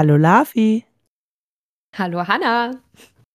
Hallo 0.00 0.16
Lafi. 0.16 0.86
Hallo 1.94 2.26
Hanna. 2.26 2.80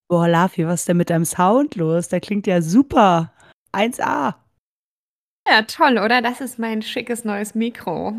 Boah, 0.08 0.28
Lafi, 0.28 0.66
was 0.66 0.80
ist 0.80 0.90
denn 0.90 0.98
mit 0.98 1.12
deinem 1.12 1.24
Sound 1.24 1.76
los? 1.76 2.10
Der 2.10 2.20
klingt 2.20 2.48
ja 2.48 2.60
super. 2.60 3.32
1A. 3.72 4.34
Ja, 5.48 5.62
toll, 5.68 6.00
oder? 6.00 6.24
Das 6.24 6.42
ist 6.42 6.58
mein 6.58 6.82
schickes 6.82 7.24
neues 7.24 7.54
Mikro. 7.54 8.16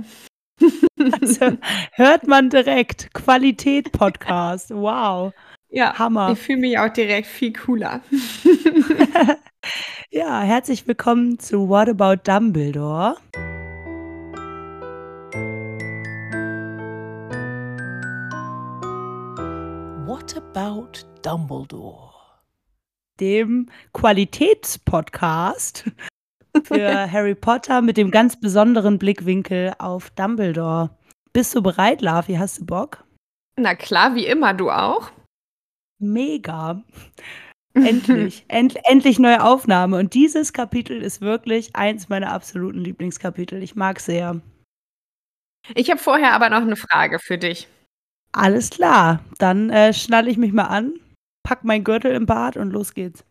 Also, 1.21 1.59
hört 1.95 2.29
man 2.29 2.49
direkt. 2.49 3.13
Qualität-Podcast. 3.15 4.71
Wow. 4.71 5.33
Ja, 5.69 5.99
Hammer. 5.99 6.31
Ich 6.31 6.39
fühle 6.39 6.59
mich 6.59 6.79
auch 6.79 6.89
direkt 6.89 7.27
viel 7.27 7.53
cooler. 7.53 8.01
ja, 10.11 10.43
herzlich 10.43 10.87
willkommen 10.87 11.41
zu 11.41 11.69
What 11.69 11.89
About 11.89 12.23
Dumbledore. 12.23 13.17
About 20.57 21.05
Dumbledore? 21.21 22.15
Dem 23.21 23.69
Qualitätspodcast 23.93 25.85
für 26.65 27.13
Harry 27.13 27.35
Potter 27.35 27.83
mit 27.83 27.99
dem 27.99 28.11
ganz 28.11 28.41
besonderen 28.41 28.99
Blickwinkel 28.99 29.75
auf 29.79 30.09
Dumbledore. 30.09 30.97
Bist 31.35 31.55
du 31.55 31.63
bereit, 31.63 32.01
Lavi? 32.01 32.37
Hast 32.37 32.61
du 32.61 32.65
Bock? 32.65 33.05
Na 33.61 33.75
klar, 33.75 34.15
wie 34.15 34.25
immer, 34.25 34.55
du 34.55 34.71
auch. 34.71 35.13
Mega. 35.99 36.83
Endlich, 37.75 38.47
end, 38.49 38.79
endlich 38.85 39.19
neue 39.19 39.45
Aufnahme. 39.45 39.99
Und 39.99 40.15
dieses 40.15 40.55
Kapitel 40.55 41.03
ist 41.03 41.21
wirklich 41.21 41.77
eins 41.77 42.09
meiner 42.09 42.33
absoluten 42.33 42.79
Lieblingskapitel. 42.79 43.63
Ich 43.63 43.77
mag 43.77 44.01
sehr. 44.01 44.41
Ich 45.75 45.91
habe 45.91 46.01
vorher 46.01 46.33
aber 46.33 46.49
noch 46.49 46.63
eine 46.63 46.77
Frage 46.77 47.19
für 47.19 47.37
dich. 47.37 47.69
Alles 48.37 48.69
klar, 48.69 49.21
dann 49.39 49.71
äh, 49.71 49.95
schnalle 49.95 50.31
ich 50.31 50.37
mich 50.37 50.53
mal 50.53 50.67
an, 50.67 51.01
pack 51.43 51.65
meinen 51.65 51.85
Gürtel 51.85 52.15
im 52.15 52.27
Bad 52.27 52.59
und 52.59 52.71
los 52.71 52.93
geht's. 52.93 53.25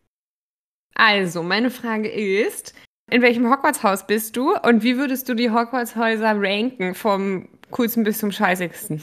Also, 0.96 1.44
meine 1.44 1.70
Frage 1.70 2.08
ist, 2.08 2.74
in 3.08 3.22
welchem 3.22 3.48
Hogwarts-Haus 3.48 4.08
bist 4.08 4.36
du 4.36 4.56
und 4.56 4.82
wie 4.82 4.96
würdest 4.96 5.28
du 5.28 5.34
die 5.34 5.50
Hogwarts-Häuser 5.50 6.32
ranken, 6.36 6.96
vom 6.96 7.48
coolsten 7.70 8.02
bis 8.02 8.18
zum 8.18 8.32
scheißigsten? 8.32 9.00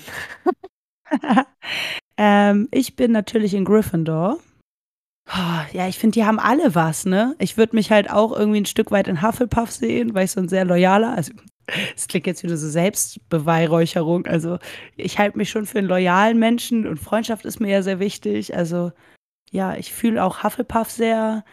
ähm, 2.17 2.67
ich 2.71 2.97
bin 2.97 3.13
natürlich 3.13 3.53
in 3.53 3.63
Gryffindor. 3.63 4.39
Oh, 5.29 5.61
ja, 5.71 5.87
ich 5.87 5.97
finde, 5.97 6.15
die 6.15 6.25
haben 6.25 6.39
alle 6.39 6.75
was, 6.75 7.05
ne? 7.05 7.33
Ich 7.39 7.55
würde 7.55 7.77
mich 7.77 7.91
halt 7.91 8.11
auch 8.11 8.37
irgendwie 8.37 8.59
ein 8.59 8.65
Stück 8.65 8.91
weit 8.91 9.07
in 9.07 9.21
Hufflepuff 9.21 9.71
sehen, 9.71 10.13
weil 10.13 10.25
ich 10.25 10.31
so 10.31 10.41
ein 10.41 10.49
sehr 10.49 10.65
loyaler, 10.65 11.15
also 11.15 11.31
es 11.95 12.07
klingt 12.07 12.27
jetzt 12.27 12.43
wieder 12.43 12.57
so 12.57 12.67
Selbstbeweihräucherung. 12.67 14.25
Also 14.25 14.59
ich 14.95 15.17
halte 15.17 15.37
mich 15.37 15.49
schon 15.49 15.65
für 15.65 15.79
einen 15.79 15.87
loyalen 15.87 16.39
Menschen 16.39 16.87
und 16.87 16.99
Freundschaft 16.99 17.45
ist 17.45 17.59
mir 17.59 17.69
ja 17.69 17.81
sehr 17.81 17.99
wichtig. 17.99 18.55
Also 18.55 18.91
ja, 19.51 19.75
ich 19.75 19.93
fühle 19.93 20.23
auch 20.23 20.43
Hufflepuff 20.43 20.89
sehr. 20.89 21.45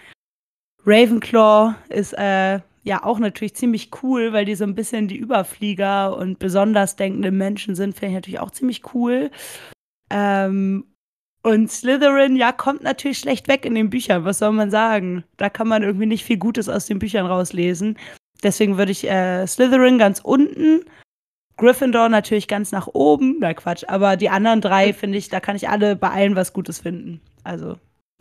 Ravenclaw 0.86 1.74
ist 1.90 2.14
äh, 2.14 2.60
ja 2.82 3.04
auch 3.04 3.18
natürlich 3.18 3.54
ziemlich 3.54 3.90
cool, 4.02 4.32
weil 4.32 4.46
die 4.46 4.54
so 4.54 4.64
ein 4.64 4.74
bisschen 4.74 5.08
die 5.08 5.18
Überflieger 5.18 6.16
und 6.16 6.38
besonders 6.38 6.96
denkende 6.96 7.30
Menschen 7.30 7.74
sind, 7.74 7.94
finde 7.94 8.06
ich 8.08 8.14
natürlich 8.14 8.40
auch 8.40 8.50
ziemlich 8.50 8.94
cool. 8.94 9.30
Ähm, 10.08 10.86
und 11.42 11.70
Slytherin, 11.70 12.36
ja, 12.36 12.52
kommt 12.52 12.82
natürlich 12.82 13.18
schlecht 13.18 13.48
weg 13.48 13.64
in 13.64 13.74
den 13.74 13.90
Büchern, 13.90 14.24
was 14.24 14.38
soll 14.38 14.52
man 14.52 14.70
sagen? 14.70 15.24
Da 15.38 15.48
kann 15.48 15.68
man 15.68 15.82
irgendwie 15.82 16.06
nicht 16.06 16.24
viel 16.24 16.36
Gutes 16.36 16.68
aus 16.68 16.86
den 16.86 16.98
Büchern 16.98 17.26
rauslesen. 17.26 17.98
Deswegen 18.42 18.78
würde 18.78 18.92
ich 18.92 19.08
äh, 19.08 19.46
Slytherin 19.46 19.98
ganz 19.98 20.20
unten, 20.20 20.84
Gryffindor 21.60 22.08
natürlich 22.08 22.48
ganz 22.48 22.72
nach 22.72 22.88
oben. 22.88 23.36
Na 23.38 23.54
Quatsch, 23.54 23.84
aber 23.86 24.16
die 24.16 24.30
anderen 24.30 24.60
drei 24.60 24.92
finde 24.92 25.18
ich, 25.18 25.28
da 25.28 25.40
kann 25.40 25.56
ich 25.56 25.68
alle 25.68 25.94
bei 25.94 26.10
allen 26.10 26.34
was 26.34 26.52
Gutes 26.52 26.80
finden. 26.80 27.20
Also, 27.44 27.76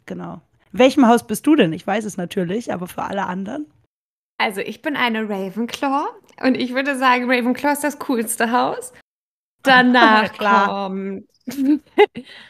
genau. 0.05 0.41
In 0.73 0.79
welchem 0.79 1.07
Haus 1.07 1.25
bist 1.25 1.47
du 1.47 1.55
denn? 1.55 1.73
Ich 1.73 1.87
weiß 1.87 2.05
es 2.05 2.17
natürlich, 2.17 2.71
aber 2.71 2.87
für 2.87 3.03
alle 3.03 3.25
anderen. 3.25 3.65
Also, 4.37 4.61
ich 4.61 4.81
bin 4.81 4.95
eine 4.95 5.27
Ravenclaw 5.27 6.07
und 6.43 6.55
ich 6.55 6.73
würde 6.73 6.97
sagen, 6.97 7.31
Ravenclaw 7.31 7.73
ist 7.73 7.83
das 7.83 7.99
coolste 7.99 8.51
Haus. 8.51 8.93
Danach 9.63 10.33
kommt 10.37 11.25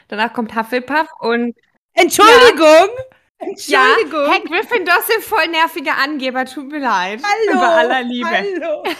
danach 0.08 0.34
kommt 0.34 0.56
Hufflepuff 0.56 1.08
und 1.20 1.56
Entschuldigung! 1.94 2.90
Ja. 2.98 3.19
Entschuldigung. 3.40 4.26
Ja, 4.26 4.32
Herr 4.32 4.42
Gryffindor 4.42 5.02
sind 5.08 5.24
voll 5.24 5.48
nervige 5.48 5.94
Angeber, 5.94 6.46
tut 6.46 6.70
mir 6.70 6.80
leid. 6.80 7.22
Hallo. 7.24 7.58
Über 7.58 7.70
aller 7.70 8.04
Liebe. 8.04 8.30
Hallo. 8.30 8.84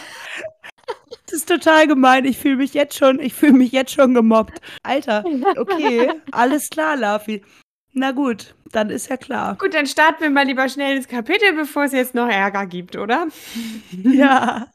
Das 1.26 1.38
ist 1.38 1.48
total 1.48 1.86
gemein. 1.86 2.24
Ich 2.24 2.38
fühle 2.38 2.56
mich 2.56 2.74
jetzt 2.74 2.98
schon, 2.98 3.20
ich 3.20 3.34
fühle 3.34 3.52
mich 3.52 3.70
jetzt 3.70 3.92
schon 3.92 4.14
gemobbt. 4.14 4.60
Alter, 4.82 5.24
okay, 5.56 6.10
alles 6.32 6.70
klar, 6.70 6.96
Lafi. 6.96 7.44
Na 7.92 8.10
gut, 8.10 8.56
dann 8.72 8.90
ist 8.90 9.08
ja 9.08 9.16
klar. 9.16 9.56
Gut, 9.56 9.74
dann 9.74 9.86
starten 9.86 10.22
wir 10.22 10.30
mal 10.30 10.44
lieber 10.44 10.68
schnell 10.68 10.96
ins 10.96 11.06
Kapitel, 11.06 11.52
bevor 11.52 11.84
es 11.84 11.92
jetzt 11.92 12.16
noch 12.16 12.28
Ärger 12.28 12.66
gibt, 12.66 12.96
oder? 12.96 13.28
Ja. 14.02 14.66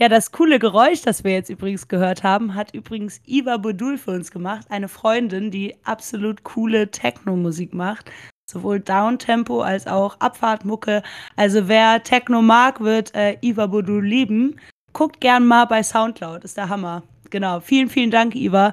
Ja, 0.00 0.08
das 0.08 0.32
coole 0.32 0.58
Geräusch, 0.58 1.02
das 1.02 1.24
wir 1.24 1.32
jetzt 1.32 1.50
übrigens 1.50 1.86
gehört 1.86 2.22
haben, 2.22 2.54
hat 2.54 2.72
übrigens 2.72 3.20
Iva 3.26 3.58
Bodul 3.58 3.98
für 3.98 4.12
uns 4.12 4.30
gemacht, 4.30 4.66
eine 4.70 4.88
Freundin, 4.88 5.50
die 5.50 5.76
absolut 5.84 6.42
coole 6.42 6.90
Techno-Musik 6.90 7.74
macht. 7.74 8.10
Sowohl 8.50 8.80
Downtempo 8.80 9.60
als 9.60 9.86
auch 9.86 10.18
Abfahrtmucke. 10.18 11.02
Also 11.36 11.68
wer 11.68 12.02
Techno 12.02 12.40
mag, 12.40 12.80
wird 12.80 13.14
äh, 13.14 13.36
Iva 13.42 13.66
Bodul 13.66 14.02
lieben. 14.02 14.56
Guckt 14.94 15.20
gern 15.20 15.46
mal 15.46 15.66
bei 15.66 15.82
Soundcloud, 15.82 16.44
ist 16.44 16.56
der 16.56 16.70
Hammer. 16.70 17.02
Genau. 17.28 17.60
Vielen, 17.60 17.90
vielen 17.90 18.10
Dank, 18.10 18.34
Iva. 18.34 18.72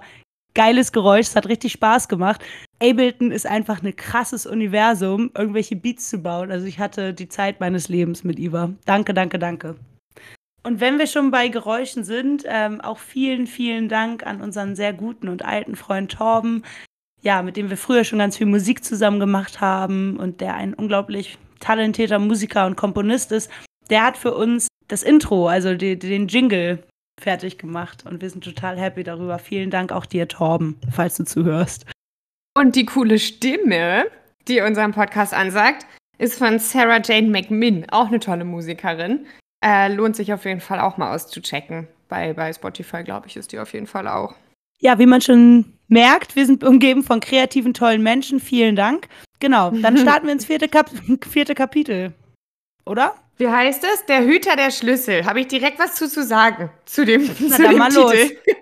Geiles 0.53 0.93
Geräusch, 0.93 1.27
es 1.27 1.35
hat 1.35 1.49
richtig 1.49 1.73
Spaß 1.73 2.07
gemacht. 2.07 2.41
Ableton 2.81 3.31
ist 3.31 3.45
einfach 3.45 3.83
ein 3.83 3.95
krasses 3.97 4.45
Universum, 4.45 5.29
irgendwelche 5.37 5.75
Beats 5.75 6.09
zu 6.09 6.19
bauen. 6.19 6.51
Also 6.51 6.65
ich 6.67 6.79
hatte 6.79 7.13
die 7.13 7.27
Zeit 7.27 7.59
meines 7.59 7.89
Lebens 7.89 8.23
mit 8.23 8.39
Iva. 8.39 8.71
Danke, 8.85 9.13
danke, 9.13 9.37
danke. 9.37 9.75
Und 10.67 10.81
wenn 10.81 10.99
wir 10.99 11.07
schon 11.07 11.31
bei 11.31 11.47
Geräuschen 11.47 12.03
sind, 12.03 12.43
ähm, 12.45 12.81
auch 12.81 12.97
vielen, 12.97 13.47
vielen 13.47 13.87
Dank 13.87 14.27
an 14.27 14.41
unseren 14.41 14.75
sehr 14.75 14.91
guten 14.91 15.29
und 15.29 15.45
alten 15.45 15.77
Freund 15.77 16.11
Torben, 16.11 16.65
ja, 17.21 17.41
mit 17.41 17.55
dem 17.55 17.69
wir 17.69 17.77
früher 17.77 18.03
schon 18.03 18.19
ganz 18.19 18.35
viel 18.35 18.47
Musik 18.47 18.83
zusammen 18.83 19.21
gemacht 19.21 19.61
haben 19.61 20.17
und 20.17 20.41
der 20.41 20.55
ein 20.55 20.73
unglaublich 20.73 21.37
talentierter 21.61 22.19
Musiker 22.19 22.65
und 22.65 22.75
Komponist 22.75 23.31
ist. 23.31 23.49
Der 23.89 24.03
hat 24.03 24.17
für 24.17 24.35
uns 24.35 24.67
das 24.89 25.03
Intro, 25.03 25.47
also 25.47 25.73
die, 25.73 25.97
den 25.97 26.27
Jingle, 26.27 26.83
fertig 27.17 27.57
gemacht 27.57 28.03
und 28.05 28.21
wir 28.21 28.29
sind 28.29 28.43
total 28.43 28.77
happy 28.77 29.05
darüber. 29.05 29.39
Vielen 29.39 29.69
Dank 29.69 29.93
auch 29.93 30.05
dir, 30.05 30.27
Torben, 30.27 30.77
falls 30.91 31.15
du 31.15 31.23
zuhörst. 31.23 31.85
Und 32.57 32.75
die 32.75 32.85
coole 32.85 33.19
Stimme, 33.19 34.07
die 34.49 34.59
unseren 34.59 34.91
Podcast 34.91 35.33
ansagt, 35.33 35.85
ist 36.17 36.37
von 36.37 36.59
Sarah 36.59 36.99
Jane 37.01 37.29
McMinn, 37.29 37.85
auch 37.89 38.07
eine 38.07 38.19
tolle 38.19 38.43
Musikerin. 38.43 39.25
Äh, 39.63 39.93
lohnt 39.93 40.15
sich 40.15 40.33
auf 40.33 40.45
jeden 40.45 40.61
Fall 40.61 40.79
auch 40.79 40.97
mal 40.97 41.13
auszuchecken. 41.13 41.87
Bei, 42.09 42.33
bei 42.33 42.53
Spotify, 42.53 43.03
glaube 43.03 43.27
ich, 43.27 43.35
ist 43.35 43.51
die 43.51 43.59
auf 43.59 43.73
jeden 43.73 43.87
Fall 43.87 44.07
auch. 44.07 44.35
Ja, 44.79 44.99
wie 44.99 45.07
man 45.07 45.21
schon 45.21 45.73
merkt, 45.87 46.35
wir 46.35 46.45
sind 46.45 46.63
umgeben 46.63 47.03
von 47.03 47.19
kreativen, 47.19 47.73
tollen 47.73 48.03
Menschen. 48.03 48.39
Vielen 48.39 48.75
Dank. 48.75 49.07
Genau, 49.39 49.71
dann 49.71 49.97
starten 49.97 50.27
wir 50.27 50.33
ins 50.33 50.45
vierte, 50.45 50.67
Kap 50.67 50.89
vierte 51.27 51.55
Kapitel. 51.55 52.13
Oder? 52.85 53.15
Wie 53.37 53.47
heißt 53.47 53.83
es? 53.83 54.05
Der 54.05 54.23
Hüter 54.23 54.55
der 54.55 54.71
Schlüssel. 54.71 55.25
Habe 55.25 55.41
ich 55.41 55.47
direkt 55.47 55.79
was 55.79 55.95
zu, 55.95 56.09
zu 56.09 56.23
sagen 56.23 56.71
zu 56.85 57.05
dem, 57.05 57.29
Na, 57.39 57.55
zu 57.55 57.63
dem 57.63 57.77
mal 57.77 57.89
Titel. 57.89 58.01
Los. 58.01 58.55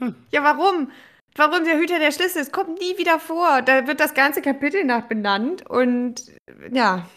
Ja, 0.32 0.42
warum? 0.42 0.90
Warum 1.36 1.64
der 1.64 1.78
Hüter 1.78 1.98
der 2.00 2.10
Schlüssel? 2.10 2.42
Es 2.42 2.50
kommt 2.50 2.80
nie 2.80 2.98
wieder 2.98 3.20
vor. 3.20 3.62
Da 3.62 3.86
wird 3.86 4.00
das 4.00 4.12
ganze 4.12 4.42
Kapitel 4.42 4.84
nach 4.84 5.06
benannt 5.06 5.68
und 5.70 6.32
ja. 6.72 7.08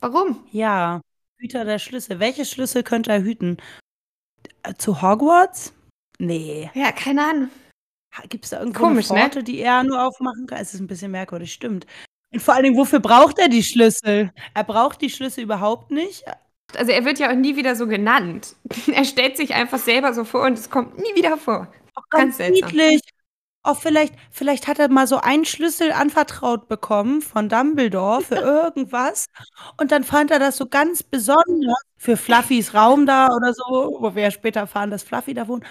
Warum? 0.00 0.44
Ja, 0.50 1.00
Hüter 1.38 1.64
der 1.64 1.78
Schlüssel. 1.78 2.18
Welche 2.20 2.44
Schlüssel 2.44 2.82
könnte 2.82 3.12
er 3.12 3.22
hüten? 3.22 3.58
Äh, 4.62 4.74
zu 4.74 5.02
Hogwarts? 5.02 5.72
Nee. 6.18 6.70
Ja, 6.74 6.92
keine 6.92 7.24
Ahnung. 7.24 7.50
Gibt 8.30 8.44
es 8.44 8.50
da 8.50 8.60
irgendwo 8.60 8.80
Komisch, 8.80 9.10
eine 9.10 9.20
Pforte, 9.20 9.38
ne? 9.38 9.44
die 9.44 9.58
er 9.58 9.84
nur 9.84 10.02
aufmachen 10.02 10.46
kann? 10.46 10.58
Es 10.58 10.72
ist 10.72 10.80
ein 10.80 10.86
bisschen 10.86 11.10
merkwürdig, 11.10 11.52
stimmt. 11.52 11.86
Und 12.32 12.40
vor 12.40 12.54
allen 12.54 12.64
Dingen, 12.64 12.76
wofür 12.76 13.00
braucht 13.00 13.38
er 13.38 13.48
die 13.48 13.62
Schlüssel? 13.62 14.32
Er 14.54 14.64
braucht 14.64 15.02
die 15.02 15.10
Schlüssel 15.10 15.44
überhaupt 15.44 15.90
nicht. 15.90 16.24
Also 16.74 16.92
er 16.92 17.04
wird 17.04 17.18
ja 17.18 17.30
auch 17.30 17.36
nie 17.36 17.56
wieder 17.56 17.76
so 17.76 17.86
genannt. 17.86 18.56
Er 18.92 19.04
stellt 19.04 19.36
sich 19.36 19.54
einfach 19.54 19.78
selber 19.78 20.14
so 20.14 20.24
vor 20.24 20.46
und 20.46 20.54
es 20.54 20.70
kommt 20.70 20.96
nie 20.96 21.14
wieder 21.14 21.36
vor. 21.36 21.72
Auch 21.94 22.08
ganz, 22.10 22.38
ganz 22.38 22.50
niedlich 22.50 23.02
oh, 23.66 23.74
vielleicht, 23.74 24.14
vielleicht 24.30 24.68
hat 24.68 24.78
er 24.78 24.88
mal 24.88 25.06
so 25.06 25.18
einen 25.18 25.44
Schlüssel 25.44 25.92
anvertraut 25.92 26.68
bekommen 26.68 27.20
von 27.20 27.48
Dumbledore 27.48 28.22
für 28.22 28.34
irgendwas. 28.36 29.26
Und 29.76 29.92
dann 29.92 30.04
fand 30.04 30.30
er 30.30 30.38
das 30.38 30.56
so 30.56 30.66
ganz 30.66 31.02
besonders 31.02 31.82
für 31.96 32.16
Fluffys 32.16 32.74
Raum 32.74 33.06
da 33.06 33.28
oder 33.28 33.52
so, 33.52 33.98
wo 34.00 34.14
wir 34.14 34.24
ja 34.24 34.30
später 34.30 34.60
erfahren, 34.60 34.90
dass 34.90 35.02
Fluffy 35.02 35.34
da 35.34 35.48
wohnt. 35.48 35.64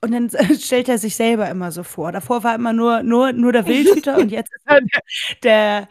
Und 0.00 0.12
dann 0.12 0.30
stellt 0.58 0.88
er 0.88 0.98
sich 0.98 1.16
selber 1.16 1.48
immer 1.50 1.72
so 1.72 1.82
vor. 1.82 2.12
Davor 2.12 2.44
war 2.44 2.54
immer 2.54 2.72
nur, 2.72 3.02
nur, 3.02 3.32
nur 3.32 3.52
der 3.52 3.66
Wildhüter 3.66 4.18
und 4.18 4.30
jetzt 4.30 4.52
ist 4.54 4.62
er 4.66 4.80
der, 4.80 5.00
der 5.42 5.88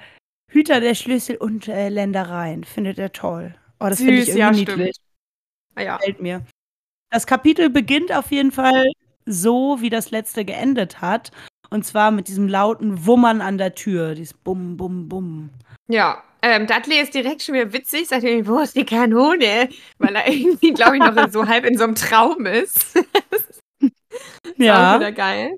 Hüter 0.48 0.82
der 0.82 0.96
Schlüssel 0.96 1.38
und 1.38 1.68
äh, 1.68 1.90
Ländereien. 1.90 2.64
Findet 2.64 2.98
er 2.98 3.12
toll. 3.12 3.56
Oh, 3.80 3.88
das 3.88 3.98
finde 3.98 4.22
ich 4.22 4.30
irgendwie 4.30 4.40
ja, 4.40 4.52
niedlich. 4.52 4.96
stimmt. 4.96 5.08
Ah, 5.76 5.82
ja. 5.82 5.98
Gefällt 5.98 6.22
mir. 6.22 6.46
Das 7.10 7.26
Kapitel 7.26 7.70
beginnt 7.70 8.14
auf 8.14 8.32
jeden 8.32 8.52
Fall 8.52 8.86
so, 9.26 9.78
wie 9.82 9.90
das 9.90 10.12
letzte 10.12 10.46
geendet 10.46 11.02
hat. 11.02 11.32
Und 11.70 11.86
zwar 11.86 12.12
mit 12.12 12.28
diesem 12.28 12.48
lauten 12.48 13.06
Wummern 13.06 13.40
an 13.42 13.58
der 13.58 13.76
Tür. 13.76 14.14
Dieses 14.16 14.34
Bum, 14.34 14.76
Bum, 14.78 15.08
Bum. 15.08 15.50
Ja, 15.88 16.22
ähm, 16.42 16.68
Dudley 16.68 17.00
ist 17.00 17.14
direkt 17.14 17.44
schon 17.44 17.56
wieder 17.56 17.72
witzig, 17.72 18.08
sagt 18.08 18.24
er, 18.24 18.46
wo 18.48 18.60
ist 18.60 18.76
die 18.76 18.86
Kanone? 18.86 19.70
Weil 20.00 20.16
er 20.16 20.28
irgendwie, 20.28 20.74
glaube 20.74 20.98
ich, 20.98 21.04
noch 21.04 21.30
so 21.32 21.46
halb 21.48 21.66
in 21.66 21.78
so 21.78 21.84
einem 21.86 21.96
Traum 21.96 22.46
ist. 22.46 22.96
das 23.32 23.42
ist 23.42 23.62
auch 23.82 24.58
Ja. 24.58 24.96
wieder 24.96 25.12
geil. 25.12 25.52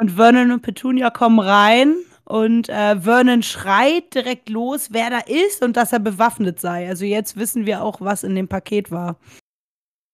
Und 0.00 0.12
Vernon 0.12 0.52
und 0.52 0.62
Petunia 0.62 1.10
kommen 1.10 1.40
rein 1.40 1.96
und 2.24 2.68
äh, 2.68 3.00
Vernon 3.00 3.42
schreit 3.42 4.14
direkt 4.14 4.48
los, 4.48 4.88
wer 4.92 5.10
da 5.10 5.18
ist 5.18 5.62
und 5.62 5.76
dass 5.76 5.92
er 5.92 5.98
bewaffnet 5.98 6.60
sei. 6.60 6.88
Also 6.88 7.04
jetzt 7.04 7.36
wissen 7.36 7.66
wir 7.66 7.82
auch, 7.82 8.00
was 8.00 8.22
in 8.22 8.34
dem 8.34 8.48
Paket 8.48 8.90
war. 8.90 9.18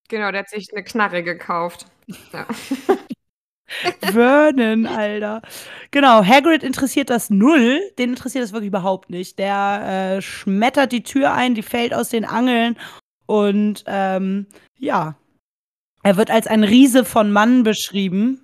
Genau, 0.09 0.31
der 0.31 0.41
hat 0.41 0.51
sich 0.51 0.69
eine 0.73 0.85
Knarre 0.85 1.23
gekauft. 1.23 1.87
Ja. 2.33 2.47
Vernon, 4.01 4.87
Alter. 4.87 5.43
Genau, 5.91 6.25
Hagrid 6.25 6.63
interessiert 6.63 7.11
das 7.11 7.31
null. 7.31 7.81
Den 7.99 8.11
interessiert 8.11 8.45
das 8.45 8.53
wirklich 8.53 8.69
überhaupt 8.69 9.11
nicht. 9.11 9.39
Der 9.39 10.17
äh, 10.17 10.23
schmettert 10.23 10.93
die 10.93 11.03
Tür 11.03 11.33
ein, 11.33 11.55
die 11.55 11.63
fällt 11.63 11.95
aus 11.95 12.09
den 12.09 12.25
Angeln 12.25 12.77
und 13.27 13.85
ähm, 13.87 14.47
ja. 14.79 15.17
Er 16.03 16.17
wird 16.19 16.31
als 16.31 16.47
ein 16.47 16.65
Riese 16.65 17.05
von 17.05 17.33
Mann 17.33 17.63
beschrieben. 17.63 18.41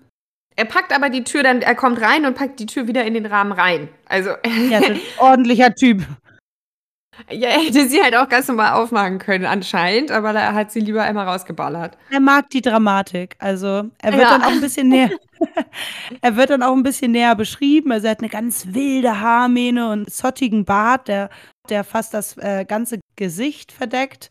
Er 0.57 0.65
packt 0.65 0.95
aber 0.95 1.11
die 1.11 1.25
Tür 1.25 1.43
dann, 1.43 1.63
er 1.63 1.75
kommt 1.75 2.01
rein 2.01 2.25
und 2.27 2.35
packt 2.35 2.59
die 2.59 2.67
Tür 2.67 2.89
wieder 2.89 3.05
in 3.05 3.15
den 3.15 3.27
Rahmen 3.27 3.53
rein. 3.53 3.89
Also, 4.07 4.31
Ja, 4.71 4.79
ist 4.79 4.91
ein 4.91 5.01
ordentlicher 5.19 5.75
Typ. 5.75 6.03
Ja, 7.31 7.49
er 7.49 7.61
hätte 7.61 7.89
sie 7.89 8.03
halt 8.03 8.15
auch 8.17 8.29
ganz 8.29 8.49
normal 8.49 8.73
aufmachen 8.75 9.19
können, 9.19 9.45
anscheinend, 9.45 10.11
aber 10.11 10.31
er 10.31 10.55
hat 10.55 10.71
sie 10.73 10.81
lieber 10.81 11.03
einmal 11.03 11.27
rausgeballert. 11.29 11.97
Er 12.11 12.21
mag 12.21 12.49
die 12.51 12.63
Dramatik. 12.63 13.37
Also, 13.39 13.91
er 13.99 14.13
wird 14.13 14.23
Ja. 14.23 14.31
dann 14.31 14.43
auch 14.43 14.51
ein 14.53 14.61
bisschen 14.61 14.89
näher. 14.89 15.11
er 16.23 16.37
wird 16.37 16.51
dann 16.51 16.63
auch 16.63 16.73
ein 16.75 16.83
bisschen 16.83 17.13
näher 17.13 17.35
beschrieben. 17.35 17.93
Also, 17.93 18.07
er 18.07 18.13
hat 18.13 18.21
eine 18.21 18.29
ganz 18.29 18.69
wilde 18.69 19.21
Haarmähne 19.21 19.87
und 19.87 19.93
einen 19.93 20.09
zottigen 20.09 20.65
Bart, 20.65 21.09
der, 21.09 21.31
der 21.69 21.85
fast 21.85 22.15
das 22.15 22.37
äh, 22.39 22.65
ganze 22.65 23.01
Gesicht 23.17 23.73
verdeckt. 23.73 24.31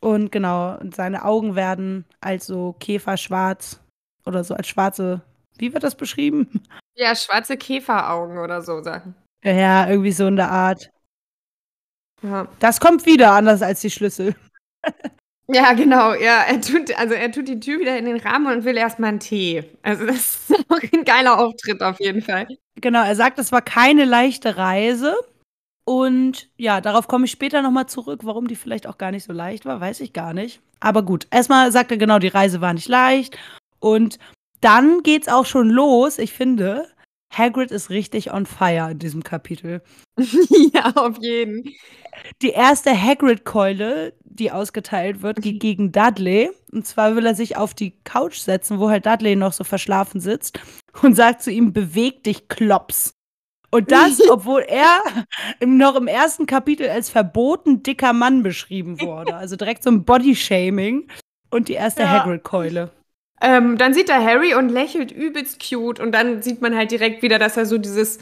Und 0.00 0.30
genau, 0.32 0.78
seine 0.94 1.24
Augen 1.24 1.56
werden 1.56 2.04
als 2.20 2.46
so 2.46 2.74
Käferschwarz 2.78 3.80
oder 4.26 4.44
so 4.44 4.54
als 4.54 4.68
schwarze. 4.68 5.22
Wie 5.58 5.72
wird 5.72 5.82
das 5.82 5.96
beschrieben? 5.96 6.62
Ja, 6.96 7.14
schwarze 7.16 7.56
Käferaugen 7.56 8.38
oder 8.38 8.62
so 8.62 8.80
Sachen. 8.82 9.14
Ja, 9.44 9.88
irgendwie 9.88 10.12
so 10.12 10.26
in 10.26 10.36
der 10.36 10.50
Art. 10.50 10.90
Ja. 12.22 12.48
Das 12.58 12.80
kommt 12.80 13.06
wieder 13.06 13.32
anders 13.32 13.62
als 13.62 13.80
die 13.80 13.90
Schlüssel. 13.90 14.34
Ja, 15.50 15.72
genau. 15.72 16.12
Ja, 16.12 16.42
er 16.42 16.60
tut, 16.60 16.94
also 16.98 17.14
er 17.14 17.32
tut 17.32 17.48
die 17.48 17.58
Tür 17.58 17.80
wieder 17.80 17.96
in 17.96 18.04
den 18.04 18.18
Rahmen 18.18 18.54
und 18.54 18.64
will 18.66 18.76
erstmal 18.76 19.08
einen 19.08 19.20
Tee. 19.20 19.64
Also 19.82 20.04
das 20.04 20.50
ist 20.50 20.52
auch 20.68 20.82
ein 20.92 21.04
geiler 21.04 21.38
Auftritt 21.38 21.82
auf 21.82 21.98
jeden 22.00 22.20
Fall. 22.20 22.46
Genau, 22.76 23.02
er 23.02 23.16
sagt, 23.16 23.38
es 23.38 23.50
war 23.50 23.62
keine 23.62 24.04
leichte 24.04 24.58
Reise. 24.58 25.16
Und 25.84 26.50
ja, 26.58 26.82
darauf 26.82 27.08
komme 27.08 27.24
ich 27.24 27.30
später 27.30 27.62
nochmal 27.62 27.86
zurück. 27.86 28.20
Warum 28.24 28.46
die 28.46 28.56
vielleicht 28.56 28.86
auch 28.86 28.98
gar 28.98 29.10
nicht 29.10 29.24
so 29.24 29.32
leicht 29.32 29.64
war, 29.64 29.80
weiß 29.80 30.00
ich 30.00 30.12
gar 30.12 30.34
nicht. 30.34 30.60
Aber 30.80 31.02
gut, 31.02 31.26
erstmal 31.30 31.72
sagt 31.72 31.90
er 31.90 31.96
genau, 31.96 32.18
die 32.18 32.28
Reise 32.28 32.60
war 32.60 32.74
nicht 32.74 32.88
leicht. 32.88 33.38
Und 33.80 34.18
dann 34.60 35.02
geht's 35.02 35.28
auch 35.28 35.46
schon 35.46 35.70
los. 35.70 36.18
Ich 36.18 36.34
finde, 36.34 36.86
Hagrid 37.32 37.70
ist 37.70 37.90
richtig 37.90 38.32
on 38.32 38.46
fire 38.46 38.90
in 38.90 38.98
diesem 38.98 39.22
Kapitel. 39.22 39.82
ja, 40.74 40.92
auf 40.94 41.18
jeden. 41.20 41.70
Die 42.42 42.50
erste 42.50 42.90
Hagrid-Keule, 42.90 44.14
die 44.24 44.50
ausgeteilt 44.50 45.22
wird, 45.22 45.42
geht 45.42 45.60
gegen 45.60 45.92
Dudley. 45.92 46.50
Und 46.72 46.86
zwar 46.86 47.16
will 47.16 47.26
er 47.26 47.34
sich 47.34 47.56
auf 47.56 47.74
die 47.74 47.92
Couch 48.04 48.38
setzen, 48.38 48.80
wo 48.80 48.88
halt 48.90 49.06
Dudley 49.06 49.36
noch 49.36 49.52
so 49.52 49.64
verschlafen 49.64 50.20
sitzt 50.20 50.60
und 51.02 51.14
sagt 51.14 51.42
zu 51.42 51.50
ihm, 51.50 51.72
beweg 51.72 52.24
dich, 52.24 52.48
Klops. 52.48 53.12
Und 53.70 53.92
das, 53.92 54.20
obwohl 54.30 54.62
er 54.62 55.00
im, 55.60 55.76
noch 55.76 55.94
im 55.96 56.06
ersten 56.08 56.46
Kapitel 56.46 56.88
als 56.88 57.10
verboten 57.10 57.82
dicker 57.82 58.12
Mann 58.12 58.42
beschrieben 58.42 59.00
wurde. 59.00 59.36
Also 59.36 59.56
direkt 59.56 59.82
so 59.82 59.90
ein 59.90 60.04
Bodyshaming. 60.04 61.08
Und 61.50 61.68
die 61.68 61.74
erste 61.74 62.02
Ja. 62.02 62.10
Hagrid-Keule. 62.10 62.90
Ähm, 63.40 63.78
dann 63.78 63.94
sieht 63.94 64.08
er 64.08 64.22
Harry 64.22 64.54
und 64.54 64.68
lächelt 64.68 65.12
übelst 65.12 65.62
cute 65.62 66.00
und 66.00 66.12
dann 66.12 66.42
sieht 66.42 66.60
man 66.60 66.76
halt 66.76 66.90
direkt 66.90 67.22
wieder, 67.22 67.38
dass 67.38 67.56
er 67.56 67.66
so 67.66 67.78
dieses 67.78 68.18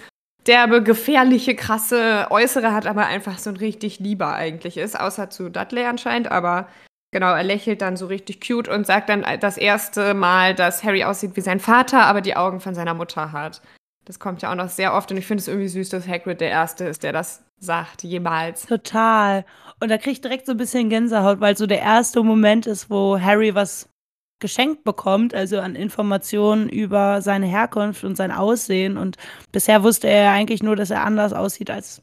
derbe, 0.47 0.83
gefährliche, 0.83 1.55
krasse 1.55 2.27
Äußere 2.31 2.73
hat, 2.73 2.87
aber 2.87 3.07
einfach 3.07 3.39
so 3.39 3.51
ein 3.51 3.57
richtig 3.57 3.99
lieber 3.99 4.35
eigentlich 4.35 4.77
ist, 4.77 4.99
außer 4.99 5.31
zu 5.31 5.49
Dudley 5.49 5.85
anscheinend, 5.85 6.31
aber 6.31 6.69
genau, 7.13 7.33
er 7.35 7.43
lächelt 7.43 7.83
dann 7.83 7.97
so 7.97 8.07
richtig 8.07 8.47
cute 8.47 8.69
und 8.69 8.87
sagt 8.87 9.09
dann 9.09 9.25
das 9.41 9.57
erste 9.57 10.15
Mal, 10.15 10.55
dass 10.55 10.85
Harry 10.85 11.05
aussieht 11.05 11.35
wie 11.35 11.41
sein 11.41 11.61
Vater, 11.61 12.05
aber 12.05 12.21
die 12.21 12.37
Augen 12.37 12.61
von 12.61 12.75
seiner 12.75 12.95
Mutter 12.95 13.33
hat. 13.33 13.63
Das 14.05 14.21
kommt 14.21 14.43
ja 14.43 14.53
auch 14.53 14.57
noch 14.57 14.69
sehr 14.69 14.95
oft 14.95 15.11
und 15.11 15.17
ich 15.17 15.27
finde 15.27 15.41
es 15.41 15.49
irgendwie 15.49 15.69
süß, 15.69 15.89
dass 15.89 16.07
Hagrid 16.07 16.41
der 16.41 16.51
Erste 16.51 16.85
ist, 16.85 17.03
der 17.03 17.13
das 17.13 17.43
sagt, 17.59 18.05
jemals. 18.05 18.67
Total. 18.67 19.45
Und 19.81 19.91
da 19.91 19.99
krieg 19.99 20.13
ich 20.13 20.21
direkt 20.21 20.47
so 20.47 20.53
ein 20.53 20.59
bisschen 20.59 20.91
Gänsehaut, 20.91 21.41
weil 21.41 21.57
so 21.57 21.67
der 21.67 21.81
erste 21.81 22.23
Moment 22.23 22.67
ist, 22.67 22.89
wo 22.89 23.19
Harry 23.19 23.55
was 23.55 23.89
geschenkt 24.39 24.85
bekommt, 24.85 25.35
also 25.35 25.61
an 25.61 25.75
Informationen 25.75 26.69
über 26.69 27.23
seine 27.23 27.47
Herkunft 27.47 28.05
und 28.05 28.17
sein 28.17 28.31
Aussehen. 28.31 28.97
Und 28.97 29.17
bisher 29.53 29.83
wusste 29.83 30.09
er 30.09 30.31
eigentlich 30.33 30.63
nur, 30.63 30.77
dass 30.77 30.91
er 30.91 31.05
anders 31.05 31.33
aussieht 31.33 31.71
als 31.71 32.03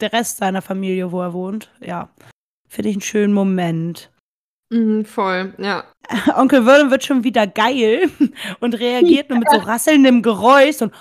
der 0.00 0.12
Rest 0.12 0.38
seiner 0.38 0.62
Familie, 0.62 1.12
wo 1.12 1.20
er 1.20 1.32
wohnt. 1.32 1.70
Ja, 1.80 2.08
finde 2.68 2.90
ich 2.90 2.96
einen 2.96 3.02
schönen 3.02 3.34
Moment. 3.34 4.10
Mhm, 4.70 5.04
voll, 5.04 5.54
ja. 5.58 5.84
Onkel 6.36 6.64
Vernon 6.64 6.90
wird 6.90 7.04
schon 7.04 7.24
wieder 7.24 7.46
geil 7.46 8.10
und 8.60 8.74
reagiert 8.74 9.30
nur 9.30 9.38
mit 9.38 9.50
so 9.50 9.56
rasselndem 9.58 10.22
Geräusch 10.22 10.80
und 10.82 10.92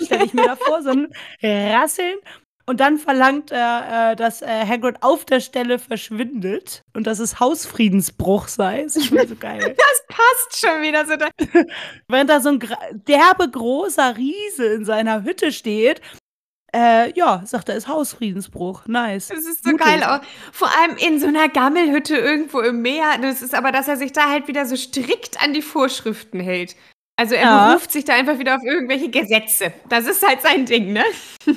stelle 0.00 0.24
ich 0.24 0.32
mir 0.32 0.44
da 0.44 0.56
vor, 0.56 0.82
so 0.82 0.90
ein 0.90 1.08
Rasseln. 1.42 2.18
Und 2.66 2.78
dann 2.80 2.98
verlangt 2.98 3.50
er, 3.50 4.12
äh, 4.12 4.16
dass 4.16 4.42
äh, 4.42 4.46
Hagrid 4.66 5.02
auf 5.02 5.24
der 5.24 5.40
Stelle 5.40 5.78
verschwindet 5.78 6.82
und 6.94 7.06
dass 7.06 7.18
es 7.18 7.40
Hausfriedensbruch 7.40 8.46
sei. 8.48 8.82
Das 8.84 8.96
ist 8.96 9.06
schon 9.06 9.26
so 9.26 9.34
geil. 9.36 9.58
Das 9.76 10.16
passt 10.16 10.60
schon 10.60 10.82
wieder 10.82 11.04
so. 11.06 11.16
Da 11.16 11.28
Während 12.08 12.30
da 12.30 12.40
so 12.40 12.50
ein 12.50 12.60
derbe 13.08 13.48
großer 13.50 14.16
Riese 14.16 14.66
in 14.66 14.84
seiner 14.84 15.24
Hütte 15.24 15.50
steht, 15.52 16.00
äh, 16.72 17.12
ja, 17.18 17.42
sagt 17.46 17.68
er, 17.68 17.74
ist 17.76 17.88
Hausfriedensbruch. 17.88 18.86
Nice. 18.86 19.28
Das 19.28 19.38
ist 19.40 19.64
so 19.64 19.70
Mutig. 19.72 19.86
geil. 19.86 20.04
Auch. 20.04 20.20
Vor 20.52 20.68
allem 20.80 20.96
in 20.98 21.18
so 21.18 21.26
einer 21.26 21.48
Gammelhütte 21.48 22.16
irgendwo 22.16 22.60
im 22.60 22.82
Meer. 22.82 23.18
Das 23.20 23.42
ist 23.42 23.54
aber, 23.54 23.72
dass 23.72 23.88
er 23.88 23.96
sich 23.96 24.12
da 24.12 24.28
halt 24.30 24.46
wieder 24.46 24.66
so 24.66 24.76
strikt 24.76 25.42
an 25.42 25.52
die 25.52 25.62
Vorschriften 25.62 26.38
hält. 26.38 26.76
Also 27.16 27.34
er 27.34 27.42
Ja. 27.42 27.68
beruft 27.68 27.90
sich 27.90 28.04
da 28.04 28.14
einfach 28.14 28.38
wieder 28.38 28.54
auf 28.54 28.62
irgendwelche 28.64 29.08
Gesetze. 29.10 29.72
Das 29.88 30.06
ist 30.06 30.24
halt 30.24 30.42
sein 30.42 30.64
Ding, 30.66 30.92
ne? 30.92 31.02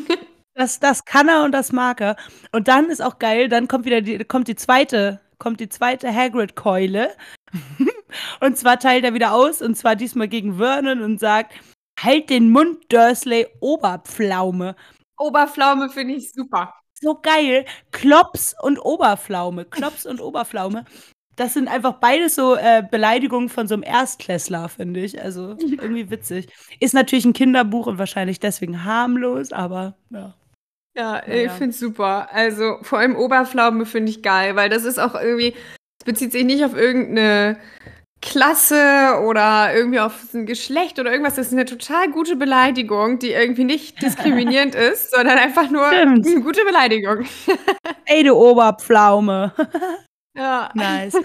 Das, 0.55 0.79
das 0.79 1.05
kann 1.05 1.29
er 1.29 1.43
und 1.43 1.51
das 1.51 1.71
mag 1.71 1.99
er. 1.99 2.15
Und 2.51 2.67
dann 2.67 2.89
ist 2.89 3.01
auch 3.01 3.17
geil, 3.17 3.49
dann 3.49 3.67
kommt 3.67 3.85
wieder 3.85 4.01
die, 4.01 4.19
kommt 4.19 4.47
die 4.47 4.55
zweite, 4.55 5.19
kommt 5.39 5.59
die 5.59 5.69
zweite 5.69 6.13
Hagrid-Keule. 6.13 7.11
und 8.39 8.57
zwar 8.57 8.79
teilt 8.79 9.03
er 9.03 9.13
wieder 9.13 9.33
aus, 9.33 9.61
und 9.61 9.75
zwar 9.75 9.95
diesmal 9.95 10.27
gegen 10.27 10.57
Vernon 10.57 11.01
und 11.01 11.19
sagt, 11.19 11.53
halt 11.99 12.29
den 12.29 12.51
Mund, 12.51 12.77
Dursley, 12.89 13.47
Oberpflaume. 13.59 14.75
Oberpflaume 15.17 15.89
finde 15.89 16.15
ich 16.15 16.31
super. 16.31 16.73
So 16.93 17.19
geil. 17.21 17.65
Klops 17.91 18.55
und 18.61 18.79
Oberpflaume. 18.79 19.65
Klops 19.65 20.05
und 20.05 20.21
Oberpflaume. 20.21 20.85
Das 21.35 21.55
sind 21.55 21.67
einfach 21.67 21.93
beides 21.93 22.35
so 22.35 22.55
äh, 22.55 22.83
Beleidigungen 22.89 23.49
von 23.49 23.67
so 23.67 23.73
einem 23.73 23.83
Erstklässler, 23.83 24.69
finde 24.69 24.99
ich. 25.01 25.21
Also 25.21 25.57
irgendwie 25.59 26.09
witzig. 26.09 26.47
Ist 26.79 26.93
natürlich 26.93 27.25
ein 27.25 27.33
Kinderbuch 27.33 27.87
und 27.87 27.97
wahrscheinlich 27.97 28.39
deswegen 28.39 28.83
harmlos, 28.83 29.51
aber 29.51 29.95
ja. 30.11 30.35
Ja, 30.95 31.25
ich 31.27 31.51
finde 31.51 31.69
es 31.69 31.79
super. 31.79 32.29
Also 32.31 32.77
vor 32.83 32.99
allem 32.99 33.15
Oberpflaume 33.15 33.85
finde 33.85 34.11
ich 34.11 34.21
geil, 34.21 34.55
weil 34.55 34.69
das 34.69 34.83
ist 34.83 34.99
auch 34.99 35.15
irgendwie, 35.15 35.55
es 35.99 36.05
bezieht 36.05 36.31
sich 36.31 36.43
nicht 36.43 36.63
auf 36.63 36.75
irgendeine 36.75 37.57
Klasse 38.21 39.19
oder 39.25 39.75
irgendwie 39.75 39.99
auf 39.99 40.33
ein 40.33 40.45
Geschlecht 40.45 40.97
oder 40.99 41.11
irgendwas. 41.11 41.35
Das 41.35 41.47
ist 41.47 41.53
eine 41.53 41.65
total 41.65 42.09
gute 42.09 42.35
Beleidigung, 42.35 43.19
die 43.19 43.31
irgendwie 43.31 43.65
nicht 43.65 44.01
diskriminierend 44.01 44.75
ist, 44.75 45.11
sondern 45.11 45.37
einfach 45.37 45.69
nur 45.69 45.87
Stimmt. 45.87 46.25
eine 46.25 46.41
gute 46.41 46.63
Beleidigung. 46.63 47.25
Ey, 48.05 48.23
du 48.23 48.33
Oberpflaume. 48.33 49.53
Ja. 50.35 50.71
Nice. 50.73 51.15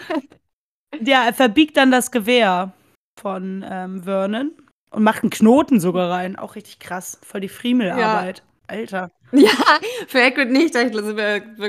ja, 1.00 1.25
er 1.25 1.32
verbiegt 1.32 1.78
dann 1.78 1.90
das 1.90 2.10
Gewehr 2.10 2.75
von 3.18 3.64
ähm, 3.66 4.02
Vernon 4.02 4.52
und 4.90 5.02
macht 5.02 5.22
einen 5.22 5.30
Knoten 5.30 5.80
sogar 5.80 6.10
rein. 6.10 6.37
Auch 6.37 6.56
richtig 6.56 6.78
krass. 6.78 7.18
Voll 7.22 7.40
die 7.40 7.48
Friemelarbeit. 7.48 8.42
Alter. 8.66 9.10
Ja, 9.32 9.50
für 10.06 10.23
Hagrid 10.23 10.50
nicht. 10.50 10.75
Da 10.75 10.88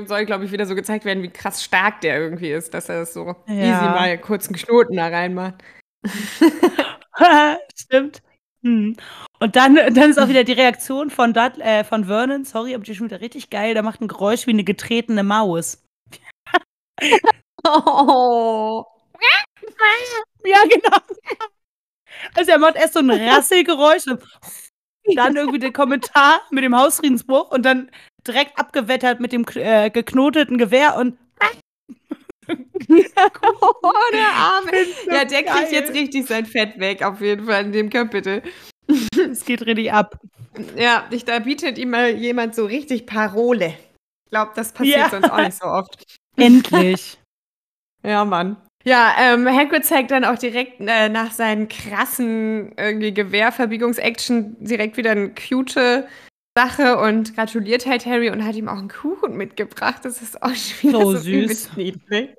soll, 0.05 0.25
glaube 0.25 0.45
ich, 0.45 0.51
wieder 0.51 0.65
so 0.65 0.75
gezeigt 0.75 1.03
werden, 1.05 1.23
wie 1.23 1.29
krass 1.29 1.63
stark 1.63 2.01
der 2.01 2.17
irgendwie 2.19 2.51
ist, 2.51 2.73
dass 2.73 2.87
er 2.89 3.01
das 3.01 3.13
so 3.13 3.35
Ja. 3.47 3.53
easy 3.53 3.85
mal 3.85 4.17
kurz 4.17 4.47
einen 4.47 4.55
Knoten 4.55 4.95
da 4.95 5.07
reinmacht. 5.07 5.55
Stimmt. 7.75 8.21
Hm. 8.63 8.95
Und 9.39 9.55
dann, 9.55 9.75
dann 9.75 10.09
ist 10.09 10.19
auch 10.19 10.27
wieder 10.29 10.43
die 10.43 10.53
Reaktion 10.53 11.09
von, 11.09 11.33
Dud, 11.33 11.57
äh, 11.59 11.83
von 11.83 12.05
Vernon, 12.05 12.43
sorry, 12.45 12.75
aber 12.75 12.83
die 12.83 12.91
ist 12.91 12.97
schon 12.97 13.07
wieder 13.09 13.21
richtig 13.21 13.49
geil. 13.49 13.73
Der 13.73 13.83
macht 13.83 14.01
ein 14.01 14.07
Geräusch 14.07 14.47
wie 14.47 14.51
eine 14.51 14.63
getretene 14.63 15.23
Maus. 15.23 15.83
Oh. 17.65 18.83
Ja, 20.45 20.63
genau. 20.63 20.97
Also 22.35 22.51
er 22.51 22.57
macht 22.59 22.75
erst 22.75 22.93
so 22.93 22.99
ein 22.99 23.09
Rasselgeräusch 23.11 24.07
und 24.07 24.21
dann 25.15 25.35
irgendwie 25.35 25.59
den 25.59 25.73
Kommentar 25.73 26.41
mit 26.51 26.63
dem 26.63 26.75
Hausfriedensbruch 26.77 27.51
und 27.51 27.63
dann 27.63 27.89
direkt 28.27 28.57
abgewettert 28.59 29.19
mit 29.19 29.31
dem 29.31 29.45
äh, 29.55 29.89
geknoteten 29.89 30.57
Gewehr 30.57 30.95
und 30.97 31.17
oh, 32.47 33.91
der 34.13 34.27
Arme. 34.33 34.71
so 35.05 35.11
Ja, 35.11 35.25
der 35.25 35.43
kriegt 35.43 35.47
geil. 35.47 35.67
jetzt 35.71 35.93
richtig 35.93 36.25
sein 36.27 36.45
Fett 36.45 36.79
weg, 36.79 37.03
auf 37.03 37.21
jeden 37.21 37.45
Fall 37.45 37.65
in 37.65 37.71
dem 37.71 37.89
Kapitel. 37.89 38.41
es 39.29 39.45
geht 39.45 39.65
richtig 39.65 39.91
ab. 39.93 40.19
Ja, 40.75 41.05
ich, 41.11 41.25
da 41.25 41.39
bietet 41.39 41.77
ihm 41.77 41.91
mal 41.91 42.09
jemand 42.09 42.55
so 42.55 42.65
richtig 42.65 43.05
Parole. 43.05 43.75
Ich 44.25 44.31
glaube, 44.31 44.51
das 44.55 44.73
passiert 44.73 44.97
Ja. 44.97 45.09
sonst 45.09 45.29
auch 45.31 45.37
nicht 45.39 45.57
so 45.57 45.65
oft. 45.65 46.03
Endlich. 46.35 47.17
Ja, 48.03 48.25
Mann. 48.25 48.57
Ja, 48.85 49.13
ähm, 49.19 49.47
Hagrid 49.47 49.85
zeigt 49.85 50.11
dann 50.11 50.23
auch 50.23 50.37
direkt 50.37 50.79
äh, 50.79 51.09
nach 51.09 51.31
seinen 51.31 51.67
krassen 51.67 52.73
irgendwie 52.77 53.13
Gewehrverbiegungs-Action 53.13 54.55
direkt 54.63 54.95
wieder 54.97 55.11
eine 55.11 55.33
cute 55.33 56.07
Sache 56.57 56.97
und 56.97 57.35
gratuliert 57.35 57.85
halt 57.85 58.05
Harry 58.05 58.29
und 58.29 58.43
hat 58.45 58.55
ihm 58.55 58.69
auch 58.69 58.77
einen 58.77 58.89
Kuchen 58.89 59.35
mitgebracht. 59.35 60.03
Das 60.05 60.21
ist 60.21 60.41
auch 60.41 60.49
schon 60.55 60.89
wieder 60.89 60.99
So 61.01 61.11
so, 61.13 61.17
süß. 61.17 61.75
niedlich. 61.75 62.29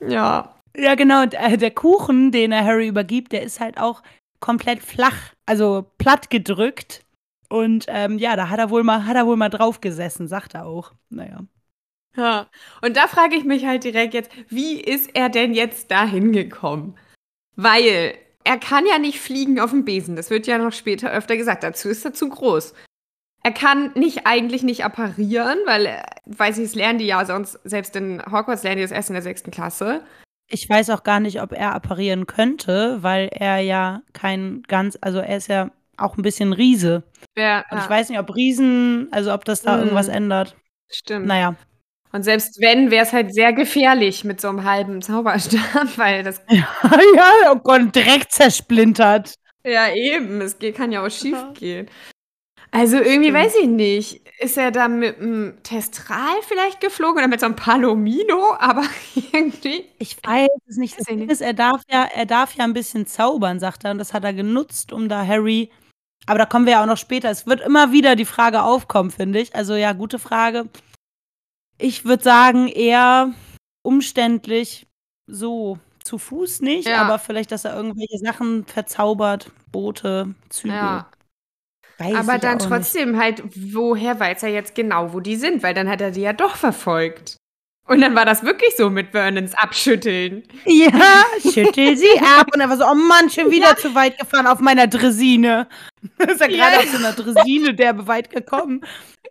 Ja. 0.00 0.54
Ja, 0.76 0.94
genau. 0.96 1.22
Und, 1.22 1.34
äh, 1.34 1.56
der 1.56 1.70
Kuchen, 1.70 2.32
den 2.32 2.52
er 2.52 2.64
Harry 2.64 2.88
übergibt, 2.88 3.32
der 3.32 3.42
ist 3.42 3.60
halt 3.60 3.78
auch 3.78 4.02
komplett 4.40 4.82
flach, 4.82 5.32
also 5.46 5.90
platt 5.98 6.30
gedrückt. 6.30 7.04
Und 7.48 7.86
ähm, 7.88 8.18
ja, 8.18 8.36
da 8.36 8.48
hat 8.48 8.58
er 8.58 8.70
wohl 8.70 8.82
mal, 8.82 9.06
hat 9.06 9.16
er 9.16 9.26
wohl 9.26 9.36
mal 9.36 9.50
drauf 9.50 9.80
gesessen, 9.80 10.28
sagt 10.28 10.54
er 10.54 10.66
auch. 10.66 10.92
Naja. 11.10 11.44
Ja. 12.16 12.46
Und 12.82 12.96
da 12.96 13.08
frage 13.08 13.34
ich 13.36 13.44
mich 13.44 13.66
halt 13.66 13.84
direkt 13.84 14.14
jetzt, 14.14 14.30
wie 14.48 14.80
ist 14.80 15.10
er 15.14 15.28
denn 15.28 15.54
jetzt 15.54 15.90
da 15.90 16.04
hingekommen? 16.06 16.96
Weil 17.56 18.14
er 18.44 18.58
kann 18.58 18.84
ja 18.86 18.98
nicht 18.98 19.20
fliegen 19.20 19.58
auf 19.60 19.70
dem 19.70 19.84
Besen. 19.84 20.16
Das 20.16 20.30
wird 20.30 20.46
ja 20.46 20.58
noch 20.58 20.72
später 20.72 21.10
öfter 21.10 21.36
gesagt. 21.36 21.62
Dazu 21.64 21.88
ist 21.88 22.04
er 22.04 22.12
zu 22.12 22.28
groß. 22.28 22.74
Er 23.42 23.52
kann 23.52 23.92
nicht 23.94 24.26
eigentlich 24.26 24.62
nicht 24.62 24.84
apparieren, 24.84 25.58
weil, 25.66 25.86
äh, 25.86 26.02
weiß 26.26 26.58
ich, 26.58 26.64
es 26.64 26.74
lernen 26.74 26.98
die 26.98 27.06
ja 27.06 27.24
sonst, 27.26 27.58
selbst 27.64 27.94
in 27.96 28.22
Hogwarts 28.24 28.62
lernen 28.62 28.78
die 28.78 28.82
das 28.82 28.90
erst 28.90 29.10
in 29.10 29.14
der 29.14 29.22
sechsten 29.22 29.50
Klasse. 29.50 30.02
Ich 30.48 30.68
weiß 30.68 30.90
auch 30.90 31.02
gar 31.04 31.20
nicht, 31.20 31.42
ob 31.42 31.52
er 31.52 31.74
apparieren 31.74 32.26
könnte, 32.26 33.02
weil 33.02 33.28
er 33.32 33.58
ja 33.60 34.02
kein 34.12 34.62
ganz, 34.68 34.96
also 35.00 35.18
er 35.18 35.36
ist 35.36 35.48
ja 35.48 35.70
auch 35.96 36.16
ein 36.16 36.22
bisschen 36.22 36.52
Riese. 36.52 37.02
Ja, 37.36 37.64
Und 37.70 37.78
ich 37.78 37.88
weiß 37.88 38.08
nicht, 38.08 38.18
ob 38.18 38.34
Riesen, 38.34 39.08
also 39.10 39.32
ob 39.32 39.44
das 39.44 39.62
da 39.62 39.74
Mhm. 39.76 39.82
irgendwas 39.84 40.08
ändert. 40.08 40.56
stimmt. 40.90 41.26
Naja. 41.26 41.54
Und 42.14 42.22
selbst 42.22 42.60
wenn, 42.60 42.92
wäre 42.92 43.04
es 43.04 43.12
halt 43.12 43.34
sehr 43.34 43.52
gefährlich 43.52 44.22
mit 44.22 44.40
so 44.40 44.48
einem 44.48 44.62
halben 44.62 45.02
Zauberstab, 45.02 45.88
weil 45.98 46.22
das 46.22 46.40
Ja, 46.48 46.68
ja, 47.16 47.52
oh 47.52 47.56
Gott, 47.56 47.92
direkt 47.92 48.30
zersplintert. 48.30 49.34
Ja, 49.66 49.92
eben. 49.92 50.40
Es 50.40 50.60
geht, 50.60 50.76
kann 50.76 50.92
ja 50.92 51.04
auch 51.04 51.10
schief 51.10 51.36
gehen. 51.54 51.88
Also 52.70 52.98
irgendwie 52.98 53.30
Stimmt. 53.30 53.38
weiß 53.38 53.54
ich 53.62 53.66
nicht. 53.68 54.28
Ist 54.38 54.56
er 54.56 54.70
da 54.70 54.86
mit 54.86 55.18
einem 55.18 55.60
Testral 55.64 56.36
vielleicht 56.46 56.80
geflogen 56.80 57.18
oder 57.18 57.26
mit 57.26 57.40
so 57.40 57.46
einem 57.46 57.56
Palomino? 57.56 58.54
Aber 58.60 58.84
irgendwie. 59.32 59.84
Ich 59.98 60.16
weiß 60.22 60.48
es 60.68 60.76
nicht. 60.76 60.96
Das 60.96 61.08
Weiß 61.08 61.16
nicht. 61.16 61.32
ist, 61.32 61.40
er 61.40 61.52
darf 61.52 61.82
ja, 61.90 62.04
er 62.14 62.26
darf 62.26 62.54
ja 62.54 62.62
ein 62.62 62.74
bisschen 62.74 63.06
zaubern, 63.08 63.58
sagt 63.58 63.82
er. 63.84 63.90
Und 63.90 63.98
das 63.98 64.14
hat 64.14 64.22
er 64.22 64.34
genutzt, 64.34 64.92
um 64.92 65.08
da 65.08 65.26
Harry. 65.26 65.68
Aber 66.26 66.38
da 66.38 66.46
kommen 66.46 66.64
wir 66.64 66.74
ja 66.74 66.82
auch 66.82 66.86
noch 66.86 66.96
später. 66.96 67.28
Es 67.28 67.48
wird 67.48 67.60
immer 67.60 67.90
wieder 67.90 68.14
die 68.14 68.24
Frage 68.24 68.62
aufkommen, 68.62 69.10
finde 69.10 69.40
ich. 69.40 69.56
Also 69.56 69.74
ja, 69.74 69.92
gute 69.94 70.20
Frage. 70.20 70.68
Ich 71.78 72.04
würde 72.04 72.22
sagen, 72.22 72.68
eher 72.68 73.32
umständlich 73.82 74.86
so 75.26 75.78
zu 76.02 76.18
Fuß 76.18 76.60
nicht, 76.60 76.86
Ja. 76.88 77.02
aber 77.02 77.18
vielleicht, 77.18 77.50
dass 77.50 77.64
er 77.64 77.74
irgendwelche 77.74 78.18
Sachen 78.18 78.64
verzaubert, 78.66 79.50
Boote, 79.72 80.34
Züge. 80.50 80.74
Ja. 80.74 81.10
Weiß 81.98 82.14
Aber 82.16 82.38
dann 82.38 82.58
trotzdem 82.58 83.18
halt, 83.18 83.42
woher 83.72 84.18
weiß 84.18 84.42
er 84.42 84.48
jetzt 84.50 84.74
genau, 84.74 85.12
wo 85.12 85.20
die 85.20 85.36
sind? 85.36 85.62
Weil 85.62 85.74
dann 85.74 85.88
hat 85.88 86.00
er 86.00 86.10
die 86.10 86.22
ja 86.22 86.32
doch 86.32 86.56
verfolgt. 86.56 87.36
Und 87.86 88.00
dann 88.00 88.14
war 88.14 88.24
das 88.24 88.42
wirklich 88.42 88.74
so 88.76 88.88
mit 88.88 89.10
Vernons 89.10 89.52
Abschütteln. 89.54 90.42
Ja, 90.64 91.24
schüttel 91.42 91.96
sie 91.96 92.18
ab. 92.38 92.46
Und 92.54 92.60
er 92.60 92.68
war 92.70 92.78
so, 92.78 92.84
oh 92.86 92.94
Mann, 92.94 93.28
schon 93.28 93.50
wieder 93.50 93.76
zu 93.76 93.94
weit 93.94 94.18
gefahren 94.18 94.46
auf 94.46 94.60
meiner 94.60 94.86
Dresine. 94.86 95.68
ist 96.26 96.40
er 96.40 96.50
Ja. 96.50 96.70
gerade 96.70 96.78
auf 96.78 96.88
so 96.90 96.96
einer 96.96 97.12
Dresine 97.12 97.74
derbe 97.74 98.06
weit 98.06 98.30
gekommen. 98.30 98.80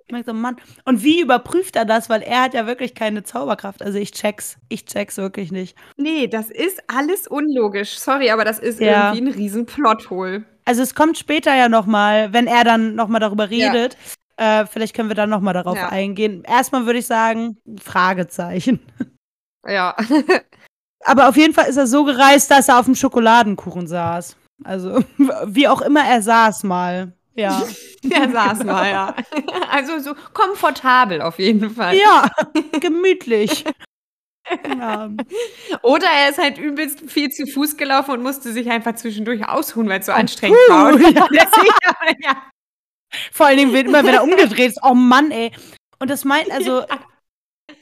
Ich 0.08 0.26
so, 0.26 0.34
Mann. 0.34 0.58
Und 0.86 1.04
wie 1.04 1.22
überprüft 1.22 1.76
er 1.76 1.86
das? 1.86 2.10
Weil 2.10 2.22
er 2.22 2.44
hat 2.44 2.54
ja 2.54 2.68
wirklich 2.68 2.94
keine 2.94 3.24
Zauberkraft. 3.24 3.82
Also 3.82 3.98
ich 3.98 4.12
check's. 4.12 4.58
Ich 4.70 4.86
check's 4.86 5.18
wirklich 5.18 5.52
nicht. 5.52 5.76
Nee, 5.98 6.28
das 6.28 6.52
ist 6.52 6.84
alles 6.88 7.28
unlogisch. 7.28 7.98
Sorry, 7.98 8.30
aber 8.30 8.46
das 8.46 8.60
ist 8.60 8.80
Ja. 8.80 9.14
irgendwie 9.14 9.32
ein 9.32 9.34
riesen 9.34 9.66
Plothole. 9.66 10.44
Also 10.66 10.84
es 10.84 10.94
kommt 10.94 11.18
später 11.18 11.56
ja 11.56 11.70
noch 11.70 11.88
mal, 11.88 12.32
wenn 12.34 12.46
er 12.48 12.64
dann 12.64 12.94
noch 12.94 13.08
mal 13.08 13.20
darüber 13.20 13.46
Ja. 13.46 13.72
Äh, 14.38 14.66
vielleicht 14.66 14.96
können 14.96 15.10
wir 15.10 15.16
dann 15.16 15.30
noch 15.30 15.42
mal 15.42 15.54
darauf 15.54 15.78
Ja. 15.78 15.90
eingehen. 15.90 16.44
Erstmal 16.44 16.86
würde 16.86 17.00
ich 17.00 17.08
sagen, 17.08 17.58
Fragezeichen. 17.82 18.80
Ja. 19.68 19.96
Aber 21.06 21.30
auf 21.30 21.36
jeden 21.38 21.54
Fall 21.54 21.68
ist 21.68 21.78
er 21.78 21.88
so 21.88 22.06
gereist, 22.06 22.50
dass 22.50 22.70
er 22.70 22.80
auf 22.80 22.86
dem 22.86 22.96
Schokoladenkuchen 22.96 23.88
saß. 23.88 24.38
Also, 24.64 25.04
wie 25.46 25.68
auch 25.68 25.82
immer 25.82 26.06
er 26.06 26.22
saß 26.22 26.64
mal. 26.64 27.14
Ja. 27.36 27.64
Der 28.04 28.30
saß 28.32 28.64
mal, 28.64 28.90
ja. 28.90 29.16
Also 29.72 30.00
so 30.00 30.14
komfortabel 30.34 31.22
auf 31.22 31.40
jeden 31.40 31.72
Fall. 31.72 31.96
ja, 31.96 32.30
gemütlich. 32.80 33.66
ja. 34.78 35.10
Oder 35.82 36.08
er 36.08 36.30
ist 36.30 36.38
halt 36.38 36.58
übelst 36.58 37.10
viel 37.10 37.30
zu 37.30 37.48
Fuß 37.48 37.78
gelaufen 37.78 38.12
und 38.12 38.24
musste 38.24 38.52
sich 38.52 38.70
einfach 38.70 38.96
zwischendurch 38.96 39.48
ausruhen, 39.48 39.90
weil 39.90 40.02
es 40.02 40.06
so 40.06 40.12
anstrengend 40.12 40.58
puh, 40.68 40.74
war. 40.74 41.00
Ja. 41.00 41.28
ja. 42.20 42.44
Vor 43.32 43.46
allen 43.46 43.58
Dingen, 43.58 43.74
wird 43.74 43.88
immer, 43.88 44.04
wenn 44.04 44.14
er 44.14 44.24
umgedreht 44.24 44.72
ist, 44.72 44.80
oh 44.84 44.94
Mann, 44.94 45.32
ey. 45.32 45.52
Und 46.00 46.10
das 46.10 46.26
meint 46.26 46.52
also, 46.52 46.84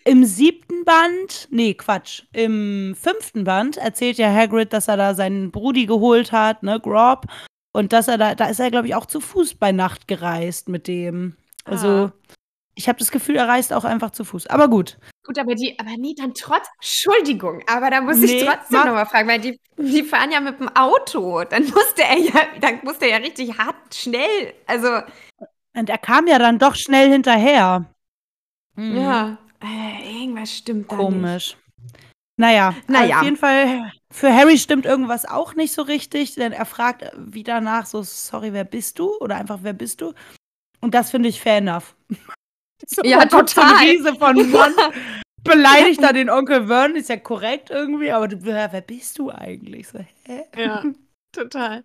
im 0.04 0.26
siebten 0.26 0.84
Band, 0.86 1.48
nee, 1.52 1.74
Quatsch, 1.74 2.24
im 2.34 2.96
fünften 3.00 3.44
Band 3.44 3.78
erzählt 3.78 4.18
ja 4.18 4.32
Hagrid, 4.34 4.74
dass 4.74 4.88
er 4.88 4.98
da 4.98 5.14
seinen 5.14 5.52
Brudi 5.52 5.86
geholt 5.86 6.32
hat, 6.32 6.64
ne, 6.64 6.80
Grob. 6.80 7.26
Und 7.74 7.94
dass 7.94 8.08
er 8.08 8.18
da, 8.18 8.36
da 8.36 8.46
ist 8.46 8.60
er, 8.60 8.70
glaube 8.72 8.88
ich, 8.88 8.96
auch 8.96 9.06
zu 9.06 9.22
Fuß 9.22 9.56
bei 9.56 9.72
Nacht 9.72 10.08
gereist 10.08 10.68
mit 10.70 10.88
dem. 10.88 11.36
Also, 11.64 11.88
Ah. 11.88 12.14
Ich 12.82 12.88
habe 12.90 12.98
das 12.98 13.12
Gefühl, 13.12 13.36
er 13.36 13.48
reist 13.48 13.72
auch 13.74 13.84
einfach 13.84 14.10
zu 14.10 14.24
Fuß. 14.24 14.48
Aber 14.48 14.68
gut. 14.68 14.98
Gut, 15.24 15.38
aber 15.38 15.54
die, 15.54 15.78
aber 15.80 15.92
nee, 15.98 16.16
dann 16.18 16.34
trotz, 16.34 16.66
Entschuldigung, 16.80 17.62
aber 17.68 17.92
da 17.92 18.02
muss 18.02 18.18
Nee, 18.18 18.26
ich 18.42 18.44
trotzdem 18.46 18.80
nochmal 18.80 19.06
fragen, 19.06 19.30
weil 19.30 19.40
die, 19.40 19.60
die 19.78 20.04
fahren 20.04 20.32
ja 20.32 20.40
mit 20.40 20.60
dem 20.60 20.68
Auto. 20.76 21.44
Dann 21.44 21.64
musste 21.70 22.02
er 22.04 22.18
ja, 22.18 22.42
dann 22.60 22.80
musste 22.84 23.06
er 23.06 23.12
ja 23.12 23.18
richtig 23.18 23.56
hart, 23.58 23.94
schnell, 23.94 24.54
also, 24.66 24.88
Und 25.76 25.90
er 25.90 25.98
kam 26.00 26.26
ja 26.26 26.40
dann 26.40 26.58
doch 26.58 26.76
schnell 26.76 27.10
hinterher. 27.12 27.86
Mhm. 28.76 28.98
ja, 28.98 29.38
äh, 29.64 30.22
irgendwas 30.22 30.52
stimmt 30.58 30.92
da 30.92 30.96
nicht. 30.96 31.04
Komisch. 31.06 31.58
Naja, 32.38 32.74
Naja. 32.88 33.20
auf 33.20 33.24
jeden 33.24 33.38
Fall, 33.38 33.92
für 34.12 34.34
Harry 34.34 34.58
stimmt 34.58 34.88
irgendwas 34.88 35.26
auch 35.26 35.54
nicht 35.54 35.74
so 35.74 35.84
richtig, 35.84 36.34
denn 36.34 36.52
er 36.52 36.66
fragt 36.66 37.12
wieder 37.16 37.62
nach, 37.62 37.86
so, 37.86 38.02
sorry, 38.02 38.52
wer 38.54 38.64
bist 38.64 38.98
du? 38.98 39.16
Oder 39.20 39.36
einfach, 39.36 39.60
wer 39.62 39.74
bist 39.74 40.02
du? 40.02 40.14
Und 40.80 40.96
das 40.96 41.12
finde 41.12 41.30
ich 41.30 41.40
fair 41.40 41.58
enough. 41.58 41.96
So, 42.88 43.02
Ja, 43.04 43.26
total. 43.26 43.86
Riese 43.86 44.16
von 44.16 44.36
Mann, 44.52 44.74
beleidigt 45.44 46.02
da 46.02 46.14
den 46.14 46.30
Onkel 46.30 46.68
Vern, 46.68 46.96
ist 46.96 47.10
ja 47.10 47.18
korrekt 47.18 47.70
irgendwie, 47.70 48.12
aber 48.12 48.28
du, 48.28 48.44
wer, 48.44 48.72
wer 48.72 48.82
bist 48.82 49.20
du 49.20 49.32
eigentlich? 49.32 49.88
So, 49.88 50.00
hä? 50.26 50.44
Ja, 50.56 50.84
total. 51.32 51.84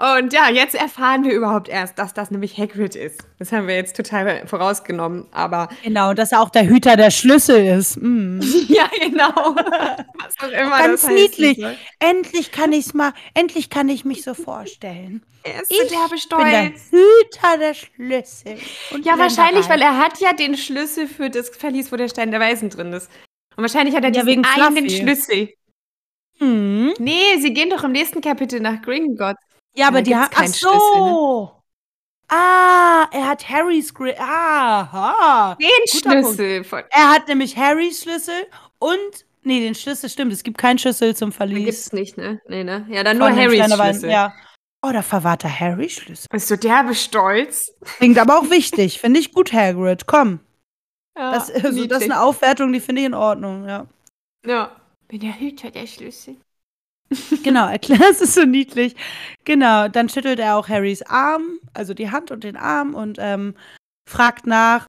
Und 0.00 0.32
ja, 0.32 0.48
jetzt 0.48 0.76
erfahren 0.76 1.24
wir 1.24 1.32
überhaupt 1.32 1.68
erst, 1.68 1.98
dass 1.98 2.14
das 2.14 2.30
nämlich 2.30 2.56
Hagrid 2.56 2.94
ist. 2.94 3.20
Das 3.40 3.50
haben 3.50 3.66
wir 3.66 3.74
jetzt 3.74 3.96
total 3.96 4.46
vorausgenommen, 4.46 5.26
aber 5.32 5.68
Genau, 5.82 6.14
dass 6.14 6.30
er 6.30 6.40
auch 6.40 6.50
der 6.50 6.68
Hüter 6.68 6.96
der 6.96 7.10
Schlüssel 7.10 7.66
ist. 7.66 7.96
Mm. 8.00 8.40
ja, 8.68 8.88
genau. 9.00 9.32
Was 9.34 10.36
auch 10.40 10.52
immer 10.52 10.78
Ganz 10.78 11.02
das 11.02 11.10
heißen 11.10 11.14
niedlich. 11.14 11.56
soll. 11.58 11.76
Endlich 11.98 12.52
kann 12.52 12.72
ich's 12.72 12.94
mal, 12.94 13.12
endlich 13.34 13.70
kann 13.70 13.88
ich 13.88 14.04
mich 14.04 14.22
so 14.22 14.34
vorstellen. 14.34 15.24
Er 15.42 15.62
ist 15.62 15.72
Ich 15.72 15.78
so 15.78 15.88
derbe 15.88 16.10
bin 16.10 16.44
der 16.50 16.66
stolz. 16.70 16.90
Hüter 16.90 17.58
der 17.58 17.74
Schlüssel. 17.74 18.58
Und 18.92 19.04
Ja, 19.04 19.18
wahrscheinlich, 19.18 19.68
weil 19.68 19.82
er 19.82 19.98
hat 19.98 20.20
ja 20.20 20.32
den 20.32 20.56
Schlüssel 20.56 21.08
für 21.08 21.28
das 21.28 21.48
Verlies, 21.48 21.90
wo 21.90 21.96
der 21.96 22.08
Stein 22.08 22.30
der 22.30 22.38
Weisen 22.40 22.70
drin 22.70 22.92
ist. 22.92 23.10
Und 23.56 23.62
wahrscheinlich 23.62 23.96
hat 23.96 24.04
er 24.04 24.12
Ja, 24.12 24.22
diesen 24.22 24.44
einen. 24.44 24.88
Schlüssel. 24.88 25.48
Hm. 26.38 26.94
Nee, 27.00 27.36
sie 27.40 27.52
gehen 27.52 27.70
doch 27.70 27.82
im 27.82 27.90
nächsten 27.90 28.20
Kapitel 28.20 28.60
nach 28.60 28.80
Gringotts. 28.82 29.42
Ja, 29.78 29.88
aber 29.88 30.02
die 30.02 30.16
haben. 30.16 30.30
Ach 30.34 30.42
ne? 30.42 30.48
so. 30.48 31.52
Ah, 32.28 33.06
er 33.12 33.28
hat 33.28 33.48
Harrys 33.48 33.94
Grill. 33.94 34.14
Aha. 34.18 35.56
Den 35.60 35.68
Guter 35.92 36.10
Schlüssel. 36.10 36.64
Von, 36.64 36.82
Er 36.90 37.10
hat 37.10 37.28
nämlich 37.28 37.56
Harrys 37.56 38.02
Schlüssel 38.02 38.46
und. 38.78 39.26
Nee, 39.44 39.60
den 39.60 39.74
Schlüssel 39.74 40.10
stimmt. 40.10 40.32
Es 40.32 40.42
gibt 40.42 40.58
keinen 40.58 40.78
Schlüssel 40.78 41.14
zum 41.16 41.30
den 41.30 41.36
Verlies. 41.36 41.64
gibt's 41.64 41.92
nicht, 41.92 42.18
ne? 42.18 42.40
Nee, 42.48 42.64
ne? 42.64 42.86
Ja, 42.90 43.04
dann 43.04 43.18
von 43.18 43.32
nur 43.32 43.40
Harrys. 43.40 43.72
Schlüssel. 43.72 44.10
Ja. 44.10 44.34
Oh, 44.82 44.90
da 44.92 45.02
verwahrt 45.02 45.44
er 45.44 45.60
Harrys 45.60 45.92
Schlüssel. 45.92 46.26
Bist 46.30 46.50
du 46.50 46.58
derbe 46.58 46.94
stolz? 46.94 47.72
Klingt 47.98 48.18
aber 48.18 48.38
auch 48.38 48.50
wichtig. 48.50 49.00
Finde 49.00 49.20
ich 49.20 49.32
gut, 49.32 49.52
Hagrid. 49.52 50.06
Komm. 50.06 50.40
Ja, 51.16 51.32
Das, 51.32 51.50
also, 51.64 51.86
das 51.86 52.02
ist 52.02 52.10
eine 52.10 52.20
Aufwertung, 52.20 52.72
die 52.72 52.80
finde 52.80 53.02
ich 53.02 53.06
in 53.06 53.14
Ordnung, 53.14 53.66
ja. 53.66 53.86
Ja. 54.44 54.76
Bin 55.06 55.20
der 55.20 55.38
Hüter 55.38 55.70
der 55.70 55.86
Schlüssel. 55.86 56.36
Genau, 57.42 57.68
erklärt, 57.68 58.02
es 58.10 58.20
ist 58.20 58.34
so 58.34 58.44
niedlich. 58.44 58.94
Genau, 59.44 59.88
dann 59.88 60.08
schüttelt 60.08 60.38
er 60.38 60.56
auch 60.56 60.68
Harrys 60.68 61.02
Arm, 61.02 61.58
also 61.74 61.94
die 61.94 62.10
Hand 62.10 62.30
und 62.30 62.44
den 62.44 62.56
Arm 62.56 62.94
und 62.94 63.18
ähm, 63.20 63.54
fragt 64.08 64.46
nach. 64.46 64.86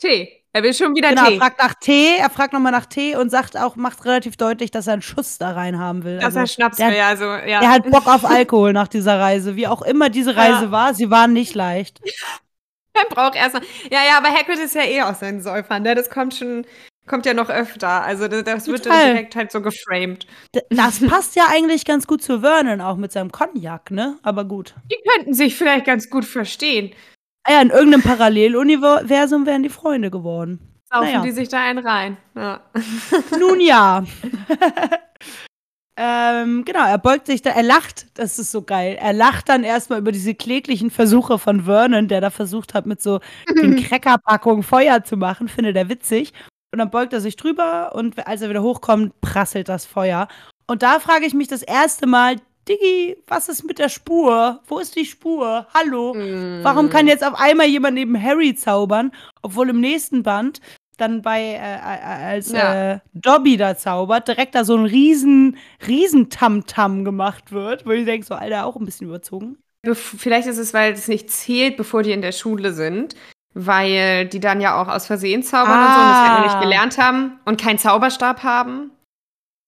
Tee. 0.00 0.34
Er 0.52 0.62
will 0.62 0.72
schon 0.72 0.94
wieder 0.96 1.10
genau, 1.10 1.26
Tee. 1.26 1.34
er 1.34 1.38
fragt 1.38 1.58
nach 1.58 1.74
Tee, 1.74 2.16
er 2.18 2.30
fragt 2.30 2.52
nochmal 2.52 2.72
nach 2.72 2.86
Tee 2.86 3.14
und 3.16 3.30
sagt 3.30 3.56
auch, 3.56 3.76
macht 3.76 4.04
relativ 4.06 4.36
deutlich, 4.36 4.70
dass 4.70 4.86
er 4.86 4.94
einen 4.94 5.02
Schuss 5.02 5.38
da 5.38 5.52
rein 5.52 5.78
haben 5.78 6.04
will. 6.04 6.16
Dass 6.16 6.36
also, 6.36 6.38
er 6.40 6.46
Schnaps 6.46 6.78
will, 6.78 7.00
also, 7.00 7.24
ja. 7.24 7.60
Er 7.62 7.70
hat 7.70 7.90
Bock 7.90 8.06
auf 8.06 8.24
Alkohol 8.28 8.72
nach 8.72 8.88
dieser 8.88 9.18
Reise. 9.20 9.56
Wie 9.56 9.66
auch 9.66 9.82
immer 9.82 10.08
diese 10.08 10.36
Reise 10.36 10.64
Ja. 10.66 10.70
war, 10.70 10.94
sie 10.94 11.10
war 11.10 11.28
nicht 11.28 11.54
leicht. 11.54 12.00
Er 12.94 13.04
braucht 13.14 13.36
erstmal. 13.36 13.62
Ja, 13.92 14.00
ja, 14.04 14.18
aber 14.18 14.28
Hagrid 14.28 14.58
ist 14.58 14.74
ja 14.74 14.82
eh 14.82 15.02
aus 15.02 15.20
seinen 15.20 15.40
Säufern, 15.40 15.84
ne? 15.84 15.94
Das 15.94 16.10
kommt 16.10 16.34
schon, 16.34 16.66
kommt 17.08 17.26
ja 17.26 17.34
noch 17.34 17.50
öfter. 17.50 18.02
Also 18.04 18.28
das, 18.28 18.44
das 18.44 18.66
wird 18.68 18.86
dann 18.86 19.06
direkt 19.06 19.34
halt 19.34 19.50
so 19.50 19.60
geframed. 19.60 20.26
Das 20.70 21.00
passt 21.06 21.34
ja 21.36 21.44
eigentlich 21.50 21.84
ganz 21.84 22.06
gut 22.06 22.22
zu 22.22 22.40
Vernon, 22.40 22.80
auch 22.80 22.96
mit 22.96 23.12
seinem 23.12 23.32
Cognac, 23.32 23.90
ne? 23.90 24.18
Aber 24.22 24.44
gut. 24.44 24.74
Die 24.90 24.96
könnten 25.10 25.34
sich 25.34 25.56
vielleicht 25.56 25.86
ganz 25.86 26.08
gut 26.10 26.24
verstehen. 26.24 26.92
Ah 27.44 27.54
ja, 27.54 27.62
in 27.62 27.70
irgendeinem 27.70 28.02
Paralleluniversum 28.02 29.46
wären 29.46 29.62
die 29.62 29.68
Freunde 29.70 30.10
geworden. 30.10 30.60
Saufen 30.90 31.06
Naja. 31.06 31.22
die 31.22 31.32
sich 31.32 31.48
da 31.48 31.62
einen 31.62 31.78
rein. 31.86 32.16
Ja. 32.34 32.60
Nun 33.38 33.60
ja. 33.60 34.04
ähm, 35.96 36.64
genau, 36.64 36.86
er 36.86 36.98
beugt 36.98 37.26
sich 37.26 37.42
da, 37.42 37.50
er 37.50 37.62
lacht, 37.62 38.06
das 38.18 38.38
ist 38.38 38.52
so 38.52 38.62
geil. 38.62 38.96
Er 39.00 39.12
lacht 39.12 39.48
dann 39.48 39.64
erstmal 39.64 39.98
über 39.98 40.12
diese 40.12 40.34
kläglichen 40.34 40.90
Versuche 40.90 41.38
von 41.38 41.64
Vernon, 41.64 42.08
der 42.08 42.20
da 42.20 42.30
versucht 42.30 42.74
hat, 42.74 42.86
mit 42.86 43.02
so 43.02 43.20
den 43.48 43.76
Crackerpackungen 43.82 44.62
Feuer 44.62 45.04
zu 45.04 45.16
machen, 45.16 45.48
findet 45.48 45.76
er 45.76 45.88
witzig. 45.88 46.32
Und 46.72 46.78
dann 46.78 46.90
beugt 46.90 47.12
er 47.12 47.20
sich 47.20 47.36
drüber 47.36 47.94
und 47.94 48.26
als 48.26 48.42
er 48.42 48.50
wieder 48.50 48.62
hochkommt, 48.62 49.18
prasselt 49.20 49.68
das 49.68 49.86
Feuer. 49.86 50.28
Und 50.66 50.82
da 50.82 51.00
frage 51.00 51.24
ich 51.24 51.32
mich 51.32 51.48
das 51.48 51.62
erste 51.62 52.06
Mal, 52.06 52.36
Diggi, 52.68 53.16
was 53.26 53.48
ist 53.48 53.64
mit 53.64 53.78
der 53.78 53.88
Spur? 53.88 54.60
Wo 54.66 54.78
ist 54.78 54.94
die 54.94 55.06
Spur? 55.06 55.66
Hallo? 55.72 56.14
Warum 56.62 56.90
kann 56.90 57.06
jetzt 57.06 57.24
auf 57.24 57.40
einmal 57.40 57.66
jemand 57.66 57.94
neben 57.94 58.22
Harry 58.22 58.54
zaubern, 58.54 59.12
obwohl 59.40 59.70
im 59.70 59.80
nächsten 59.80 60.22
Band 60.22 60.60
dann 60.98 61.22
bei, 61.22 61.40
äh, 61.40 61.56
äh, 61.56 62.26
als 62.26 62.52
Ja. 62.52 62.92
äh, 62.94 62.98
Dobby 63.14 63.56
da 63.56 63.76
zaubert, 63.76 64.28
direkt 64.28 64.54
da 64.54 64.64
so 64.64 64.76
ein 64.76 64.84
riesen, 64.84 65.56
riesen 65.86 66.28
Tamtam 66.28 67.04
gemacht 67.04 67.52
wird, 67.52 67.86
wo 67.86 67.92
ich 67.92 68.04
denke, 68.04 68.26
so, 68.26 68.34
Alter, 68.34 68.66
auch 68.66 68.76
ein 68.76 68.84
bisschen 68.84 69.06
überzogen. 69.06 69.56
Bef 69.82 70.16
vielleicht 70.18 70.48
ist 70.48 70.58
es, 70.58 70.74
weil 70.74 70.92
es 70.92 71.08
nicht 71.08 71.30
zählt, 71.30 71.76
bevor 71.78 72.02
die 72.02 72.12
in 72.12 72.20
der 72.20 72.32
Schule 72.32 72.72
sind. 72.74 73.14
Weil 73.54 74.26
die 74.26 74.40
dann 74.40 74.60
ja 74.60 74.80
auch 74.80 74.88
aus 74.88 75.06
Versehen 75.06 75.42
zaubern 75.42 75.80
und 75.86 75.94
so 75.94 76.00
und 76.00 76.08
das 76.08 76.18
halt 76.18 76.32
noch 76.38 76.44
nicht 76.44 76.56
Ah. 76.56 76.60
gelernt 76.60 76.98
haben 76.98 77.40
und 77.44 77.60
keinen 77.60 77.78
Zauberstab 77.78 78.42
haben. 78.42 78.90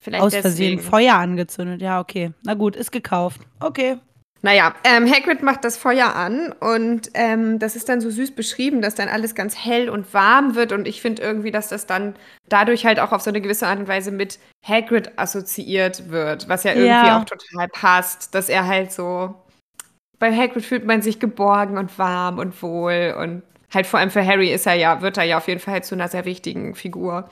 Vielleicht 0.03 0.23
Aus 0.23 0.33
Versehen 0.35 0.77
deswegen. 0.77 0.83
Feuer 0.91 1.15
angezündet. 1.17 1.81
Ja, 1.83 2.01
okay. 2.01 2.33
Na 2.43 2.55
gut, 2.55 2.77
ist 2.77 2.91
gekauft. 2.93 3.41
Okay. 3.59 3.99
Naja, 4.43 4.75
ähm, 4.85 5.11
Hagrid 5.11 5.43
macht 5.43 5.65
das 5.65 5.77
Feuer 5.77 6.15
an 6.17 6.53
und 6.61 7.11
ähm, 7.13 7.59
das 7.59 7.77
ist 7.77 7.91
dann 7.91 8.01
so 8.01 8.09
süß 8.09 8.35
beschrieben, 8.35 8.81
dass 8.81 8.95
dann 8.95 9.09
alles 9.09 9.35
ganz 9.35 9.55
hell 9.55 9.91
und 9.91 10.15
warm 10.15 10.55
wird 10.55 10.73
und 10.73 10.89
ich 10.89 11.03
finde 11.03 11.21
irgendwie, 11.21 11.51
dass 11.51 11.69
das 11.69 11.85
dann 11.87 12.15
dadurch 12.49 12.87
halt 12.87 13.01
auch 13.01 13.13
auf 13.13 13.21
so 13.21 13.29
eine 13.29 13.43
gewisse 13.43 13.67
Art 13.67 13.79
und 13.79 13.89
Weise 13.89 14.11
mit 14.13 14.39
Hagrid 14.67 15.19
assoziiert 15.19 16.09
wird, 16.09 16.49
was 16.49 16.65
ja 16.65 16.71
irgendwie 16.73 16.87
Ja. 17.09 17.21
auch 17.21 17.25
total 17.27 17.69
passt, 17.69 18.35
dass 18.35 18.49
er 18.49 18.67
halt 18.67 18.93
so 18.93 19.35
bei 20.19 20.35
Hagrid 20.35 20.65
fühlt 20.65 20.87
man 20.87 21.03
sich 21.03 21.19
geborgen 21.21 21.77
und 21.77 21.99
warm 21.99 22.39
und 22.39 22.63
wohl 22.63 23.15
und 23.19 23.43
halt 23.73 23.87
vor 23.87 24.00
allem 24.00 24.11
für 24.11 24.25
Harry 24.25 24.50
ist 24.53 24.67
er 24.67 24.75
ja, 24.75 25.00
wird 25.03 25.17
er 25.19 25.25
ja 25.25 25.39
auf 25.39 25.49
jeden 25.49 25.61
Fall 25.61 25.75
halt 25.75 25.85
zu 25.85 25.95
einer 25.95 26.09
sehr 26.09 26.25
wichtigen 26.25 26.75
Figur. 26.75 27.29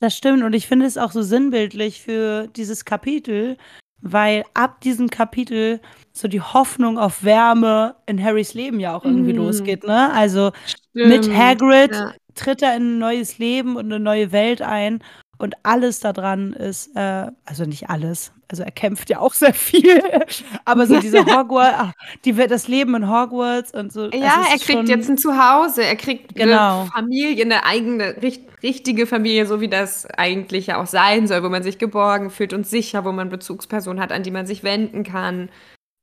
Das 0.00 0.16
stimmt 0.16 0.42
und 0.42 0.52
ich 0.52 0.66
finde 0.66 0.86
es 0.86 0.98
auch 0.98 1.10
so 1.12 1.22
sinnbildlich 1.22 2.02
für 2.02 2.48
dieses 2.48 2.84
Kapitel, 2.84 3.56
weil 4.02 4.44
ab 4.52 4.80
diesem 4.82 5.08
Kapitel 5.08 5.80
so 6.12 6.28
die 6.28 6.42
Hoffnung 6.42 6.98
auf 6.98 7.24
Wärme 7.24 7.96
in 8.06 8.22
Harrys 8.22 8.52
Leben 8.52 8.78
ja 8.78 8.94
auch 8.94 9.04
irgendwie 9.04 9.32
Mhm. 9.32 9.38
losgeht, 9.38 9.84
ne? 9.84 10.12
Also 10.12 10.52
mit 10.92 11.30
Hagrid 11.32 11.92
Ja. 11.92 12.12
tritt 12.34 12.60
er 12.62 12.76
in 12.76 12.96
ein 12.96 12.98
neues 12.98 13.38
Leben 13.38 13.76
und 13.76 13.86
eine 13.86 13.98
neue 13.98 14.32
Welt 14.32 14.60
ein 14.60 15.02
und 15.38 15.54
alles 15.62 16.00
daran 16.00 16.52
ist, 16.52 16.96
äh, 16.96 17.26
also 17.44 17.64
nicht 17.64 17.90
alles, 17.90 18.32
also 18.48 18.62
er 18.62 18.70
kämpft 18.70 19.10
ja 19.10 19.18
auch 19.18 19.34
sehr 19.34 19.52
viel, 19.54 20.02
aber 20.64 20.86
so 20.86 20.98
diese 21.00 21.18
Hogwarts, 21.26 21.76
ach, 21.78 21.92
die, 22.24 22.32
das 22.32 22.68
Leben 22.68 22.94
in 22.94 23.10
Hogwarts 23.10 23.72
und 23.72 23.92
so. 23.92 24.10
Ja, 24.10 24.42
ist 24.42 24.52
er 24.52 24.58
kriegt 24.58 24.88
jetzt 24.88 25.08
ein 25.10 25.18
Zuhause, 25.18 25.84
er 25.84 25.96
kriegt 25.96 26.34
Genau. 26.34 26.82
eine 26.82 26.90
Familie, 26.90 27.44
eine 27.44 27.64
eigene, 27.64 28.22
richt, 28.22 28.42
richtige 28.62 29.06
Familie, 29.06 29.46
so 29.46 29.60
wie 29.60 29.68
das 29.68 30.06
eigentlich 30.06 30.68
ja 30.68 30.80
auch 30.80 30.86
sein 30.86 31.26
soll, 31.26 31.42
wo 31.42 31.48
man 31.48 31.62
sich 31.62 31.78
geborgen 31.78 32.30
fühlt 32.30 32.52
und 32.52 32.66
sicher, 32.66 33.04
wo 33.04 33.12
man 33.12 33.28
Bezugspersonen 33.28 34.00
hat, 34.00 34.12
an 34.12 34.22
die 34.22 34.30
man 34.30 34.46
sich 34.46 34.62
wenden 34.62 35.02
kann. 35.04 35.50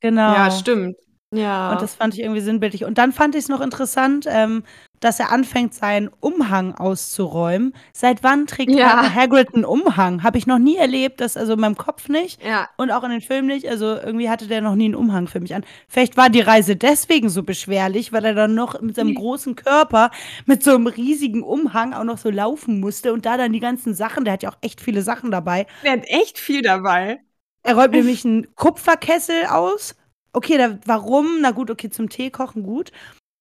Genau. 0.01 0.33
Ja, 0.33 0.51
stimmt. 0.51 0.97
Ja. 1.35 1.71
Und 1.71 1.81
das 1.81 1.95
fand 1.95 2.13
ich 2.13 2.21
irgendwie 2.21 2.41
sinnbildlich. 2.41 2.85
Und 2.85 2.97
dann 2.97 3.11
fand 3.11 3.35
ich 3.35 3.43
es 3.43 3.49
noch 3.49 3.61
interessant, 3.61 4.25
ähm, 4.29 4.63
dass 5.03 5.19
er 5.19 5.31
anfängt, 5.31 5.73
seinen 5.73 6.09
Umhang 6.21 6.75
auszuräumen. 6.75 7.73
Seit 7.91 8.23
wann 8.23 8.47
trägt 8.47 8.71
Ja. 8.71 9.13
Hagrid 9.13 9.53
einen 9.53 9.65
Umhang? 9.65 10.23
Habe 10.23 10.37
ich 10.37 10.47
noch 10.47 10.59
nie 10.59 10.77
erlebt, 10.77 11.19
das 11.19 11.35
also 11.35 11.53
in 11.53 11.59
meinem 11.59 11.75
Kopf 11.75 12.07
nicht 12.07 12.41
ja. 12.43 12.69
und 12.77 12.91
auch 12.91 13.03
in 13.03 13.11
den 13.11 13.21
Filmen 13.21 13.47
nicht. 13.47 13.67
Also 13.67 13.85
irgendwie 13.85 14.29
hatte 14.29 14.47
der 14.47 14.61
noch 14.61 14.75
nie 14.75 14.85
einen 14.85 14.95
Umhang 14.95 15.27
für 15.27 15.41
mich 15.41 15.53
an. 15.53 15.65
Vielleicht 15.89 16.15
war 16.15 16.29
die 16.29 16.41
Reise 16.41 16.75
deswegen 16.75 17.29
so 17.29 17.43
beschwerlich, 17.43 18.13
weil 18.13 18.23
er 18.23 18.33
dann 18.33 18.55
noch 18.55 18.79
mit 18.81 18.95
seinem 18.95 19.15
großen 19.15 19.55
Körper 19.55 20.09
mit 20.45 20.63
so 20.63 20.73
einem 20.73 20.87
riesigen 20.87 21.43
Umhang 21.43 21.93
auch 21.93 22.05
noch 22.05 22.17
so 22.17 22.29
laufen 22.29 22.79
musste 22.79 23.11
und 23.11 23.25
da 23.25 23.35
dann 23.37 23.51
die 23.51 23.59
ganzen 23.59 23.93
Sachen, 23.93 24.23
der 24.23 24.33
hat 24.33 24.43
ja 24.43 24.49
auch 24.49 24.57
echt 24.61 24.79
viele 24.79 25.01
Sachen 25.01 25.31
dabei. 25.31 25.67
Er 25.83 25.93
hat 25.93 26.05
echt 26.05 26.39
viel 26.39 26.61
dabei. 26.61 27.19
Er 27.63 27.75
räumt 27.75 27.93
nämlich 27.93 28.25
einen 28.25 28.53
Kupferkessel 28.55 29.45
aus. 29.47 29.95
Okay, 30.33 30.57
da, 30.57 30.77
warum? 30.85 31.41
Na 31.41 31.51
gut, 31.51 31.69
okay, 31.69 31.89
zum 31.89 32.09
Tee 32.09 32.29
kochen 32.29 32.63
gut. 32.63 32.91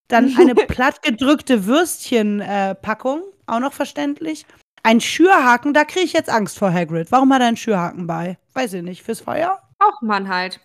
Dann 0.08 0.36
eine 0.38 0.54
plattgedrückte 0.54 1.66
Würstchenpackung, 1.66 3.22
auch 3.46 3.60
noch 3.60 3.72
verständlich. 3.72 4.46
Ein 4.82 5.00
Schürhaken, 5.00 5.74
da 5.74 5.84
kriege 5.84 6.04
ich 6.04 6.12
jetzt 6.12 6.28
Angst 6.30 6.58
vor 6.58 6.72
Hagrid. 6.72 7.12
Warum 7.12 7.32
hat 7.32 7.40
er 7.40 7.48
einen 7.48 7.56
Schürhaken 7.56 8.06
bei? 8.06 8.38
Weiß 8.52 8.72
ich 8.74 8.82
nicht. 8.82 9.02
Fürs 9.02 9.20
Feuer? 9.20 9.60
Braucht 9.78 10.02
man 10.02 10.28
halt. 10.28 10.60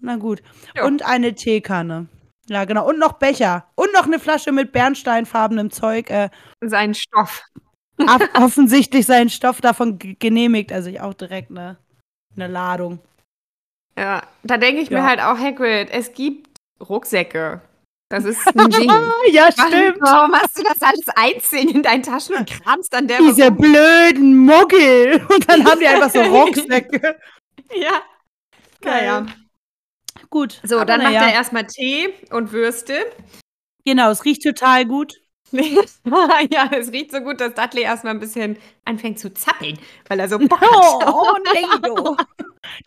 Na 0.00 0.16
gut. 0.16 0.42
Ja. 0.74 0.84
Und 0.84 1.02
eine 1.04 1.34
Teekanne. 1.34 2.08
Ja, 2.48 2.64
genau. 2.64 2.88
Und 2.88 2.98
noch 2.98 3.14
Becher. 3.14 3.66
Und 3.76 3.92
noch 3.92 4.06
eine 4.06 4.18
Flasche 4.18 4.50
mit 4.50 4.72
bernsteinfarbenem 4.72 5.70
Zeug. 5.70 6.10
Äh, 6.10 6.28
Seinen 6.60 6.94
Stoff. 6.94 7.44
offensichtlich 8.34 9.06
seinen 9.06 9.30
Stoff 9.30 9.60
davon 9.60 9.98
genehmigt. 9.98 10.72
Also 10.72 10.90
ich 10.90 11.00
auch 11.00 11.14
direkt 11.14 11.50
eine, 11.50 11.78
eine 12.34 12.48
Ladung. 12.48 12.98
Ja. 13.98 14.22
Da 14.42 14.56
denke 14.58 14.80
ich 14.82 14.88
Ja. 14.90 15.00
mir 15.00 15.06
halt 15.06 15.20
auch, 15.20 15.38
Hagrid, 15.38 15.88
es 15.90 16.12
gibt 16.14 16.48
Rucksäcke. 16.80 17.60
Das 18.08 18.24
ist 18.24 18.46
ein 18.46 18.68
Ding. 18.70 18.90
ja, 19.30 19.48
Warum- 19.56 19.94
Warum 20.00 20.34
hast 20.34 20.58
du 20.58 20.62
das 20.62 20.82
alles 20.82 21.06
einzeln 21.16 21.68
in 21.68 21.82
deinen 21.82 22.02
Taschen 22.02 22.36
und 22.36 22.46
kramst 22.50 22.94
an 22.94 23.08
der 23.08 23.18
Diese 23.18 23.46
rum? 23.48 23.56
blöden 23.56 24.36
Muggel. 24.36 25.26
Und 25.30 25.48
dann 25.48 25.64
haben 25.64 25.80
die 25.80 25.86
einfach 25.86 26.10
so 26.10 26.20
Rucksäcke. 26.22 27.18
Ja. 27.74 28.02
Naja. 28.84 29.26
Gut. 30.28 30.60
So, 30.62 30.84
dann 30.84 31.00
na 31.02 31.10
macht 31.10 31.22
er 31.26 31.32
erstmal 31.32 31.66
Tee 31.66 32.12
und 32.30 32.52
Würste. 32.52 33.06
Genau, 33.84 34.10
es 34.10 34.24
riecht 34.24 34.42
total 34.42 34.84
gut. 34.86 35.14
ja, 36.50 36.70
es 36.72 36.90
riecht 36.92 37.12
so 37.12 37.20
gut, 37.20 37.40
dass 37.40 37.54
Dudley 37.54 37.82
erstmal 37.82 38.14
ein 38.14 38.20
bisschen 38.20 38.56
anfängt 38.84 39.18
zu 39.18 39.32
zappeln, 39.34 39.78
weil 40.08 40.20
er 40.20 40.28
so. 40.28 40.38
Oh, 40.50 41.34
du. 41.82 42.16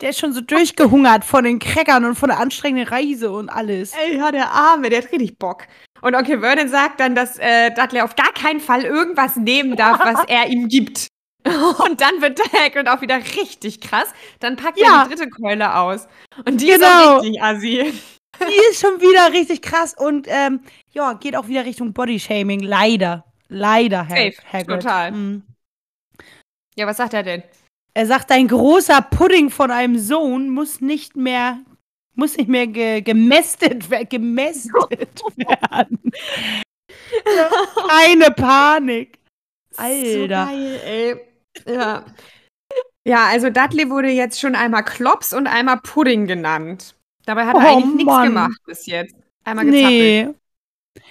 Der 0.00 0.10
ist 0.10 0.18
schon 0.18 0.32
so 0.32 0.40
durchgehungert 0.40 1.24
von 1.24 1.44
den 1.44 1.58
Crackern 1.58 2.04
und 2.04 2.14
von 2.16 2.28
der 2.30 2.38
anstrengenden 2.40 2.88
Reise 2.88 3.30
und 3.30 3.48
alles. 3.48 3.92
Ey, 3.92 4.16
ja, 4.16 4.32
der 4.32 4.50
Arme, 4.50 4.88
der 4.90 5.02
hat 5.02 5.12
richtig 5.12 5.38
Bock. 5.38 5.64
Und 6.02 6.14
Onkel 6.14 6.40
Vernon 6.40 6.68
sagt 6.68 7.00
dann, 7.00 7.14
dass 7.14 7.38
äh, 7.38 7.70
Dudley 7.72 8.00
auf 8.00 8.16
gar 8.16 8.32
keinen 8.32 8.60
Fall 8.60 8.82
irgendwas 8.84 9.36
nehmen 9.36 9.76
darf, 9.76 9.98
was 10.00 10.24
er 10.28 10.48
ihm 10.48 10.68
gibt. 10.68 11.08
Und 11.46 12.00
dann 12.00 12.20
wird 12.20 12.40
Hagrid 12.52 12.88
auch 12.88 13.00
wieder 13.02 13.16
richtig 13.18 13.80
krass. 13.80 14.08
Dann 14.40 14.56
packt 14.56 14.78
Ja. 14.80 15.02
er 15.02 15.08
die 15.08 15.14
dritte 15.14 15.30
Keule 15.30 15.74
aus. 15.76 16.08
Und 16.44 16.60
die 16.60 16.66
Genau. 16.66 16.76
ist 16.76 16.84
auch 16.86 17.22
richtig 17.22 17.42
assi. 17.42 17.92
Die 18.48 18.70
ist 18.70 18.80
schon 18.80 19.00
wieder 19.00 19.32
richtig 19.32 19.62
krass 19.62 19.94
und 19.96 20.26
ähm, 20.30 20.60
ja, 20.92 21.14
geht 21.14 21.36
auch 21.36 21.48
wieder 21.48 21.64
Richtung 21.64 21.92
Bodyshaming. 21.92 22.60
Leider. 22.60 23.24
Leider, 23.48 24.08
Hag 24.08 24.34
Safe, 24.34 24.52
Hagrid. 24.52 24.80
total. 24.82 25.12
Mhm. 25.12 25.42
Ja, 26.74 26.86
was 26.86 26.96
sagt 26.96 27.14
er 27.14 27.22
denn? 27.22 27.42
Er 27.94 28.06
sagt, 28.06 28.30
ein 28.30 28.48
großer 28.48 29.00
Pudding 29.02 29.48
von 29.50 29.70
einem 29.70 29.98
Sohn 29.98 30.48
muss 30.50 30.80
nicht 30.80 31.16
mehr, 31.16 31.60
muss 32.14 32.36
nicht 32.36 32.48
mehr 32.48 32.66
ge 32.66 33.00
gemästet, 33.00 33.88
gemästet 34.10 34.72
werden. 35.36 35.98
Keine 37.88 38.30
Panik. 38.32 39.18
So 39.70 39.82
Alter. 39.82 40.46
geil, 40.46 40.80
ey. 40.84 41.16
Ja. 41.72 42.04
Ja, 43.06 43.26
also 43.26 43.50
Dudley 43.50 43.88
wurde 43.88 44.08
jetzt 44.08 44.40
schon 44.40 44.56
einmal 44.56 44.84
Klops 44.84 45.32
und 45.32 45.46
einmal 45.46 45.78
Pudding 45.80 46.26
genannt. 46.26 46.94
Dabei 47.26 47.44
hat 47.44 47.54
er 47.56 47.60
Oh, 47.60 47.66
eigentlich 47.66 48.06
nichts 48.06 48.22
gemacht 48.22 48.60
bis 48.64 48.86
jetzt. 48.86 49.14
Einmal 49.44 49.66
gezappelt. 49.66 49.90
Nee. 49.90 50.28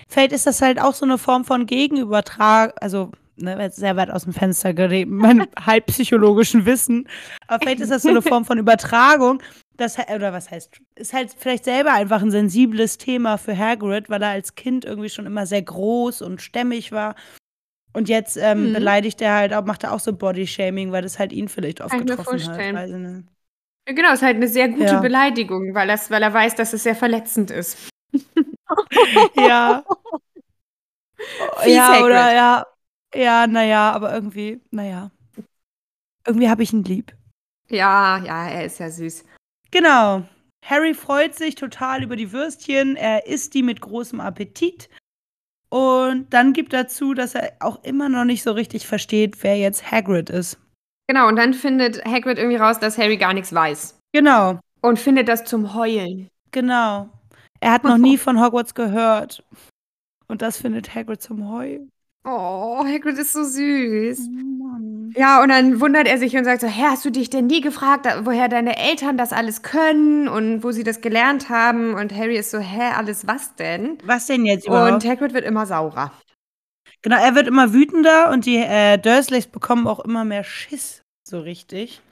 Vielleicht 0.08 0.32
ist 0.32 0.47
das 0.47 0.62
halt 0.62 0.80
auch 0.80 0.93
so 0.93 1.06
eine 1.06 1.17
Form 1.17 1.45
von 1.45 1.67
Gegenübertrag, 1.67 2.73
also 2.82 3.12
ne, 3.36 3.69
sehr 3.71 3.95
weit 3.95 4.10
aus 4.10 4.23
dem 4.23 4.34
Fenster 4.34 4.73
gerät, 4.73 5.08
meinem 5.10 5.47
halbpsychologischen 5.60 6.65
Wissen. 6.65 7.08
Aber 7.47 7.60
vielleicht 7.60 7.82
ist 7.82 7.91
das 7.91 8.01
so 8.01 8.10
eine 8.10 8.21
Form 8.23 8.45
von 8.45 8.58
Übertragung. 8.58 9.43
Das, 9.78 9.97
oder 9.99 10.32
was 10.32 10.49
heißt, 10.49 10.80
ist 10.95 11.13
halt 11.13 11.36
vielleicht 11.38 11.65
selber 11.65 11.91
einfach 11.91 12.21
ein 12.21 12.32
sensibles 12.32 12.97
Thema 12.97 13.38
für 13.38 13.58
Hagrid, 13.58 14.10
weil 14.10 14.21
er 14.21 14.30
als 14.30 14.56
Kind 14.56 14.86
irgendwie 14.86 15.10
schon 15.10 15.25
immer 15.25 15.45
sehr 15.45 15.62
groß 15.62 16.21
und 16.21 16.41
stämmig 16.41 16.93
war. 16.93 17.15
Und 17.91 18.08
jetzt 18.08 18.38
ähm, 18.38 18.69
mhm. 18.69 18.73
beleidigt 18.73 19.21
er 19.21 19.36
halt 19.36 19.54
auch, 19.54 19.65
macht 19.65 19.84
er 19.84 19.93
auch 19.93 19.99
so 19.99 20.13
Bodyshaming, 20.13 20.91
weil 20.93 21.01
das 21.01 21.19
halt 21.19 21.34
ihn 21.34 21.49
vielleicht 21.49 21.82
oft 21.82 21.91
Kann 21.91 22.06
getroffen 22.06 22.47
hat. 22.47 22.73
Weiß 22.73 22.89
ich 22.89 22.95
nicht. 22.95 23.34
Genau, 23.85 24.13
ist 24.13 24.23
halt 24.23 24.37
eine 24.37 24.47
sehr 24.47 24.69
gute 24.69 24.85
ja. 24.85 24.99
Beleidigung, 24.99 25.75
weil, 25.75 25.87
das, 25.87 26.09
weil 26.09 26.23
er 26.23 26.33
weiß, 26.33 26.55
dass 26.55 26.73
es 26.73 26.83
sehr 26.83 26.95
verletzend 26.95 27.51
ist. 27.51 27.89
ja. 29.35 29.83
ja, 31.65 32.03
oder 32.03 32.33
ja. 32.33 32.65
Ja, 33.13 33.47
naja, 33.47 33.91
aber 33.91 34.13
irgendwie, 34.13 34.61
naja. 34.71 35.11
Irgendwie 36.25 36.49
habe 36.49 36.63
ich 36.63 36.73
ihn 36.73 36.83
lieb. 36.83 37.15
Ja, 37.69 38.17
ja, 38.23 38.47
er 38.49 38.65
ist 38.65 38.79
ja 38.79 38.89
süß. 38.89 39.23
Genau. 39.71 40.23
Harry 40.63 40.93
freut 40.93 41.35
sich 41.35 41.55
total 41.55 42.03
über 42.03 42.15
die 42.15 42.31
Würstchen. 42.31 42.95
Er 42.95 43.27
isst 43.27 43.53
die 43.53 43.63
mit 43.63 43.81
großem 43.81 44.19
Appetit. 44.19 44.89
Und 45.69 46.33
dann 46.33 46.53
gibt 46.53 46.73
er 46.73 46.87
zu, 46.87 47.13
dass 47.13 47.35
er 47.35 47.53
auch 47.59 47.83
immer 47.83 48.09
noch 48.09 48.25
nicht 48.25 48.43
so 48.43 48.51
richtig 48.51 48.87
versteht, 48.87 49.43
wer 49.43 49.57
jetzt 49.57 49.91
Hagrid 49.91 50.29
ist. 50.29 50.57
Genau, 51.07 51.27
und 51.27 51.35
dann 51.35 51.53
findet 51.53 52.03
Hagrid 52.05 52.37
irgendwie 52.37 52.57
raus, 52.57 52.79
dass 52.79 52.97
Harry 52.97 53.17
gar 53.17 53.33
nichts 53.33 53.53
weiß. 53.53 53.99
Genau. 54.11 54.59
Und 54.81 54.99
findet 54.99 55.27
das 55.27 55.45
zum 55.45 55.73
Heulen. 55.73 56.29
Genau. 56.51 57.09
Er 57.59 57.71
hat 57.71 57.83
noch 57.83 57.97
nie 57.97 58.17
von 58.17 58.41
Hogwarts 58.43 58.73
gehört. 58.73 59.43
Und 60.27 60.41
das 60.41 60.57
findet 60.57 60.93
Hagrid 60.95 61.21
zum 61.21 61.49
Heulen. 61.49 61.91
Oh, 62.23 62.83
Hagrid 62.83 63.17
ist 63.19 63.33
so 63.33 63.43
süß. 63.43 64.29
Oh 64.29 64.65
ja, 65.15 65.41
und 65.41 65.49
dann 65.49 65.79
wundert 65.79 66.07
er 66.07 66.17
sich 66.17 66.35
und 66.35 66.43
sagt 66.43 66.61
so, 66.61 66.67
hä, 66.67 66.83
hast 66.89 67.05
du 67.05 67.11
dich 67.11 67.29
denn 67.29 67.47
nie 67.47 67.61
gefragt, 67.61 68.07
woher 68.23 68.49
deine 68.49 68.77
Eltern 68.77 69.17
das 69.17 69.31
alles 69.31 69.61
können 69.61 70.27
und 70.27 70.63
wo 70.63 70.71
sie 70.71 70.83
das 70.83 71.01
gelernt 71.01 71.49
haben? 71.49 71.93
Und 71.93 72.13
Harry 72.13 72.35
ist 72.37 72.51
so, 72.51 72.57
hä, 72.57 72.91
alles 72.95 73.27
was 73.27 73.55
denn? 73.55 73.97
Was 74.03 74.25
denn 74.25 74.45
jetzt 74.45 74.67
überhaupt? 74.67 74.91
Und 74.91 75.05
Hagrid 75.05 75.33
wird 75.33 75.45
immer 75.45 75.65
saurer. 75.65 76.11
Genau, 77.05 77.17
er 77.17 77.35
wird 77.35 77.45
immer 77.45 77.71
wütender 77.71 78.31
und 78.31 78.47
die 78.47 78.57
äh, 78.57 78.97
Dursleys 78.97 79.45
bekommen 79.45 79.85
auch 79.85 79.99
immer 79.99 80.25
mehr 80.25 80.43
Schiss, 80.43 81.03
so 81.23 81.39
richtig. 81.39 82.01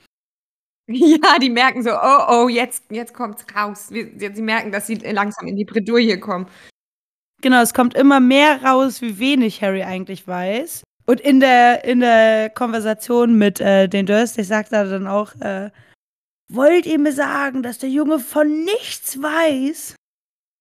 Ja, 0.87 1.39
die 1.39 1.49
merken 1.49 1.81
so, 1.81 1.91
oh, 1.91 2.25
oh, 2.27 2.47
jetzt, 2.49 2.83
jetzt 2.91 3.13
kommt's 3.13 3.43
raus. 3.55 3.87
Sie 3.87 4.41
merken, 4.41 4.71
dass 4.71 4.85
sie 4.85 4.95
langsam 4.95 5.47
in 5.47 5.55
die 5.55 5.63
Bredouille 5.63 6.19
kommen. 6.19 6.45
Genau, 7.41 7.61
es 7.61 7.73
kommt 7.73 7.95
immer 7.95 8.19
mehr 8.19 8.61
raus, 8.63 9.01
wie 9.01 9.17
wenig 9.17 9.63
Harry 9.63 9.81
eigentlich 9.81 10.27
weiß. 10.27 10.83
Und 11.07 11.21
in 11.21 11.39
der, 11.39 11.85
in 11.85 12.01
der 12.01 12.49
Konversation 12.49 13.37
mit 13.37 13.61
äh, 13.61 13.87
den 13.87 14.05
Dursleys 14.05 14.49
sagt 14.49 14.73
er 14.73 14.85
dann 14.85 15.07
auch, 15.07 15.33
äh, 15.39 15.71
wollt 16.51 16.85
ihr 16.85 16.99
mir 16.99 17.13
sagen, 17.13 17.63
dass 17.63 17.79
der 17.79 17.89
Junge 17.89 18.19
von 18.19 18.65
nichts 18.65 19.19
weiß? 19.19 19.95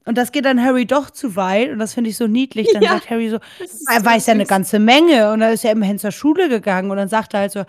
Und 0.04 0.18
das 0.18 0.32
geht 0.32 0.44
dann 0.44 0.62
Harry 0.62 0.86
doch 0.86 1.10
zu 1.10 1.36
weit 1.36 1.70
und 1.70 1.78
das 1.78 1.94
finde 1.94 2.10
ich 2.10 2.16
so 2.16 2.26
niedlich. 2.26 2.68
Dann 2.72 2.82
ja, 2.82 2.94
sagt 2.94 3.10
Harry 3.10 3.28
so, 3.28 3.38
er 3.88 4.04
weiß 4.04 4.26
ja 4.26 4.34
eine 4.34 4.46
ganze 4.46 4.78
Menge 4.78 5.32
und 5.32 5.42
er 5.42 5.52
ist 5.52 5.64
ja 5.64 5.70
immerhin 5.70 5.98
zur 5.98 6.10
Schule 6.10 6.48
gegangen 6.48 6.90
und 6.90 6.96
dann 6.96 7.08
sagt 7.08 7.34
er 7.34 7.40
halt 7.40 7.52
so, 7.52 7.64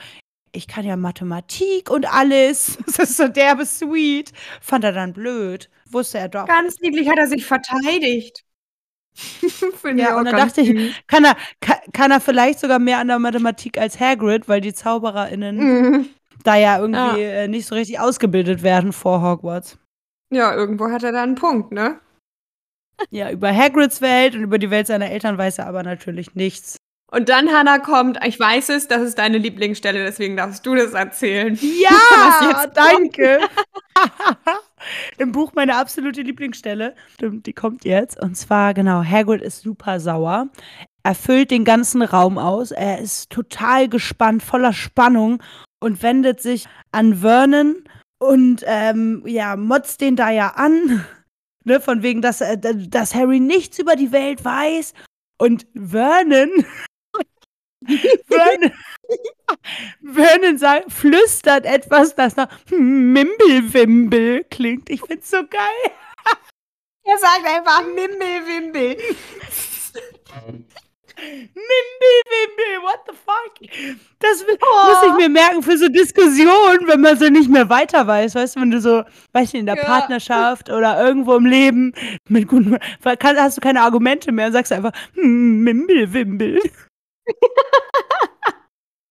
ich 0.52 0.67
kann 0.67 0.86
ja 0.86 0.96
Mathematik 0.96 1.89
und 1.89 2.12
alles. 2.12 2.78
Das 2.86 3.10
ist 3.10 3.17
so 3.17 3.28
derbe 3.28 3.65
sweet. 3.65 4.32
Fand 4.62 4.84
er 4.84 4.93
dann 4.93 5.13
blöd. 5.13 5.69
Wusste 5.89 6.19
er 6.19 6.30
doch. 6.30 6.48
Ganz 6.48 6.80
niedlich 6.80 7.10
hat 7.10 7.17
er 7.17 7.28
sich 7.28 7.46
verteidigt. 7.46 8.43
ja, 9.96 10.17
und 10.17 10.26
dann 10.26 10.36
dachte 10.36 10.62
ich, 10.62 10.96
kann 11.08 11.24
er, 11.24 11.36
kann, 11.60 11.78
kann, 11.91 12.12
er 12.12 12.19
vielleicht 12.19 12.60
sogar 12.60 12.80
mehr 12.80 12.98
an 12.98 13.08
der 13.08 13.19
Mathematik 13.19 13.78
als 13.78 14.00
Hagrid, 14.00 14.48
weil 14.48 14.60
die 14.60 14.74
ZaubererInnen 14.74 15.58
mhm. 15.58 16.10
da 16.43 16.56
ja 16.56 16.80
irgendwie 16.80 17.22
ja. 17.22 17.43
Äh, 17.43 17.48
nicht 17.48 17.67
so 17.67 17.76
richtig 17.76 18.00
ausgebildet 18.00 18.63
werden 18.63 18.91
vor 18.91 19.22
Hogwarts. 19.22 19.78
Ja, 20.32 20.56
irgendwo 20.56 20.89
hat 20.89 21.04
er 21.04 21.12
da 21.12 21.22
einen 21.22 21.36
Punkt, 21.36 21.72
ne? 21.72 22.00
Ja, 23.10 23.32
über 23.32 23.53
Hagrids 23.53 24.01
Welt 24.01 24.36
und 24.36 24.43
über 24.43 24.60
die 24.60 24.69
Welt 24.69 24.88
seiner 24.88 25.10
Eltern 25.10 25.38
weiß 25.38 25.60
er 25.60 25.67
aber 25.67 25.84
natürlich 25.84 26.36
nichts. 26.36 26.77
Und 27.13 27.29
dann, 27.29 27.49
Hannah, 27.51 27.77
kommt, 27.77 28.17
ich 28.25 28.39
weiß 28.39 28.69
es, 28.69 28.88
das 28.88 29.03
ist 29.03 29.19
deine 29.19 29.38
Lieblingsstelle, 29.38 30.03
deswegen 30.03 30.36
darfst 30.36 30.65
du 30.65 30.73
das 30.73 30.93
erzählen. 30.93 31.58
Ja, 31.62 32.65
danke. 32.73 33.39
Im 35.19 35.32
Buch 35.32 35.51
meine 35.53 35.75
absolute 35.75 36.23
Lieblingsstelle. 36.23 36.95
Stimmt, 37.13 37.45
die 37.45 37.53
kommt 37.53 37.86
jetzt. 37.86 38.19
Und 38.19 38.36
zwar, 38.36 38.73
genau, 38.73 39.03
Hagrid 39.03 39.43
ist 39.43 39.62
super 39.62 39.99
sauer. 39.99 40.47
Er 41.03 41.13
füllt 41.13 41.51
den 41.51 41.65
ganzen 41.65 42.01
Raum 42.01 42.39
aus. 42.39 42.71
Er 42.71 42.99
ist 42.99 43.29
total 43.29 43.89
gespannt, 43.89 44.41
voller 44.41 44.73
Spannung 44.73 45.43
und 45.79 46.01
wendet 46.01 46.41
sich 46.41 46.65
an 46.91 47.17
Vernon 47.17 47.84
und 48.17 48.63
ähm, 48.65 49.21
ja, 49.27 49.56
motzt 49.56 50.01
den 50.01 50.15
da 50.15 50.32
ja 50.32 50.53
an. 50.56 51.06
Ne, 51.65 51.80
von 51.80 52.04
wegen, 52.04 52.21
dass, 52.21 52.41
äh, 52.41 52.58
dass 52.60 53.15
Harry 53.15 53.39
nichts 53.39 53.80
über 53.80 53.95
die 53.95 54.12
Welt 54.12 54.43
weiß. 54.43 54.93
Und 55.38 55.65
Vernon 55.73 56.65
Vernon, 58.28 58.71
Vernon 60.13 60.58
sagt, 60.58 60.91
flüstert 60.91 61.65
etwas, 61.65 62.15
das 62.15 62.36
nach 62.36 62.49
Mimbelwimbel 62.69 64.45
klingt. 64.45 64.89
Ich 64.89 65.02
find's 65.02 65.30
so 65.30 65.45
geil. 65.47 65.91
Er 67.04 67.17
sagt 67.17 67.45
einfach 67.45 67.86
Mimbelwimbel. 67.86 68.97
Mimbelwimbel, 71.17 72.82
what 72.82 72.99
the 73.08 73.13
fuck? 73.13 73.97
Das 74.19 74.43
oh. 74.43 74.88
muss 74.88 75.04
ich 75.12 75.17
mir 75.17 75.30
merken 75.30 75.62
für 75.62 75.78
so 75.78 75.88
Diskussionen, 75.88 76.88
wenn 76.88 77.02
man 77.02 77.17
so 77.17 77.30
nicht 77.30 77.49
mehr 77.49 77.69
weiter 77.69 78.06
weiß. 78.06 78.36
Weißt 78.36 78.56
du, 78.56 78.62
wenn 78.62 78.71
du 78.71 78.82
so, 78.82 79.04
weißt 79.34 79.54
du, 79.54 79.58
in 79.58 79.65
der 79.65 79.76
ja. 79.76 79.84
Partnerschaft 79.84 80.69
oder 80.69 81.06
irgendwo 81.06 81.36
im 81.36 81.45
Leben 81.45 81.93
mit 82.28 82.47
guten, 82.47 82.78
hast 83.04 83.58
du 83.58 83.62
keine 83.62 83.82
Argumente 83.82 84.32
mehr 84.32 84.47
und 84.47 84.54
sagst 84.54 84.71
einfach 84.71 84.91
Mimbelwimbel 85.13 86.60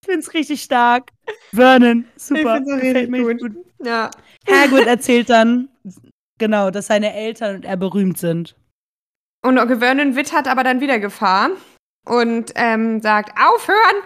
ich 0.03 0.07
find's 0.07 0.35
richtig 0.35 0.63
stark. 0.63 1.11
Vernon, 1.53 2.05
super. 2.17 2.59
Ich 2.59 2.65
find's 2.65 2.83
richtig 2.83 3.11
gut. 3.11 3.41
gut. 3.41 3.67
Ja. 3.85 4.11
Hagrid 4.51 4.87
erzählt 4.87 5.31
dann, 5.31 5.69
genau, 6.39 6.71
dass 6.71 6.89
seine 6.89 7.15
Eltern 7.15 7.57
und 7.57 7.65
er 7.65 7.77
berühmt 7.77 8.19
sind. 8.19 8.57
Und 9.45 9.59
Vernon 9.59 10.15
wittert 10.15 10.47
aber 10.47 10.63
dann 10.63 10.81
wieder 10.81 10.99
Gefahr 10.99 11.51
und 12.05 12.53
ähm, 12.55 13.01
sagt, 13.01 13.39
aufhören, 13.39 14.03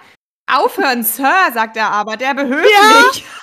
aufhören, 0.46 1.02
Sir, 1.02 1.50
sagt 1.52 1.76
er 1.76 1.90
aber, 1.90 2.16
der 2.16 2.34
behöft 2.34 2.70
ja. 2.70 3.02
mich. 3.06 3.24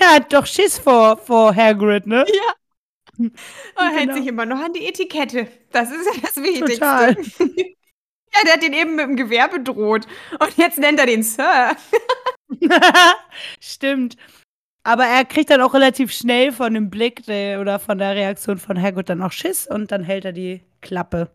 Der 0.00 0.14
hat 0.16 0.32
doch 0.32 0.46
Schiss 0.46 0.80
vor, 0.80 1.16
vor 1.16 1.54
Hagrid, 1.54 2.04
ne? 2.04 2.26
Ja. 2.26 2.54
Und 3.18 3.32
genau. 3.76 3.92
hält 3.92 4.14
sich 4.14 4.26
immer 4.26 4.44
noch 4.44 4.58
an 4.58 4.72
die 4.72 4.84
Etikette. 4.86 5.46
Das 5.70 5.92
ist 5.92 6.06
ja 6.06 6.20
das 6.20 6.36
Wichtigste. 6.36 6.74
Total. 6.74 7.16
Ja, 8.32 8.42
der 8.44 8.52
hat 8.52 8.62
den 8.62 8.72
eben 8.72 8.94
mit 8.94 9.06
dem 9.06 9.16
Gewehr 9.16 9.48
bedroht. 9.48 10.06
Und 10.38 10.56
jetzt 10.56 10.78
nennt 10.78 11.00
er 11.00 11.06
den 11.06 11.24
Sir. 11.24 11.76
Stimmt. 13.60 14.16
Aber 14.84 15.04
er 15.04 15.24
kriegt 15.24 15.50
dann 15.50 15.60
auch 15.60 15.74
relativ 15.74 16.12
schnell 16.12 16.52
von 16.52 16.72
dem 16.74 16.90
Blick 16.90 17.26
der, 17.26 17.60
oder 17.60 17.80
von 17.80 17.98
der 17.98 18.14
Reaktion 18.14 18.58
von 18.58 18.80
Hagrid 18.80 19.08
dann 19.08 19.22
auch 19.22 19.32
Schiss 19.32 19.66
und 19.66 19.90
dann 19.90 20.04
hält 20.04 20.24
er 20.24 20.32
die 20.32 20.62
Klappe. 20.80 21.30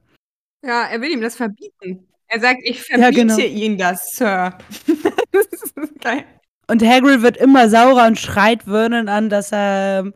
Ja, 0.63 0.83
er 0.83 1.01
will 1.01 1.11
ihm 1.11 1.21
das 1.21 1.35
verbieten. 1.35 2.07
Er 2.35 2.41
sagt, 2.41 2.59
ich 2.63 2.81
verbiete 2.81 3.01
ja, 3.01 3.11
genau. 3.11 3.37
Ihnen 3.37 3.77
das, 3.77 4.11
Sir. 4.11 4.57
das 5.31 5.45
ist 5.45 5.73
geil. 6.01 6.25
Und 6.67 6.83
Hagrid 6.83 7.21
wird 7.21 7.37
immer 7.37 7.69
saurer 7.69 8.07
und 8.07 8.19
schreit 8.19 8.63
Vernon 8.63 9.07
an, 9.07 9.29
dass 9.29 9.53
er. 9.53 9.99
Ähm, 10.01 10.13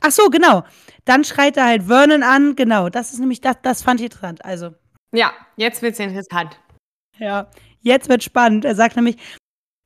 ach 0.00 0.12
so, 0.12 0.30
genau. 0.30 0.64
Dann 1.04 1.24
schreit 1.24 1.58
er 1.58 1.66
halt 1.66 1.82
Vernon 1.82 2.22
an. 2.22 2.56
Genau, 2.56 2.88
das 2.88 3.12
ist 3.12 3.18
nämlich, 3.18 3.42
das, 3.42 3.56
das 3.60 3.82
fand 3.82 4.00
ich 4.00 4.06
interessant. 4.06 4.46
Also, 4.46 4.70
ja, 5.12 5.30
jetzt 5.56 5.82
wird's 5.82 5.98
interessant. 5.98 6.58
Ja, 7.18 7.50
jetzt 7.82 8.08
wird 8.08 8.24
spannend. 8.24 8.64
Er 8.64 8.74
sagt 8.74 8.96
nämlich, 8.96 9.18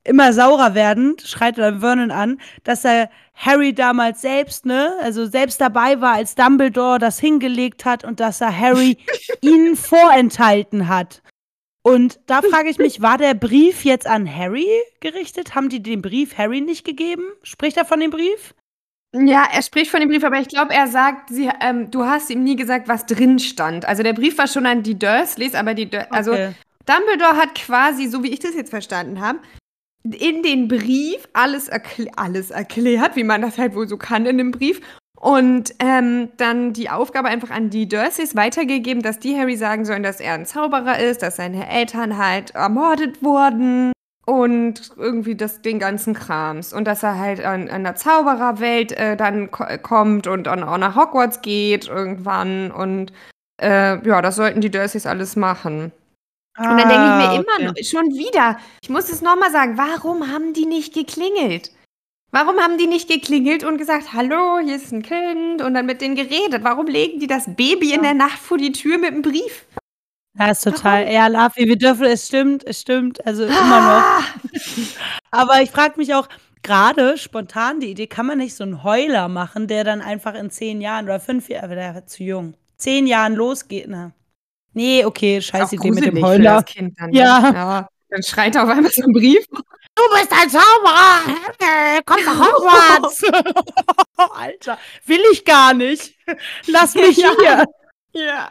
immer 0.05 0.33
saurer 0.33 0.77
werdend, 0.77 1.23
schreit 1.23 1.59
er 1.59 1.73
dann 1.73 1.81
Vernon 1.81 2.13
an, 2.13 2.41
dass 2.63 2.85
er 2.85 3.11
Harry 3.35 3.75
damals 3.75 4.21
selbst, 4.21 4.67
ne, 4.67 4.95
also 5.03 5.27
selbst 5.27 5.61
dabei 5.61 6.01
war, 6.01 6.15
als 6.15 6.37
Dumbledore 6.37 7.01
das 7.01 7.19
hingelegt 7.19 7.85
hat 7.85 8.05
und 8.05 8.21
dass 8.21 8.41
er 8.41 8.57
Harry 8.57 8.99
ihn 9.41 9.75
vorenthalten 9.75 10.87
hat. 10.87 11.23
Und 11.83 12.21
da 12.27 12.43
frage 12.43 12.69
ich 12.69 12.79
mich, 12.79 13.01
war 13.01 13.17
der 13.17 13.35
Brief 13.35 13.85
jetzt 13.85 14.07
an 14.07 14.33
Harry 14.35 14.69
gerichtet? 15.01 15.55
Haben 15.55 15.71
die 15.71 15.83
den 15.83 16.03
Brief 16.03 16.37
Harry 16.37 16.61
nicht 16.61 16.85
gegeben? 16.85 17.25
Spricht 17.43 17.77
er 17.77 17.87
von 17.87 18.01
dem 18.01 18.11
Brief? 18.11 18.55
Ja, 19.13 19.49
er 19.53 19.63
spricht 19.63 19.91
von 19.91 20.01
dem 20.01 20.09
Brief, 20.09 20.23
aber 20.23 20.39
ich 20.39 20.49
glaube, 20.49 20.73
er 20.73 20.87
sagt, 20.87 21.31
sie, 21.31 21.51
ähm, 21.61 21.91
du 21.91 22.05
hast 22.05 22.31
ihm 22.31 22.45
nie 22.45 22.55
gesagt, 22.55 22.87
was 22.87 23.07
drin 23.07 23.39
stand. 23.39 23.85
Also 23.85 24.03
der 24.03 24.13
Brief 24.13 24.39
war 24.39 24.47
schon 24.47 24.67
an 24.67 24.83
die 24.83 24.99
Dursleys, 24.99 25.55
aber 25.55 25.75
die 25.75 25.91
Dur 25.91 26.07
also 26.11 26.33
okay. 26.33 26.45
also 26.45 26.57
Dumbledore 26.87 27.37
hat 27.37 27.55
quasi, 27.55 28.09
so 28.09 28.23
wie 28.23 28.33
ich 28.33 28.39
das 28.39 28.55
jetzt 28.55 28.71
verstanden 28.71 29.21
habe, 29.21 29.41
in 30.05 30.43
den 30.43 30.69
Brief 30.69 31.29
alles, 31.33 31.69
erkl 31.69 32.09
alles 32.17 32.51
erklärt, 32.51 33.17
wie 33.17 33.25
man 33.25 33.43
das 33.43 33.59
halt 33.59 33.75
wohl 33.75 33.89
so 33.89 33.97
kann 33.97 34.27
in 34.27 34.39
dem 34.39 34.51
Brief. 34.51 34.81
Und 35.21 35.75
ähm, 35.81 36.31
dann 36.39 36.73
die 36.73 36.89
Aufgabe 36.89 37.29
einfach 37.29 37.51
an 37.51 37.69
die 37.69 37.87
Dursleys 37.87 38.35
weitergegeben, 38.35 39.03
dass 39.03 39.19
die 39.19 39.39
Harry 39.39 39.55
sagen 39.55 39.85
sollen, 39.85 40.03
dass 40.03 40.19
er 40.19 40.33
ein 40.33 40.47
Zauberer 40.47 40.99
ist, 40.99 41.21
dass 41.21 41.37
seine 41.37 41.69
Eltern 41.69 42.17
halt 42.17 42.55
ermordet 42.55 43.23
wurden 43.23 43.93
und 44.25 44.93
irgendwie 44.97 45.35
das, 45.35 45.61
den 45.61 45.79
ganzen 45.79 46.15
Krams. 46.15 46.73
Und 46.73 46.87
dass 46.87 47.03
er 47.03 47.19
halt 47.19 47.45
an, 47.45 47.69
an 47.69 47.85
der 47.85 47.97
Zaubererwelt 47.97 48.93
äh, 48.93 49.15
dann 49.15 49.51
ko 49.51 49.65
kommt 49.83 50.27
und 50.27 50.45
dann 50.45 50.65
auch 50.65 50.79
nach 50.79 50.97
Hogwarts 50.97 51.43
geht 51.43 51.87
irgendwann. 51.87 52.71
Und 52.71 53.13
äh, 53.61 54.03
ja, 54.09 54.23
das 54.23 54.37
sollten 54.37 54.63
die 54.63 54.71
Dursleys 54.71 55.05
alles 55.05 55.37
machen. 55.37 55.93
Ah, 56.57 56.71
und 56.71 56.79
dann 56.79 56.89
denke 56.89 57.05
ich 57.05 57.11
mir 57.11 57.29
ah, 57.29 57.35
immer 57.35 57.71
okay. 57.71 57.83
noch, 57.83 57.85
schon 57.85 58.17
wieder, 58.17 58.57
ich 58.83 58.89
muss 58.89 59.11
es 59.11 59.21
nochmal 59.21 59.51
sagen, 59.51 59.77
warum 59.77 60.33
haben 60.33 60.55
die 60.55 60.67
nicht 60.67 60.95
geklingelt? 60.95 61.73
Warum 62.33 62.59
haben 62.59 62.79
die 62.79 62.87
nicht 62.87 63.09
geklingelt 63.09 63.65
und 63.65 63.77
gesagt, 63.77 64.13
hallo, 64.13 64.61
hier 64.65 64.77
ist 64.77 64.93
ein 64.93 65.03
Kind 65.03 65.63
und 65.63 65.75
dann 65.75 65.87
mit 65.87 66.01
denen 66.01 66.15
geredet? 66.15 66.63
Warum 66.63 66.87
legen 66.87 67.19
die 67.19 67.27
das 67.27 67.47
Baby 67.57 67.93
in 67.93 68.03
der 68.03 68.15
Nacht 68.15 68.39
vor 68.39 68.57
die 68.57 68.71
Tür 68.71 68.99
mit 68.99 69.11
einem 69.11 69.23
Brief? 69.23 69.67
Ja, 70.39 70.53
ist 70.53 70.63
total. 70.63 71.03
Warum? 71.03 71.15
Ja, 71.15 71.27
Lavi, 71.27 71.67
wir 71.67 71.77
dürfen, 71.77 72.05
es 72.05 72.29
stimmt, 72.29 72.65
es 72.65 72.81
stimmt, 72.81 73.27
also 73.27 73.45
immer 73.45 73.81
noch. 73.81 74.53
Aber 75.33 75.61
ich 75.61 75.73
frage 75.73 75.95
mich 75.97 76.15
auch, 76.15 76.29
gerade 76.63 77.19
spontan 77.19 77.81
die 77.81 77.91
Idee, 77.91 78.07
kann 78.07 78.27
man 78.27 78.39
nicht 78.39 78.55
so 78.55 78.63
einen 78.63 78.85
Heuler 78.85 79.27
machen, 79.27 79.67
der 79.67 79.83
dann 79.83 80.01
einfach 80.01 80.35
in 80.35 80.51
zehn 80.51 80.81
Jahren 80.81 81.07
oder 81.07 81.19
fünf 81.19 81.49
Jahren, 81.49 81.65
aber 81.65 81.75
der 81.75 81.95
war 81.95 82.07
zu 82.07 82.23
jung, 82.23 82.55
zehn 82.77 83.07
Jahren 83.07 83.35
losgeht, 83.35 83.89
ne? 83.89 84.13
Nee, 84.73 85.05
okay, 85.05 85.43
scheiße 85.43 85.77
Idee 85.77 85.91
mit 85.91 86.07
dem 86.07 86.23
Heuler. 86.25 86.63
Kind 86.63 86.95
dann, 87.01 87.11
ne? 87.11 87.19
ja. 87.19 87.53
ja. 87.53 87.89
Dann 88.09 88.23
schreit 88.23 88.55
er 88.57 88.65
auf 88.65 88.69
einmal 88.69 88.91
so 88.91 89.03
einen 89.03 89.13
Brief. 89.13 89.45
Du 90.01 90.17
bist 90.17 90.33
ein 90.33 90.49
Zauberer! 90.49 91.37
Komm 92.07 92.25
nach 92.25 92.39
Hogwarts! 92.41 93.23
Alter, 94.35 94.79
will 95.05 95.21
ich 95.31 95.45
gar 95.45 95.75
nicht. 95.75 96.15
Lass 96.67 96.95
mich 96.95 97.17
ja. 97.19 97.33
hier. 97.39 97.65
Ja. 98.13 98.49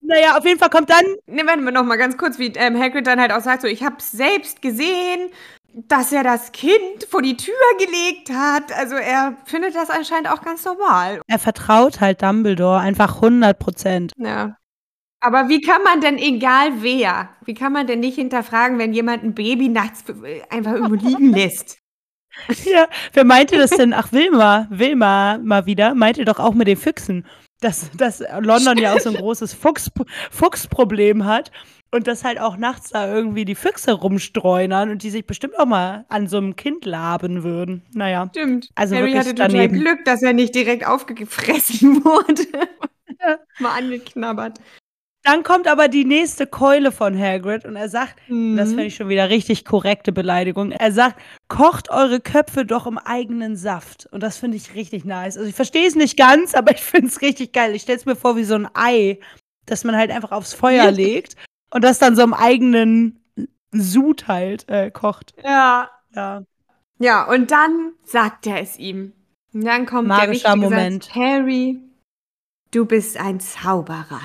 Naja, 0.00 0.38
auf 0.38 0.44
jeden 0.46 0.58
Fall 0.58 0.70
kommt 0.70 0.88
dann. 0.88 1.04
Ne, 1.26 1.42
warte 1.44 1.60
mal 1.60 1.72
noch 1.72 1.84
mal 1.84 1.96
ganz 1.96 2.16
kurz, 2.16 2.38
wie 2.38 2.52
ähm, 2.56 2.80
Hagrid 2.80 3.06
dann 3.06 3.20
halt 3.20 3.32
auch 3.32 3.42
sagt: 3.42 3.60
so, 3.62 3.68
ich 3.68 3.82
hab's 3.82 4.12
selbst 4.12 4.62
gesehen, 4.62 5.30
dass 5.74 6.10
er 6.10 6.24
das 6.24 6.52
Kind 6.52 7.04
vor 7.10 7.20
die 7.20 7.36
Tür 7.36 7.54
gelegt 7.78 8.30
hat. 8.32 8.72
Also 8.72 8.94
er 8.96 9.36
findet 9.44 9.74
das 9.74 9.90
anscheinend 9.90 10.30
auch 10.30 10.40
ganz 10.40 10.64
normal. 10.64 11.20
Er 11.26 11.38
vertraut 11.38 12.00
halt 12.00 12.22
Dumbledore 12.22 12.78
einfach 12.78 13.16
100 13.16 13.58
Prozent. 13.58 14.12
Ja. 14.16 14.56
Aber 15.20 15.48
wie 15.48 15.60
kann 15.60 15.82
man 15.82 16.00
denn, 16.00 16.16
egal 16.16 16.82
wer, 16.82 17.30
wie 17.44 17.54
kann 17.54 17.72
man 17.72 17.86
denn 17.86 18.00
nicht 18.00 18.14
hinterfragen, 18.14 18.78
wenn 18.78 18.94
jemand 18.94 19.22
ein 19.22 19.34
Baby 19.34 19.68
nachts 19.68 20.04
einfach 20.48 20.72
irgendwo 20.72 20.94
liegen 20.94 21.32
lässt? 21.34 21.78
Ja, 22.64 22.88
wer 23.12 23.24
meinte 23.24 23.58
das 23.58 23.70
denn? 23.70 23.92
Ach, 23.92 24.12
Wilma, 24.12 24.66
Wilma 24.70 25.38
mal 25.38 25.66
wieder, 25.66 25.94
meinte 25.94 26.24
doch 26.24 26.38
auch 26.38 26.54
mit 26.54 26.68
den 26.68 26.76
Füchsen, 26.76 27.26
dass, 27.60 27.90
dass 27.96 28.22
London 28.40 28.78
ja 28.78 28.94
auch 28.94 29.00
so 29.00 29.10
ein 29.10 29.16
großes 29.16 29.52
Fuchs, 29.52 29.90
Fuchsproblem 30.30 31.26
hat 31.26 31.50
und 31.90 32.06
dass 32.06 32.24
halt 32.24 32.40
auch 32.40 32.56
nachts 32.56 32.90
da 32.90 33.12
irgendwie 33.12 33.44
die 33.44 33.54
Füchse 33.54 33.92
rumstreunern 33.92 34.90
und 34.90 35.02
die 35.02 35.10
sich 35.10 35.26
bestimmt 35.26 35.58
auch 35.58 35.66
mal 35.66 36.06
an 36.08 36.28
so 36.28 36.38
einem 36.38 36.56
Kind 36.56 36.84
laben 36.84 37.42
würden. 37.42 37.82
Naja. 37.92 38.28
Stimmt. 38.30 38.70
Also 38.74 38.96
Harry 38.96 39.12
hatte 39.12 39.34
total 39.34 39.68
Glück, 39.68 40.04
dass 40.04 40.22
er 40.22 40.32
nicht 40.32 40.54
direkt 40.54 40.86
aufgefressen 40.86 42.04
wurde. 42.04 42.46
Ja. 43.20 43.38
mal 43.58 43.76
angeknabbert. 43.76 44.60
Dann 45.22 45.42
kommt 45.42 45.68
aber 45.68 45.88
die 45.88 46.06
nächste 46.06 46.46
Keule 46.46 46.92
von 46.92 47.18
Hagrid 47.18 47.66
und 47.66 47.76
er 47.76 47.90
sagt, 47.90 48.16
mhm. 48.28 48.56
das 48.56 48.70
finde 48.70 48.86
ich 48.86 48.96
schon 48.96 49.10
wieder 49.10 49.28
richtig 49.28 49.66
korrekte 49.66 50.12
Beleidigung. 50.12 50.72
Er 50.72 50.92
sagt, 50.92 51.20
kocht 51.48 51.90
eure 51.90 52.20
Köpfe 52.20 52.64
doch 52.64 52.86
im 52.86 52.96
eigenen 52.96 53.54
Saft. 53.54 54.08
Und 54.12 54.22
das 54.22 54.38
finde 54.38 54.56
ich 54.56 54.74
richtig 54.74 55.04
nice. 55.04 55.36
Also 55.36 55.48
ich 55.48 55.54
verstehe 55.54 55.86
es 55.86 55.94
nicht 55.94 56.16
ganz, 56.16 56.54
aber 56.54 56.72
ich 56.72 56.80
finde 56.80 57.08
es 57.08 57.20
richtig 57.20 57.52
geil. 57.52 57.74
Ich 57.74 57.82
stelle 57.82 57.98
es 57.98 58.06
mir 58.06 58.16
vor 58.16 58.36
wie 58.36 58.44
so 58.44 58.54
ein 58.54 58.68
Ei, 58.72 59.18
das 59.66 59.84
man 59.84 59.94
halt 59.94 60.10
einfach 60.10 60.32
aufs 60.32 60.54
Feuer 60.54 60.90
legt 60.90 61.36
und 61.70 61.84
das 61.84 61.98
dann 61.98 62.16
so 62.16 62.22
im 62.22 62.32
eigenen 62.32 63.22
Sud 63.72 64.26
halt 64.26 64.68
äh, 64.68 64.90
kocht. 64.90 65.34
Ja. 65.44 65.90
Ja. 66.14 66.42
Ja, 66.98 67.24
und 67.24 67.50
dann 67.50 67.92
sagt 68.04 68.46
er 68.46 68.60
es 68.60 68.78
ihm. 68.78 69.12
Und 69.52 69.64
dann 69.64 69.86
kommt 69.86 70.08
Magischer 70.08 70.48
der 70.48 70.56
Moment. 70.56 71.04
Satz, 71.04 71.14
Harry, 71.14 71.78
du 72.72 72.84
bist 72.84 73.18
ein 73.18 73.40
Zauberer. 73.40 74.20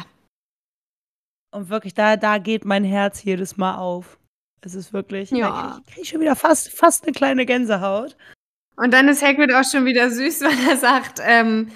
Und 1.56 1.70
wirklich, 1.70 1.94
da, 1.94 2.18
da 2.18 2.38
geht 2.38 2.66
mein 2.66 2.84
Herz 2.84 3.24
jedes 3.24 3.56
Mal 3.56 3.78
auf. 3.78 4.18
Es 4.62 4.76
ist 4.76 4.92
wirklich, 4.92 5.32
ja. 5.32 5.80
ich 5.88 5.94
kriege 5.94 6.08
schon 6.08 6.22
wieder 6.22 6.36
fast, 6.36 6.70
fast 6.70 7.04
eine 7.04 7.14
kleine 7.14 7.46
Gänsehaut. 7.46 8.18
Und 8.76 8.94
dann 8.94 9.08
ist 9.08 9.24
Hagrid 9.24 9.54
auch 9.54 9.64
schon 9.64 9.86
wieder 9.86 10.12
süß, 10.12 10.42
weil 10.42 10.70
er 10.70 10.76
sagt, 10.76 11.22
ähm, 11.24 11.72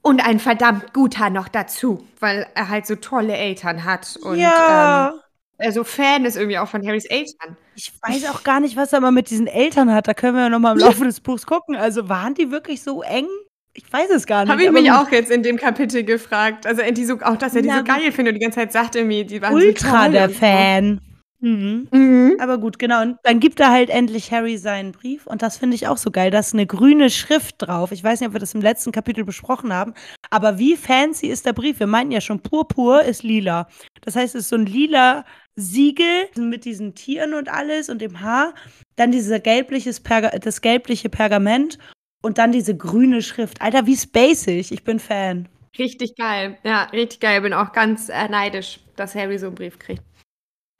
und 0.00 0.24
ein 0.24 0.40
verdammt 0.40 0.94
guter 0.94 1.28
noch 1.28 1.48
dazu, 1.48 2.06
weil 2.18 2.46
er 2.54 2.70
halt 2.70 2.86
so 2.86 2.96
tolle 2.96 3.36
Eltern 3.36 3.84
hat. 3.84 4.16
Und 4.22 4.38
ja. 4.38 5.10
ähm, 5.10 5.20
er 5.58 5.72
so 5.72 5.84
Fan 5.84 6.24
ist 6.24 6.36
irgendwie 6.36 6.58
auch 6.58 6.68
von 6.68 6.86
Harrys 6.86 7.04
Eltern. 7.04 7.56
Ich 7.76 7.92
weiß 8.00 8.24
auch 8.30 8.42
gar 8.42 8.60
nicht, 8.60 8.76
was 8.76 8.92
er 8.92 9.00
mal 9.00 9.12
mit 9.12 9.28
diesen 9.28 9.48
Eltern 9.48 9.92
hat. 9.92 10.08
Da 10.08 10.14
können 10.14 10.34
wir 10.34 10.44
ja 10.44 10.48
nochmal 10.48 10.72
im 10.72 10.78
Laufe 10.86 11.04
des 11.04 11.20
Buchs 11.20 11.44
gucken. 11.44 11.76
Also 11.76 12.08
waren 12.08 12.34
die 12.34 12.50
wirklich 12.50 12.82
so 12.82 13.02
eng? 13.02 13.28
Ich 13.74 13.90
weiß 13.90 14.10
es 14.10 14.26
gar 14.26 14.44
nicht. 14.44 14.52
Habe 14.52 14.64
ich 14.64 14.70
mich 14.70 14.90
auch 14.92 15.10
jetzt 15.10 15.30
in 15.30 15.42
dem 15.42 15.56
Kapitel 15.56 16.04
gefragt. 16.04 16.66
Also 16.66 16.82
die 16.82 17.04
so, 17.04 17.18
auch, 17.20 17.36
dass 17.36 17.54
er 17.54 17.62
die 17.62 17.70
so 17.70 17.82
geil 17.82 18.12
findet 18.12 18.34
und 18.34 18.40
die 18.40 18.44
ganze 18.44 18.60
Zeit 18.60 18.72
sagt 18.72 18.96
irgendwie, 18.96 19.24
die 19.24 19.40
waren 19.40 19.54
Ultra 19.54 20.06
so 20.06 20.12
der 20.12 20.30
Fan. 20.30 21.00
Mhm. 21.42 21.88
Mhm. 21.90 22.36
Aber 22.38 22.58
gut, 22.58 22.78
genau. 22.78 23.02
Und 23.02 23.16
dann 23.24 23.40
gibt 23.40 23.58
er 23.58 23.70
halt 23.70 23.90
endlich 23.90 24.30
Harry 24.30 24.58
seinen 24.58 24.92
Brief. 24.92 25.26
Und 25.26 25.42
das 25.42 25.56
finde 25.56 25.74
ich 25.74 25.88
auch 25.88 25.96
so 25.96 26.10
geil. 26.10 26.30
Da 26.30 26.38
ist 26.38 26.54
eine 26.54 26.66
grüne 26.66 27.10
Schrift 27.10 27.56
drauf. 27.58 27.90
Ich 27.90 28.04
weiß 28.04 28.20
nicht, 28.20 28.28
ob 28.28 28.34
wir 28.34 28.40
das 28.40 28.54
im 28.54 28.60
letzten 28.60 28.92
Kapitel 28.92 29.24
besprochen 29.24 29.72
haben. 29.72 29.94
Aber 30.30 30.58
wie 30.58 30.76
fancy 30.76 31.26
ist 31.26 31.44
der 31.44 31.52
Brief? 31.52 31.80
Wir 31.80 31.88
meinten 31.88 32.12
ja 32.12 32.20
schon, 32.20 32.40
purpur 32.40 33.02
ist 33.02 33.24
lila. 33.24 33.66
Das 34.02 34.14
heißt, 34.14 34.36
es 34.36 34.42
ist 34.42 34.48
so 34.50 34.56
ein 34.56 34.66
lila 34.66 35.24
Siegel 35.56 36.28
mit 36.38 36.64
diesen 36.64 36.94
Tieren 36.94 37.34
und 37.34 37.48
alles 37.48 37.88
und 37.88 38.00
dem 38.00 38.20
Haar. 38.20 38.54
Dann 38.94 39.10
dieser 39.10 39.40
gelbliches 39.40 39.98
Perga 39.98 40.30
das 40.38 40.60
gelbliche 40.60 41.08
Pergament 41.08 41.78
und 42.22 42.38
dann 42.38 42.52
diese 42.52 42.76
grüne 42.76 43.20
Schrift. 43.20 43.60
Alter, 43.60 43.86
wie 43.86 43.96
spacig. 43.96 44.72
Ich 44.72 44.84
bin 44.84 44.98
Fan. 44.98 45.48
Richtig 45.78 46.16
geil. 46.16 46.58
Ja, 46.64 46.84
richtig 46.84 47.20
geil. 47.20 47.40
Bin 47.42 47.52
auch 47.52 47.72
ganz 47.72 48.08
äh, 48.08 48.28
neidisch, 48.28 48.80
dass 48.96 49.14
Harry 49.14 49.38
so 49.38 49.46
einen 49.46 49.54
Brief 49.54 49.78
kriegt. 49.78 50.02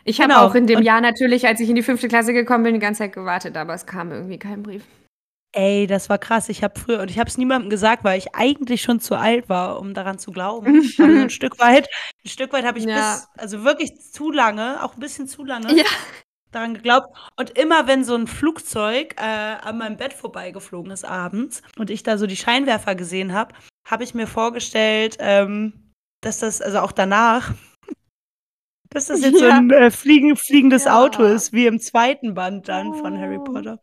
Ich 0.05 0.20
habe 0.20 0.31
genau. 0.31 0.46
auch 0.46 0.55
in 0.55 0.66
dem 0.66 0.78
und 0.78 0.85
Jahr 0.85 1.00
natürlich, 1.00 1.46
als 1.46 1.61
ich 1.61 1.68
in 1.68 1.76
die 1.76 1.83
fünfte 1.83 2.09
Klasse 2.09 2.33
gekommen 2.33 2.64
bin, 2.64 2.74
die 2.74 2.81
ganze 2.81 3.00
Zeit 3.00 3.12
gewartet, 3.12 3.57
aber 3.57 3.74
es 3.74 3.87
kam 3.87 4.11
irgendwie 4.11 4.38
kein 4.38 4.62
Brief. 4.62 4.85
Ey, 5.55 5.87
das 5.87 6.09
war 6.09 6.18
krass. 6.18 6.48
Ich 6.48 6.64
habe 6.64 6.81
früher, 6.81 7.00
und 7.00 7.11
ich 7.11 7.18
habe 7.18 7.28
es 7.28 7.37
niemandem 7.37 7.70
gesagt, 7.70 8.05
weil 8.05 8.18
ich 8.18 8.35
eigentlich 8.35 8.83
schon 8.83 9.00
zu 9.00 9.16
alt 9.16 9.48
war, 9.48 9.78
um 9.78 9.92
daran 9.94 10.18
zu 10.18 10.33
glauben. 10.33 10.90
Aber 10.98 11.09
ein 11.09 11.31
Stück 11.31 11.61
weit, 11.61 11.88
ein 12.24 12.28
Stück 12.28 12.52
weit 12.55 12.64
habe 12.64 12.78
ich 12.78 12.87
ja. 12.87 13.14
bis, 13.14 13.28
also 13.37 13.62
wirklich 13.62 14.00
zu 14.00 14.33
lange, 14.33 14.83
auch 14.83 14.94
ein 14.94 15.00
bisschen 15.00 15.28
zu 15.28 15.44
lange, 15.44 15.76
ja 15.76 15.85
daran 16.53 16.75
geglaubt. 16.75 17.09
Und 17.37 17.59
immer 17.59 17.87
wenn 17.87 18.05
so 18.05 18.15
ein 18.15 18.27
Flugzeug 18.27 19.15
äh, 19.19 19.23
an 19.23 19.79
meinem 19.79 19.97
Bett 19.97 20.12
vorbeigeflogen 20.12 20.93
ist 20.93 21.05
abends 21.05 21.62
und 21.79 21.91
ich 21.91 22.03
da 22.03 22.19
so 22.19 22.27
die 22.27 22.37
Scheinwerfer 22.37 22.95
gesehen 22.95 23.33
habe, 23.33 23.55
habe 23.87 24.05
ich 24.05 24.15
mir 24.15 24.27
vorgestellt, 24.27 25.17
ähm, 25.19 25.73
dass 26.21 26.38
das, 26.38 26.62
also 26.62 26.79
auch 26.79 26.93
danach, 26.93 27.53
dass 28.91 29.07
das 29.07 29.23
jetzt 29.23 29.41
ja. 29.41 29.49
so 29.49 29.53
ein 29.53 29.71
äh, 29.71 29.91
fliegen, 29.91 30.37
fliegendes 30.37 30.85
ja. 30.85 30.99
Auto 30.99 31.25
ist, 31.25 31.53
wie 31.53 31.67
im 31.67 31.81
zweiten 31.81 32.35
Band 32.35 32.69
dann 32.69 32.88
oh. 32.88 32.95
von 32.95 33.19
Harry 33.19 33.38
oh. 33.38 33.45
Potter. 33.45 33.81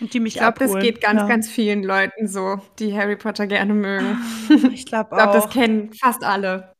Und 0.00 0.14
die 0.14 0.20
mich 0.20 0.36
Ich 0.36 0.40
glaube, 0.40 0.58
das 0.58 0.78
geht 0.78 1.00
ganz, 1.00 1.20
ja. 1.20 1.26
ganz 1.26 1.50
vielen 1.50 1.82
Leuten 1.82 2.26
so, 2.26 2.58
die 2.78 2.96
Harry 2.96 3.16
Potter 3.16 3.46
gerne 3.46 3.74
mögen. 3.74 4.18
Ich 4.72 4.86
glaube 4.86 5.12
auch. 5.12 5.18
Ich 5.18 5.22
glaube, 5.22 5.40
das 5.40 5.50
kennen 5.50 5.92
fast 5.92 6.24
alle. 6.24 6.72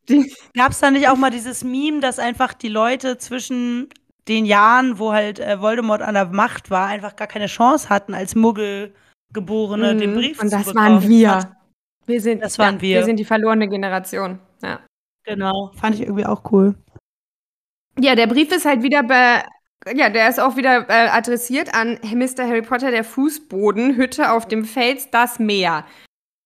Gab 0.57 0.73
es 0.73 0.81
da 0.81 0.91
nicht 0.91 1.09
auch 1.09 1.17
mal 1.17 1.31
dieses 1.31 1.63
Meme, 1.63 2.01
dass 2.01 2.19
einfach 2.19 2.55
die 2.55 2.69
Leute 2.69 3.19
zwischen 3.19 3.89
den 4.31 4.47
Jahren, 4.47 4.99
wo 4.99 5.13
halt 5.13 5.39
äh, 5.41 5.61
Voldemort 5.61 6.01
an 6.01 6.15
der 6.15 6.27
Macht 6.27 6.71
war, 6.71 6.87
einfach 6.87 7.17
gar 7.17 7.29
keine 7.29 7.47
Chance 7.47 7.91
hatten, 7.91 8.15
als 8.15 8.35
Muggelgeborene 8.35 9.95
mhm. 9.95 9.99
den 9.99 10.15
Brief 10.15 10.41
Und 10.41 10.49
zu 10.49 10.57
das 10.57 10.75
waren 10.75 11.03
wir. 11.03 11.57
Wir 12.07 12.21
sind, 12.21 12.43
das 12.43 12.59
waren 12.59 12.77
ja, 12.77 12.81
wir. 12.81 12.97
Wir 12.99 13.05
sind 13.05 13.19
die 13.19 13.25
verlorene 13.25 13.69
Generation. 13.69 14.39
Ja. 14.63 14.81
Genau, 15.25 15.71
fand 15.75 15.97
ich 15.97 16.03
irgendwie 16.03 16.25
auch 16.25 16.51
cool. 16.51 16.75
Ja, 17.99 18.15
der 18.15 18.27
Brief 18.27 18.51
ist 18.53 18.65
halt 18.65 18.83
wieder 18.83 19.03
bei. 19.03 19.45
Ja, 19.95 20.11
der 20.11 20.29
ist 20.29 20.39
auch 20.39 20.57
wieder 20.57 20.89
äh, 20.89 21.09
adressiert 21.09 21.75
an 21.75 21.99
Mr. 22.03 22.47
Harry 22.47 22.63
Potter, 22.63 22.91
der 22.91 23.05
Fußboden, 23.05 23.97
Hütte 23.97 24.31
auf 24.33 24.47
dem 24.47 24.65
Fels, 24.65 25.11
das 25.11 25.39
Meer. 25.39 25.87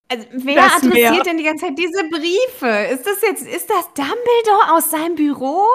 Also, 0.08 0.26
wer 0.32 0.54
das 0.54 0.76
adressiert 0.76 1.10
Meer. 1.12 1.22
denn 1.22 1.38
die 1.38 1.44
ganze 1.44 1.66
Zeit 1.66 1.78
diese 1.78 2.08
Briefe? 2.10 2.92
Ist 2.92 3.06
das 3.06 3.22
jetzt, 3.22 3.46
ist 3.46 3.68
das 3.68 3.92
Dumbledore 3.94 4.72
aus 4.72 4.90
seinem 4.90 5.16
Büro? 5.16 5.66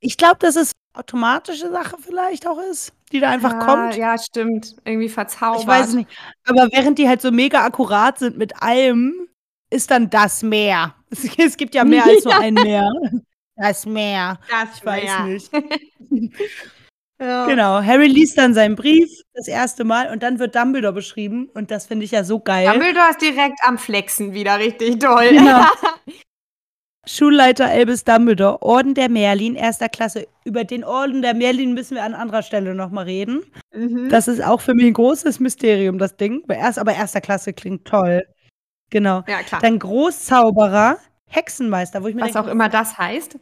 Ich 0.00 0.16
glaube, 0.16 0.36
dass 0.40 0.56
es 0.56 0.72
automatische 0.94 1.70
Sache 1.70 1.96
vielleicht 2.00 2.46
auch 2.46 2.58
ist, 2.70 2.92
die 3.12 3.20
da 3.20 3.30
einfach 3.30 3.52
ja, 3.52 3.58
kommt. 3.64 3.96
Ja, 3.96 4.18
stimmt. 4.18 4.76
Irgendwie 4.84 5.08
verzaubert. 5.08 5.62
Ich 5.62 5.66
weiß 5.66 5.94
nicht. 5.94 6.08
Aber 6.46 6.68
während 6.72 6.98
die 6.98 7.08
halt 7.08 7.22
so 7.22 7.30
mega 7.30 7.64
akkurat 7.64 8.18
sind 8.18 8.36
mit 8.36 8.62
allem, 8.62 9.28
ist 9.70 9.90
dann 9.90 10.10
das 10.10 10.42
Meer. 10.42 10.94
Es, 11.38 11.56
gibt 11.56 11.74
ja 11.74 11.84
mehr 11.84 12.04
als 12.04 12.24
nur 12.24 12.38
ein 12.38 12.54
Meer. 12.54 12.90
Das 13.56 13.86
Meer. 13.86 14.38
Das 14.50 14.76
ich 14.76 14.84
weiß 14.84 15.04
Meer. 15.04 15.24
nicht. 15.24 15.50
Ja. 17.20 17.46
Genau, 17.46 17.82
Harry 17.82 18.06
liest 18.06 18.38
dann 18.38 18.54
seinen 18.54 18.76
Brief 18.76 19.10
das 19.34 19.48
erste 19.48 19.82
Mal 19.82 20.12
und 20.12 20.22
dann 20.22 20.38
wird 20.38 20.54
Dumbledore 20.54 20.92
beschrieben 20.92 21.50
und 21.52 21.72
das 21.72 21.86
finde 21.86 22.04
ich 22.04 22.12
ja 22.12 22.22
so 22.22 22.38
geil. 22.38 22.70
Dumbledore 22.70 23.10
ist 23.10 23.20
direkt 23.20 23.58
am 23.64 23.76
Flexen 23.76 24.34
wieder 24.34 24.60
richtig 24.60 25.00
toll. 25.00 25.30
Genau. 25.30 25.64
Schulleiter 27.08 27.66
Albus 27.66 28.04
Dumbledore, 28.04 28.60
Orden 28.60 28.92
der 28.94 29.08
Merlin, 29.08 29.54
erster 29.54 29.88
Klasse. 29.88 30.28
Über 30.44 30.64
den 30.64 30.84
Orden 30.84 31.22
der 31.22 31.32
Merlin 31.32 31.72
müssen 31.72 31.94
wir 31.94 32.04
an 32.04 32.12
anderer 32.12 32.42
Stelle 32.42 32.74
nochmal 32.74 33.04
reden. 33.04 33.44
Mhm. 33.72 34.10
Das 34.10 34.28
ist 34.28 34.44
auch 34.44 34.60
für 34.60 34.74
mich 34.74 34.86
ein 34.86 34.92
großes 34.92 35.40
Mysterium, 35.40 35.98
das 35.98 36.16
Ding. 36.16 36.42
Aber 36.48 36.92
erster 36.92 37.20
Klasse 37.22 37.54
klingt 37.54 37.86
toll. 37.86 38.26
Genau. 38.90 39.22
Ja, 39.26 39.42
klar. 39.42 39.62
Dann 39.62 39.78
Großzauberer, 39.78 40.98
Hexenmeister, 41.26 42.02
wo 42.02 42.08
ich 42.08 42.14
mir 42.14 42.22
Was 42.22 42.32
denke, 42.32 42.46
auch 42.46 42.52
immer 42.52 42.68
das 42.68 42.98
heißt. 42.98 43.38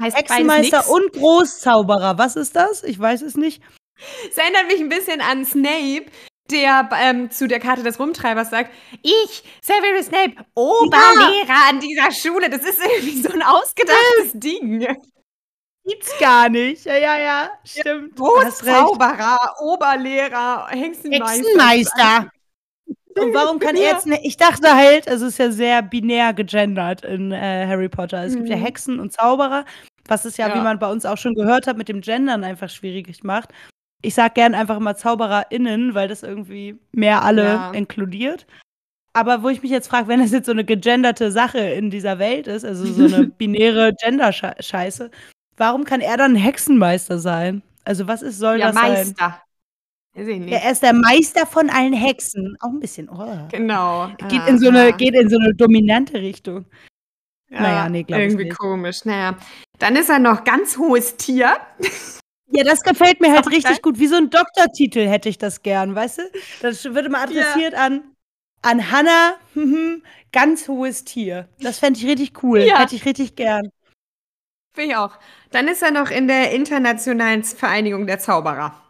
heißt 0.00 0.16
Hexenmeister 0.16 0.90
und 0.90 1.12
Großzauberer. 1.12 2.18
Was 2.18 2.34
ist 2.34 2.56
das? 2.56 2.82
Ich 2.82 2.98
weiß 2.98 3.22
es 3.22 3.36
nicht. 3.36 3.62
Es 4.28 4.36
erinnert 4.36 4.66
mich 4.66 4.80
ein 4.80 4.88
bisschen 4.88 5.20
an 5.20 5.44
Snape, 5.44 6.06
der 6.50 6.88
ähm, 7.00 7.30
zu 7.30 7.48
der 7.48 7.60
Karte 7.60 7.82
des 7.82 7.98
Rumtreibers 7.98 8.50
sagt, 8.50 8.70
ich, 9.02 9.42
Severus 9.62 10.06
Snape, 10.06 10.44
Oberlehrer 10.54 11.48
ja. 11.48 11.68
an 11.70 11.80
dieser 11.80 12.10
Schule. 12.12 12.50
Das 12.50 12.62
ist 12.62 12.80
irgendwie 12.80 13.22
so 13.22 13.32
ein 13.32 13.42
ausgedachtes 13.42 14.34
ja. 14.34 14.40
Ding. 14.40 14.86
Gibt's 15.86 16.18
gar 16.18 16.48
nicht. 16.48 16.84
Ja, 16.84 16.96
ja, 16.96 17.18
ja, 17.18 17.50
stimmt. 17.64 18.16
Großzauberer, 18.16 19.38
Oberlehrer, 19.60 20.68
Hexenmeister. 20.70 21.34
Hexenmeister. 21.34 22.30
Und 23.16 23.32
warum 23.32 23.58
kann 23.58 23.76
er 23.76 23.92
jetzt 23.92 24.06
nicht? 24.06 24.24
Ich 24.24 24.36
dachte 24.36 24.74
halt, 24.74 25.08
also 25.08 25.26
es 25.26 25.32
ist 25.32 25.38
ja 25.38 25.50
sehr 25.50 25.82
binär 25.82 26.32
gegendert 26.32 27.04
in 27.04 27.32
äh, 27.32 27.66
Harry 27.66 27.88
Potter. 27.88 28.24
Es 28.24 28.32
mhm. 28.32 28.38
gibt 28.38 28.48
ja 28.48 28.56
mhm. 28.56 28.62
Hexen 28.62 28.98
und 29.00 29.12
Zauberer, 29.12 29.64
was 30.06 30.24
es 30.24 30.36
ja, 30.36 30.48
ja, 30.48 30.54
wie 30.54 30.60
man 30.60 30.78
bei 30.78 30.90
uns 30.90 31.06
auch 31.06 31.18
schon 31.18 31.34
gehört 31.34 31.66
hat, 31.66 31.76
mit 31.76 31.88
dem 31.88 32.00
Gendern 32.00 32.44
einfach 32.44 32.68
schwierig 32.68 33.22
macht. 33.22 33.50
Ich 34.04 34.14
sag 34.14 34.34
gern 34.34 34.54
einfach 34.54 34.78
mal 34.78 34.96
ZaubererInnen, 34.96 35.94
weil 35.94 36.08
das 36.08 36.22
irgendwie 36.22 36.78
mehr 36.92 37.22
alle 37.22 37.44
ja. 37.44 37.70
inkludiert. 37.72 38.46
Aber 39.12 39.42
wo 39.42 39.48
ich 39.48 39.62
mich 39.62 39.70
jetzt 39.70 39.88
frage, 39.88 40.08
wenn 40.08 40.20
das 40.20 40.32
jetzt 40.32 40.46
so 40.46 40.52
eine 40.52 40.64
gegenderte 40.64 41.30
Sache 41.30 41.58
in 41.58 41.90
dieser 41.90 42.18
Welt 42.18 42.48
ist, 42.48 42.64
also 42.64 42.84
so 42.84 43.14
eine 43.14 43.26
binäre 43.38 43.94
Gender-Scheiße, 43.94 45.10
warum 45.56 45.84
kann 45.84 46.00
er 46.00 46.16
dann 46.16 46.34
Hexenmeister 46.34 47.18
sein? 47.18 47.62
Also 47.84 48.08
was 48.08 48.22
ist, 48.22 48.38
soll 48.38 48.58
ja, 48.58 48.66
das 48.66 48.74
Meister. 48.74 49.14
sein? 49.16 49.34
Nicht. 50.16 50.52
Er 50.52 50.70
ist 50.70 50.82
der 50.82 50.92
Meister 50.92 51.46
von 51.46 51.70
allen 51.70 51.92
Hexen. 51.92 52.56
Auch 52.60 52.68
ein 52.68 52.80
bisschen. 52.80 53.08
Oh. 53.08 53.48
Genau. 53.50 54.10
Geht, 54.28 54.46
in 54.46 54.58
so 54.58 54.68
eine, 54.68 54.92
geht 54.92 55.14
in 55.14 55.28
so 55.28 55.38
eine 55.38 55.54
dominante 55.54 56.14
Richtung. 56.14 56.66
Ja, 57.50 57.60
naja, 57.60 57.88
nee, 57.88 58.04
glaube 58.04 58.22
ich 58.22 58.32
Irgendwie 58.32 58.48
komisch. 58.48 59.04
Naja. 59.04 59.36
Dann 59.78 59.96
ist 59.96 60.08
er 60.10 60.20
noch 60.20 60.44
ganz 60.44 60.78
hohes 60.78 61.16
Tier. 61.16 61.56
Ja, 62.54 62.62
das 62.62 62.82
gefällt 62.82 63.20
mir 63.20 63.32
halt 63.32 63.50
richtig 63.50 63.82
gut. 63.82 63.98
Wie 63.98 64.06
so 64.06 64.16
ein 64.16 64.30
Doktortitel 64.30 65.08
hätte 65.08 65.28
ich 65.28 65.38
das 65.38 65.62
gern, 65.62 65.94
weißt 65.94 66.18
du? 66.18 66.22
Das 66.62 66.84
würde 66.84 67.08
mal 67.08 67.24
adressiert 67.24 67.72
ja. 67.72 67.84
an, 67.84 68.02
an 68.62 68.92
Hannah, 68.92 69.34
ganz 70.32 70.68
hohes 70.68 71.04
Tier. 71.04 71.48
Das 71.60 71.80
fände 71.80 71.98
ich 71.98 72.06
richtig 72.06 72.42
cool. 72.44 72.60
Ja. 72.60 72.78
Hätte 72.78 72.94
ich 72.94 73.04
richtig 73.04 73.34
gern. 73.34 73.70
Finde 74.74 74.90
ich 74.90 74.96
auch. 74.96 75.18
Dann 75.50 75.68
ist 75.68 75.82
er 75.82 75.90
noch 75.90 76.10
in 76.10 76.28
der 76.28 76.52
Internationalen 76.52 77.42
Vereinigung 77.42 78.06
der 78.06 78.20
Zauberer. 78.20 78.80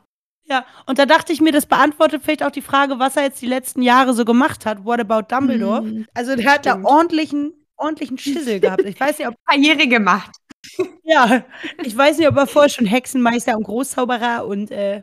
Ja, 0.46 0.66
und 0.86 0.98
da 0.98 1.06
dachte 1.06 1.32
ich 1.32 1.40
mir, 1.40 1.52
das 1.52 1.64
beantwortet 1.64 2.22
vielleicht 2.22 2.42
auch 2.42 2.50
die 2.50 2.60
Frage, 2.60 2.98
was 2.98 3.16
er 3.16 3.22
jetzt 3.22 3.40
die 3.40 3.46
letzten 3.46 3.80
Jahre 3.80 4.12
so 4.12 4.26
gemacht 4.26 4.66
hat. 4.66 4.84
What 4.84 5.00
about 5.00 5.34
Dumbledore? 5.34 5.82
Mm, 5.82 6.06
also 6.12 6.36
der 6.36 6.52
hat 6.52 6.66
da 6.66 6.82
ordentlichen, 6.82 7.54
ordentlichen 7.76 8.18
Schissel 8.18 8.60
gehabt. 8.60 8.84
Ich 8.84 8.98
weiß 8.98 9.18
nicht, 9.18 9.28
ob 9.28 9.34
Karriere 9.44 9.86
gemacht. 9.86 10.30
Ja, 11.04 11.44
ich 11.82 11.94
weiß 11.94 12.16
nicht, 12.16 12.26
ob 12.26 12.36
er 12.36 12.46
vorher 12.46 12.70
schon 12.70 12.86
Hexenmeister 12.86 13.54
und 13.54 13.64
Großzauberer 13.64 14.46
und 14.46 14.70
äh, 14.70 15.02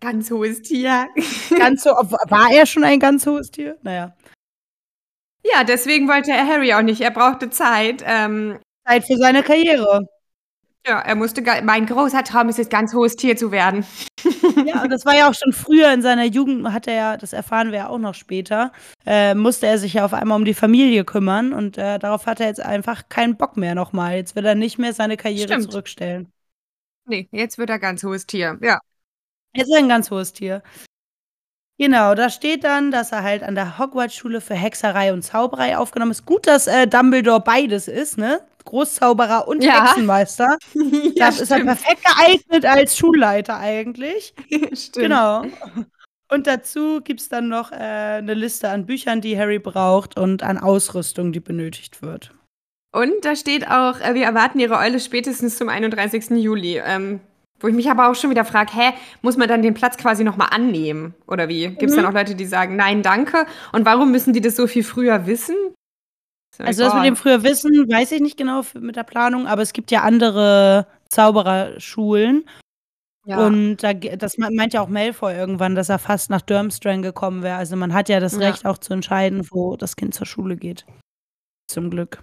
ganz 0.00 0.30
hohes 0.30 0.60
Tier. 0.60 1.08
Ganz 1.58 1.82
so, 1.82 1.90
war 1.90 2.52
er 2.52 2.66
schon 2.66 2.84
ein 2.84 3.00
ganz 3.00 3.26
hohes 3.26 3.50
Tier? 3.50 3.78
Naja. 3.82 4.14
Ja, 5.44 5.64
deswegen 5.64 6.08
wollte 6.08 6.30
er 6.30 6.46
Harry 6.46 6.74
auch 6.74 6.82
nicht. 6.82 7.00
Er 7.00 7.10
brauchte 7.10 7.48
Zeit. 7.48 8.04
Ähm, 8.06 8.58
Zeit 8.86 9.06
für 9.06 9.16
seine 9.16 9.42
Karriere. 9.42 10.06
Ja, 10.86 11.00
er 11.00 11.14
musste, 11.14 11.42
mein 11.62 11.84
großer 11.84 12.24
Traum 12.24 12.48
ist 12.48 12.58
es, 12.58 12.68
ganz 12.70 12.94
hohes 12.94 13.16
Tier 13.16 13.36
zu 13.36 13.50
werden. 13.50 13.84
Ja, 14.66 14.82
und 14.82 14.90
das 14.90 15.06
war 15.06 15.16
ja 15.16 15.28
auch 15.28 15.34
schon 15.34 15.52
früher 15.52 15.92
in 15.92 16.02
seiner 16.02 16.24
Jugend, 16.24 16.70
hat 16.72 16.86
er 16.86 16.94
ja, 16.94 17.16
das 17.16 17.32
erfahren 17.32 17.70
wir 17.70 17.78
ja 17.78 17.88
auch 17.88 17.98
noch 17.98 18.14
später, 18.14 18.72
äh, 19.06 19.34
musste 19.34 19.66
er 19.66 19.78
sich 19.78 19.94
ja 19.94 20.04
auf 20.04 20.12
einmal 20.12 20.36
um 20.36 20.44
die 20.44 20.54
Familie 20.54 21.04
kümmern 21.04 21.52
und 21.52 21.78
äh, 21.78 21.98
darauf 21.98 22.26
hat 22.26 22.40
er 22.40 22.46
jetzt 22.46 22.60
einfach 22.60 23.08
keinen 23.08 23.36
Bock 23.36 23.56
mehr 23.56 23.74
nochmal. 23.74 24.16
Jetzt 24.16 24.36
will 24.36 24.44
er 24.44 24.54
nicht 24.54 24.78
mehr 24.78 24.92
seine 24.92 25.16
Karriere 25.16 25.52
Stimmt. 25.52 25.70
zurückstellen. 25.70 26.32
Nee, 27.06 27.28
jetzt 27.32 27.58
wird 27.58 27.70
er 27.70 27.78
ganz 27.78 28.02
hohes 28.02 28.26
Tier, 28.26 28.58
ja. 28.60 28.80
Jetzt 29.54 29.68
ist 29.68 29.74
er 29.74 29.78
ein 29.78 29.88
ganz 29.88 30.10
hohes 30.10 30.32
Tier. 30.32 30.62
Genau, 31.78 32.14
da 32.14 32.28
steht 32.28 32.64
dann, 32.64 32.90
dass 32.90 33.10
er 33.10 33.22
halt 33.22 33.42
an 33.42 33.54
der 33.54 33.78
Hogwarts-Schule 33.78 34.42
für 34.42 34.54
Hexerei 34.54 35.14
und 35.14 35.22
Zauberei 35.22 35.78
aufgenommen 35.78 36.10
ist. 36.10 36.26
Gut, 36.26 36.46
dass 36.46 36.66
äh, 36.66 36.86
Dumbledore 36.86 37.40
beides 37.40 37.88
ist, 37.88 38.18
ne? 38.18 38.40
Großzauberer 38.70 39.48
und 39.48 39.64
ja. 39.64 39.84
Hexenmeister. 39.84 40.56
ja, 41.14 41.26
das 41.26 41.40
ist 41.40 41.50
er 41.50 41.64
perfekt 41.64 42.02
geeignet 42.04 42.64
als 42.64 42.96
Schulleiter 42.96 43.58
eigentlich. 43.58 44.32
stimmt. 44.72 44.94
Genau. 44.94 45.42
Und 46.30 46.46
dazu 46.46 47.00
gibt 47.02 47.20
es 47.20 47.28
dann 47.28 47.48
noch 47.48 47.72
äh, 47.72 47.74
eine 47.74 48.34
Liste 48.34 48.68
an 48.68 48.86
Büchern, 48.86 49.20
die 49.20 49.36
Harry 49.36 49.58
braucht 49.58 50.16
und 50.16 50.44
an 50.44 50.58
Ausrüstung, 50.58 51.32
die 51.32 51.40
benötigt 51.40 52.00
wird. 52.00 52.32
Und 52.92 53.24
da 53.24 53.34
steht 53.34 53.68
auch, 53.68 54.00
äh, 54.00 54.14
wir 54.14 54.24
erwarten 54.24 54.60
ihre 54.60 54.76
Eule 54.76 55.00
spätestens 55.00 55.58
zum 55.58 55.68
31. 55.68 56.30
Juli. 56.30 56.80
Ähm, 56.84 57.20
wo 57.58 57.66
ich 57.66 57.74
mich 57.74 57.90
aber 57.90 58.08
auch 58.08 58.14
schon 58.14 58.30
wieder 58.30 58.44
frage, 58.44 58.72
hä, 58.72 58.92
muss 59.20 59.36
man 59.36 59.48
dann 59.48 59.62
den 59.62 59.74
Platz 59.74 59.98
quasi 59.98 60.24
nochmal 60.24 60.48
annehmen? 60.50 61.14
Oder 61.26 61.48
wie? 61.48 61.68
Gibt 61.68 61.82
es 61.82 61.92
mhm. 61.92 61.96
dann 61.96 62.06
auch 62.06 62.14
Leute, 62.14 62.34
die 62.34 62.46
sagen, 62.46 62.76
nein, 62.76 63.02
danke? 63.02 63.46
Und 63.72 63.84
warum 63.84 64.12
müssen 64.12 64.32
die 64.32 64.40
das 64.40 64.56
so 64.56 64.66
viel 64.66 64.84
früher 64.84 65.26
wissen? 65.26 65.56
Also 66.62 66.84
das 66.84 66.94
mit 66.94 67.04
dem 67.04 67.16
früher 67.16 67.42
Wissen 67.42 67.88
weiß 67.90 68.12
ich 68.12 68.20
nicht 68.20 68.36
genau 68.36 68.62
mit 68.74 68.96
der 68.96 69.04
Planung, 69.04 69.46
aber 69.46 69.62
es 69.62 69.72
gibt 69.72 69.90
ja 69.90 70.02
andere 70.02 70.86
Zaubererschulen. 71.08 72.44
Ja. 73.26 73.46
Und 73.46 73.78
da, 73.78 73.92
das 73.92 74.38
meint 74.38 74.72
ja 74.72 74.80
auch 74.80 74.88
Malfoy 74.88 75.34
irgendwann, 75.34 75.74
dass 75.74 75.88
er 75.88 75.98
fast 75.98 76.30
nach 76.30 76.40
Durmstrang 76.40 77.02
gekommen 77.02 77.42
wäre. 77.42 77.56
Also 77.56 77.76
man 77.76 77.92
hat 77.92 78.08
ja 78.08 78.18
das 78.18 78.32
ja. 78.32 78.48
Recht 78.48 78.64
auch 78.64 78.78
zu 78.78 78.94
entscheiden, 78.94 79.46
wo 79.50 79.76
das 79.76 79.96
Kind 79.96 80.14
zur 80.14 80.26
Schule 80.26 80.56
geht. 80.56 80.86
Zum 81.70 81.90
Glück. 81.90 82.22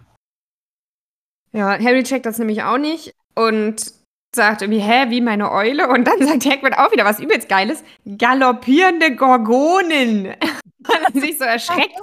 Ja, 1.54 1.80
Harry 1.80 2.04
checkt 2.04 2.26
das 2.26 2.39
nämlich 2.39 2.63
auch 2.63 2.78
nicht 2.78 3.13
und 3.36 3.93
sagt 4.36 4.62
irgendwie, 4.62 4.82
hä, 4.82 5.10
wie 5.10 5.21
meine 5.21 5.52
Eule? 5.52 5.88
Und 5.88 6.06
dann 6.06 6.26
sagt 6.26 6.45
Hagrid 6.45 6.78
auch 6.78 6.91
wieder 6.91 7.06
was 7.06 7.19
übelst 7.19 7.47
Geiles. 7.47 7.84
Galoppierende 8.17 9.15
Gorgonen. 9.15 10.26
Weil 10.80 11.04
er 11.13 11.21
sich 11.21 11.38
so 11.38 11.45
erschreckt. 11.45 12.00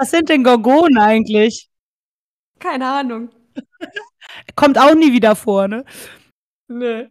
Was 0.00 0.12
sind 0.12 0.30
denn 0.30 0.42
Gorgonen 0.42 0.96
eigentlich? 0.96 1.68
Keine 2.58 2.86
Ahnung. 2.86 3.28
Kommt 4.56 4.78
auch 4.78 4.94
nie 4.94 5.12
wieder 5.12 5.36
vor, 5.36 5.68
ne? 5.68 5.84
Nee. 6.68 7.08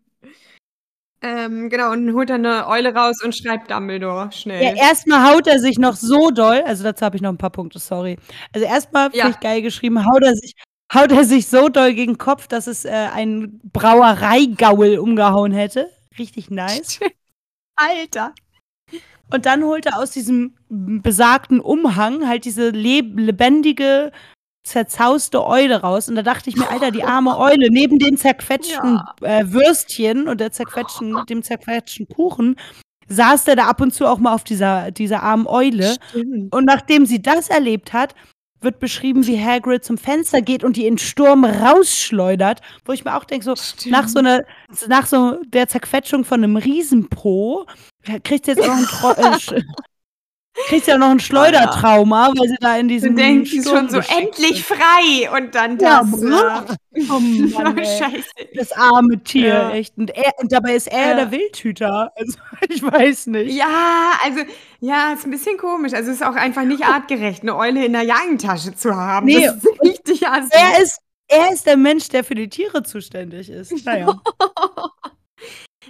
Ähm, 1.21 1.69
genau, 1.69 1.91
und 1.91 2.15
holt 2.15 2.31
dann 2.31 2.43
eine 2.43 2.67
Eule 2.67 2.95
raus 2.95 3.21
und 3.23 3.35
schreibt 3.37 3.69
Dumbledore 3.69 4.31
schnell. 4.31 4.63
Ja, 4.63 4.73
erstmal 4.73 5.31
haut 5.31 5.45
er 5.45 5.59
sich 5.59 5.77
noch 5.77 5.95
so 5.95 6.31
doll, 6.31 6.63
also 6.65 6.83
dazu 6.83 7.05
habe 7.05 7.15
ich 7.15 7.21
noch 7.21 7.29
ein 7.29 7.37
paar 7.37 7.51
Punkte, 7.51 7.77
sorry. 7.77 8.17
Also 8.53 8.65
erstmal, 8.65 9.11
ja. 9.13 9.29
ich 9.29 9.39
geil 9.39 9.61
geschrieben, 9.61 10.03
haut 10.03 10.23
er 10.23 10.33
sich 10.33 10.55
haut 10.91 11.11
er 11.11 11.25
sich 11.25 11.45
so 11.45 11.69
doll 11.69 11.93
gegen 11.93 12.13
den 12.13 12.17
Kopf, 12.17 12.47
dass 12.47 12.65
es 12.65 12.85
äh, 12.85 12.89
ein 12.89 13.59
Brauereigaul 13.71 14.97
umgehauen 14.97 15.51
hätte. 15.51 15.91
Richtig 16.17 16.49
nice. 16.49 16.99
Alter. 17.75 18.33
Und 19.31 19.45
dann 19.45 19.63
holt 19.63 19.85
er 19.85 19.97
aus 19.97 20.11
diesem 20.11 20.55
besagten 20.69 21.59
Umhang 21.59 22.27
halt 22.27 22.45
diese 22.45 22.69
leb 22.69 23.17
lebendige, 23.19 24.11
zerzauste 24.63 25.45
Eule 25.45 25.81
raus. 25.81 26.09
Und 26.09 26.15
da 26.15 26.21
dachte 26.21 26.49
ich 26.49 26.55
mir, 26.55 26.69
Alter, 26.69 26.91
die 26.91 27.03
arme 27.03 27.37
Eule, 27.37 27.69
neben 27.71 27.99
dem 27.99 28.17
zerquetschten 28.17 29.01
ja. 29.21 29.39
äh, 29.39 29.51
Würstchen 29.51 30.27
und 30.27 30.39
der 30.39 30.51
zerquetschten, 30.51 31.25
dem 31.27 31.43
zerquetschten 31.43 32.07
Kuchen, 32.07 32.55
saß 33.07 33.45
der 33.45 33.55
da 33.55 33.67
ab 33.67 33.81
und 33.81 33.93
zu 33.93 34.05
auch 34.05 34.19
mal 34.19 34.33
auf 34.33 34.43
dieser, 34.43 34.91
dieser 34.91 35.23
armen 35.23 35.47
Eule. 35.47 35.95
Stimmt. 36.09 36.53
Und 36.53 36.65
nachdem 36.65 37.05
sie 37.05 37.21
das 37.21 37.49
erlebt 37.49 37.93
hat, 37.93 38.13
wird 38.61 38.79
beschrieben, 38.79 39.25
wie 39.25 39.41
Hagrid 39.41 39.83
zum 39.83 39.97
Fenster 39.97 40.41
geht 40.41 40.63
und 40.63 40.75
die 40.75 40.85
in 40.85 40.97
Sturm 40.97 41.45
rausschleudert, 41.45 42.61
wo 42.85 42.91
ich 42.91 43.05
mir 43.05 43.15
auch 43.15 43.23
denke, 43.23 43.45
so 43.45 43.53
nach 43.89 44.07
so 44.07 44.19
einer, 44.19 44.41
nach 44.87 45.05
so 45.05 45.39
der 45.47 45.67
Zerquetschung 45.67 46.25
von 46.25 46.43
einem 46.43 46.57
Riesenpo, 46.57 47.65
kriegt 48.23 48.47
jetzt 48.47 48.61
auch 48.61 48.67
noch 48.67 49.17
ein 49.17 49.33
äh, 49.57 49.61
kriegt 50.67 50.87
ja 50.87 50.97
noch 50.97 51.09
ein 51.09 51.19
Schleudertrauma, 51.19 52.31
weil 52.35 52.49
sie 52.49 52.57
da 52.59 52.77
in 52.77 52.87
diesem 52.87 53.15
Du 53.15 53.21
denkst, 53.21 53.53
ist 53.53 53.69
schon 53.69 53.89
so 53.89 53.99
endlich 53.99 54.63
frei 54.63 55.29
und 55.35 55.55
dann 55.55 55.77
das. 55.77 56.07
Ja, 56.21 56.65
äh, 56.93 57.01
oh 57.09 57.19
Mann, 57.19 57.77
Scheiße. 57.77 58.29
Das 58.55 58.71
arme 58.73 59.23
Tier, 59.23 59.47
ja. 59.47 59.71
echt. 59.71 59.97
Und, 59.97 60.11
er, 60.11 60.31
und 60.37 60.51
dabei 60.51 60.75
ist 60.75 60.87
er 60.87 61.09
ja. 61.09 61.15
der 61.15 61.31
Wildhüter. 61.31 62.11
Also, 62.15 62.37
ich 62.69 62.83
weiß 62.83 63.27
nicht. 63.27 63.55
Ja, 63.55 64.11
also, 64.23 64.41
ja, 64.79 65.13
ist 65.13 65.25
ein 65.25 65.31
bisschen 65.31 65.57
komisch. 65.57 65.93
Also, 65.93 66.11
es 66.11 66.17
ist 66.17 66.25
auch 66.25 66.35
einfach 66.35 66.63
nicht 66.63 66.83
artgerecht, 66.83 67.43
eine 67.43 67.55
Eule 67.55 67.85
in 67.85 67.93
der 67.93 68.03
Jagentasche 68.03 68.75
zu 68.75 68.95
haben. 68.95 69.27
Nee, 69.27 69.45
das 69.45 69.55
ist 69.55 69.81
richtig 69.81 70.27
assi. 70.27 70.49
Er 70.51 70.81
ist, 70.81 70.99
er 71.27 71.51
ist 71.51 71.65
der 71.65 71.77
Mensch, 71.77 72.09
der 72.09 72.23
für 72.23 72.35
die 72.35 72.49
Tiere 72.49 72.83
zuständig 72.83 73.49
ist. 73.49 73.85
Naja. 73.85 74.19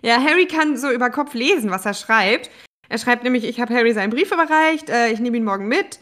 Ja, 0.02 0.22
Harry 0.22 0.46
kann 0.46 0.78
so 0.78 0.92
über 0.92 1.10
Kopf 1.10 1.34
lesen, 1.34 1.72
was 1.72 1.86
er 1.86 1.94
schreibt. 1.94 2.50
Er 2.90 2.98
schreibt 2.98 3.24
nämlich, 3.24 3.44
ich 3.44 3.60
habe 3.62 3.74
Harry 3.74 3.94
seinen 3.94 4.10
Brief 4.10 4.32
überreicht, 4.32 4.90
äh, 4.90 5.12
ich 5.12 5.20
nehme 5.20 5.38
ihn 5.38 5.44
morgen 5.44 5.68
mit, 5.68 6.00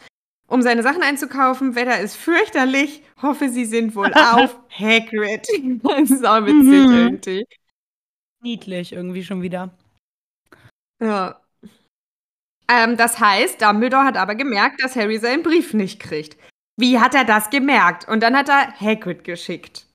um 0.47 0.61
seine 0.61 0.83
Sachen 0.83 1.03
einzukaufen. 1.03 1.75
Wetter 1.75 1.99
ist 1.99 2.15
fürchterlich, 2.15 3.03
hoffe, 3.21 3.49
sie 3.49 3.65
sind 3.65 3.95
wohl 3.95 4.13
auf. 4.13 4.57
Hagrid. 4.69 5.47
das 5.83 6.11
ist 6.11 6.25
auch 6.25 6.45
witzig 6.45 6.87
mhm. 6.87 6.97
irgendwie. 6.97 7.45
Niedlich 8.41 8.93
irgendwie 8.93 9.23
schon 9.23 9.41
wieder. 9.41 9.71
Ja. 11.01 11.41
Ähm, 12.69 12.97
das 12.97 13.19
heißt, 13.19 13.61
Dumbledore 13.61 14.03
hat 14.03 14.17
aber 14.17 14.35
gemerkt, 14.35 14.83
dass 14.83 14.95
Harry 14.95 15.17
seinen 15.17 15.43
Brief 15.43 15.73
nicht 15.73 15.99
kriegt. 15.99 16.37
Wie 16.77 16.99
hat 16.99 17.15
er 17.15 17.25
das 17.25 17.49
gemerkt? 17.49 18.07
Und 18.07 18.21
dann 18.21 18.35
hat 18.37 18.49
er 18.49 18.79
Hagrid 18.79 19.23
geschickt. 19.23 19.87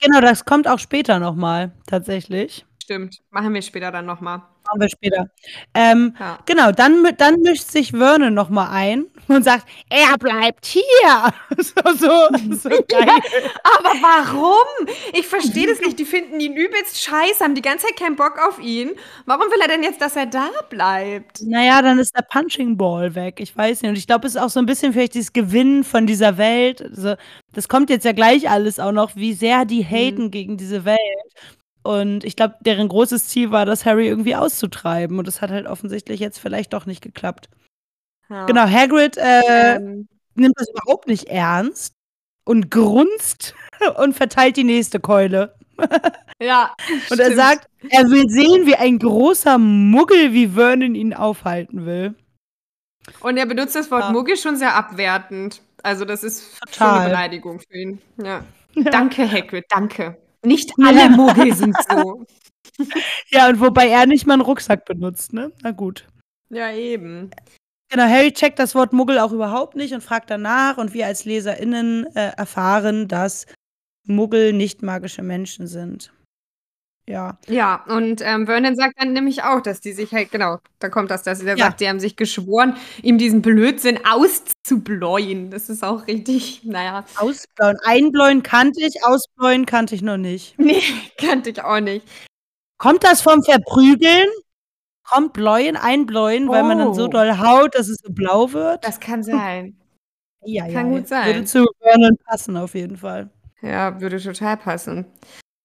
Genau, 0.00 0.20
das 0.20 0.44
kommt 0.44 0.68
auch 0.68 0.78
später 0.78 1.18
nochmal, 1.18 1.72
tatsächlich. 1.86 2.66
Stimmt, 2.84 3.22
machen 3.30 3.54
wir 3.54 3.62
später 3.62 3.90
dann 3.90 4.04
nochmal. 4.04 4.42
Machen 4.66 4.80
wir 4.80 4.88
später. 4.90 5.30
Ähm, 5.72 6.14
ja. 6.20 6.38
Genau, 6.44 6.70
dann, 6.70 7.02
dann 7.16 7.40
mischt 7.40 7.70
sich 7.70 7.92
Vernon 7.92 8.34
nochmal 8.34 8.68
ein 8.72 9.06
und 9.26 9.42
sagt, 9.42 9.66
er 9.88 10.18
bleibt 10.18 10.66
hier. 10.66 10.82
So, 11.56 11.92
so, 11.94 12.56
so 12.56 12.68
geil. 12.88 13.08
aber 13.62 13.90
warum? 14.00 14.88
Ich 15.12 15.26
verstehe 15.26 15.66
das 15.66 15.80
nicht. 15.80 15.98
Die 15.98 16.04
finden 16.04 16.40
ihn 16.40 16.56
übelst 16.56 17.00
scheiße, 17.02 17.42
haben 17.42 17.54
die 17.54 17.62
ganze 17.62 17.86
Zeit 17.86 17.96
keinen 17.96 18.16
Bock 18.16 18.38
auf 18.38 18.58
ihn. 18.58 18.90
Warum 19.24 19.46
will 19.50 19.60
er 19.62 19.68
denn 19.68 19.82
jetzt, 19.82 20.00
dass 20.00 20.16
er 20.16 20.26
da 20.26 20.50
bleibt? 20.68 21.42
Naja, 21.42 21.80
dann 21.80 21.98
ist 21.98 22.14
der 22.14 22.22
Punching 22.22 22.76
Ball 22.76 23.14
weg. 23.14 23.36
Ich 23.38 23.56
weiß 23.56 23.82
nicht. 23.82 23.88
Und 23.88 23.96
ich 23.96 24.06
glaube, 24.06 24.26
es 24.26 24.34
ist 24.34 24.40
auch 24.40 24.50
so 24.50 24.60
ein 24.60 24.66
bisschen 24.66 24.92
vielleicht 24.92 25.14
dieses 25.14 25.32
Gewinnen 25.32 25.84
von 25.84 26.06
dieser 26.06 26.36
Welt. 26.36 26.82
Also, 26.82 27.14
das 27.52 27.68
kommt 27.68 27.88
jetzt 27.88 28.04
ja 28.04 28.12
gleich 28.12 28.50
alles 28.50 28.78
auch 28.78 28.92
noch, 28.92 29.16
wie 29.16 29.32
sehr 29.32 29.64
die 29.64 29.84
haten 29.84 30.24
mhm. 30.24 30.30
gegen 30.30 30.56
diese 30.56 30.84
Welt. 30.84 30.98
Und 31.84 32.24
ich 32.24 32.34
glaube, 32.34 32.56
deren 32.60 32.88
großes 32.88 33.28
Ziel 33.28 33.50
war, 33.50 33.66
das 33.66 33.84
Harry 33.84 34.08
irgendwie 34.08 34.34
auszutreiben. 34.34 35.18
Und 35.18 35.28
das 35.28 35.42
hat 35.42 35.50
halt 35.50 35.66
offensichtlich 35.66 36.18
jetzt 36.18 36.38
vielleicht 36.38 36.72
doch 36.72 36.86
nicht 36.86 37.02
geklappt. 37.02 37.50
Ja. 38.30 38.46
Genau, 38.46 38.66
Hagrid 38.66 39.18
äh, 39.18 39.76
ähm. 39.76 40.08
nimmt 40.34 40.54
das 40.56 40.70
überhaupt 40.70 41.08
nicht 41.08 41.24
ernst 41.24 41.94
und 42.44 42.70
grunzt 42.70 43.54
und 43.98 44.14
verteilt 44.14 44.56
die 44.56 44.64
nächste 44.64 44.98
Keule. 44.98 45.54
ja. 46.40 46.74
und 47.10 47.20
er 47.20 47.34
sagt, 47.34 47.68
er 47.90 48.04
will 48.08 48.30
sehen, 48.30 48.66
wie 48.66 48.76
ein 48.76 48.98
großer 48.98 49.58
Muggel 49.58 50.32
wie 50.32 50.48
Vernon 50.48 50.94
ihn 50.94 51.12
aufhalten 51.12 51.84
will. 51.84 52.14
Und 53.20 53.36
er 53.36 53.44
benutzt 53.44 53.76
das 53.76 53.90
Wort 53.90 54.04
ja. 54.04 54.12
Muggel 54.12 54.38
schon 54.38 54.56
sehr 54.56 54.74
abwertend. 54.74 55.60
Also, 55.82 56.06
das 56.06 56.24
ist 56.24 56.58
Total. 56.60 56.72
schon 56.72 56.86
eine 56.86 57.08
Beleidigung 57.10 57.60
für 57.60 57.76
ihn. 57.76 57.98
Ja. 58.16 58.42
ja. 58.74 58.90
Danke, 58.90 59.30
Hagrid, 59.30 59.66
danke. 59.68 60.16
Nicht 60.44 60.72
alle 60.84 61.10
Muggel 61.10 61.54
sind 61.56 61.76
so. 61.90 62.24
Ja, 63.28 63.48
und 63.48 63.60
wobei 63.60 63.88
er 63.88 64.06
nicht 64.06 64.26
mal 64.26 64.34
einen 64.34 64.42
Rucksack 64.42 64.84
benutzt, 64.84 65.32
ne? 65.32 65.52
Na 65.62 65.70
gut. 65.70 66.06
Ja, 66.50 66.72
eben. 66.72 67.30
Genau, 67.90 68.04
Harry 68.04 68.32
checkt 68.32 68.58
das 68.58 68.74
Wort 68.74 68.92
Muggel 68.92 69.18
auch 69.18 69.32
überhaupt 69.32 69.76
nicht 69.76 69.94
und 69.94 70.02
fragt 70.02 70.30
danach 70.30 70.78
und 70.78 70.94
wir 70.94 71.06
als 71.06 71.24
LeserInnen 71.24 72.06
äh, 72.16 72.32
erfahren, 72.36 73.06
dass 73.08 73.46
Muggel 74.06 74.52
nicht 74.52 74.82
magische 74.82 75.22
Menschen 75.22 75.66
sind. 75.66 76.12
Ja. 77.06 77.38
Ja, 77.48 77.84
und 77.86 78.22
ähm, 78.22 78.46
Vernon 78.46 78.76
sagt 78.76 78.94
dann 78.98 79.12
nämlich 79.12 79.42
auch, 79.42 79.60
dass 79.60 79.80
die 79.80 79.92
sich 79.92 80.12
halt, 80.12 80.30
genau, 80.30 80.58
da 80.78 80.88
kommt 80.88 81.10
das, 81.10 81.22
dass 81.22 81.42
er 81.42 81.56
ja. 81.56 81.66
sagt, 81.66 81.80
die 81.80 81.88
haben 81.88 82.00
sich 82.00 82.16
geschworen, 82.16 82.76
ihm 83.02 83.18
diesen 83.18 83.42
Blödsinn 83.42 84.00
auszubläuen. 84.06 85.50
Das 85.50 85.68
ist 85.68 85.84
auch 85.84 86.06
richtig, 86.06 86.62
naja. 86.64 87.04
Ausbläuen. 87.16 87.76
Einbläuen 87.84 88.42
kannte 88.42 88.80
ich, 88.80 89.04
ausbläuen 89.04 89.66
kannte 89.66 89.94
ich 89.94 90.02
noch 90.02 90.16
nicht. 90.16 90.54
Nee, 90.64 90.82
kannte 91.18 91.50
ich 91.50 91.62
auch 91.62 91.80
nicht. 91.80 92.06
Kommt 92.78 93.04
das 93.04 93.20
vom 93.20 93.42
Verprügeln? 93.42 94.28
Kommt 95.02 95.34
Bläuen, 95.34 95.76
Einbläuen, 95.76 96.48
oh. 96.48 96.52
weil 96.52 96.62
man 96.62 96.78
dann 96.78 96.94
so 96.94 97.04
oh. 97.04 97.08
doll 97.08 97.36
haut, 97.36 97.74
dass 97.74 97.88
es 97.88 97.98
so 98.02 98.10
blau 98.10 98.50
wird? 98.54 98.82
Das 98.82 98.98
kann 98.98 99.22
sein. 99.22 99.76
ja, 100.42 100.64
kann 100.64 100.90
ja, 100.90 100.98
gut 100.98 101.08
sein. 101.08 101.26
Würde 101.26 101.44
zu 101.44 101.66
Vernon 101.80 102.16
passen, 102.24 102.56
auf 102.56 102.74
jeden 102.74 102.96
Fall. 102.96 103.28
Ja, 103.60 104.00
würde 104.00 104.18
total 104.18 104.56
passen. 104.56 105.04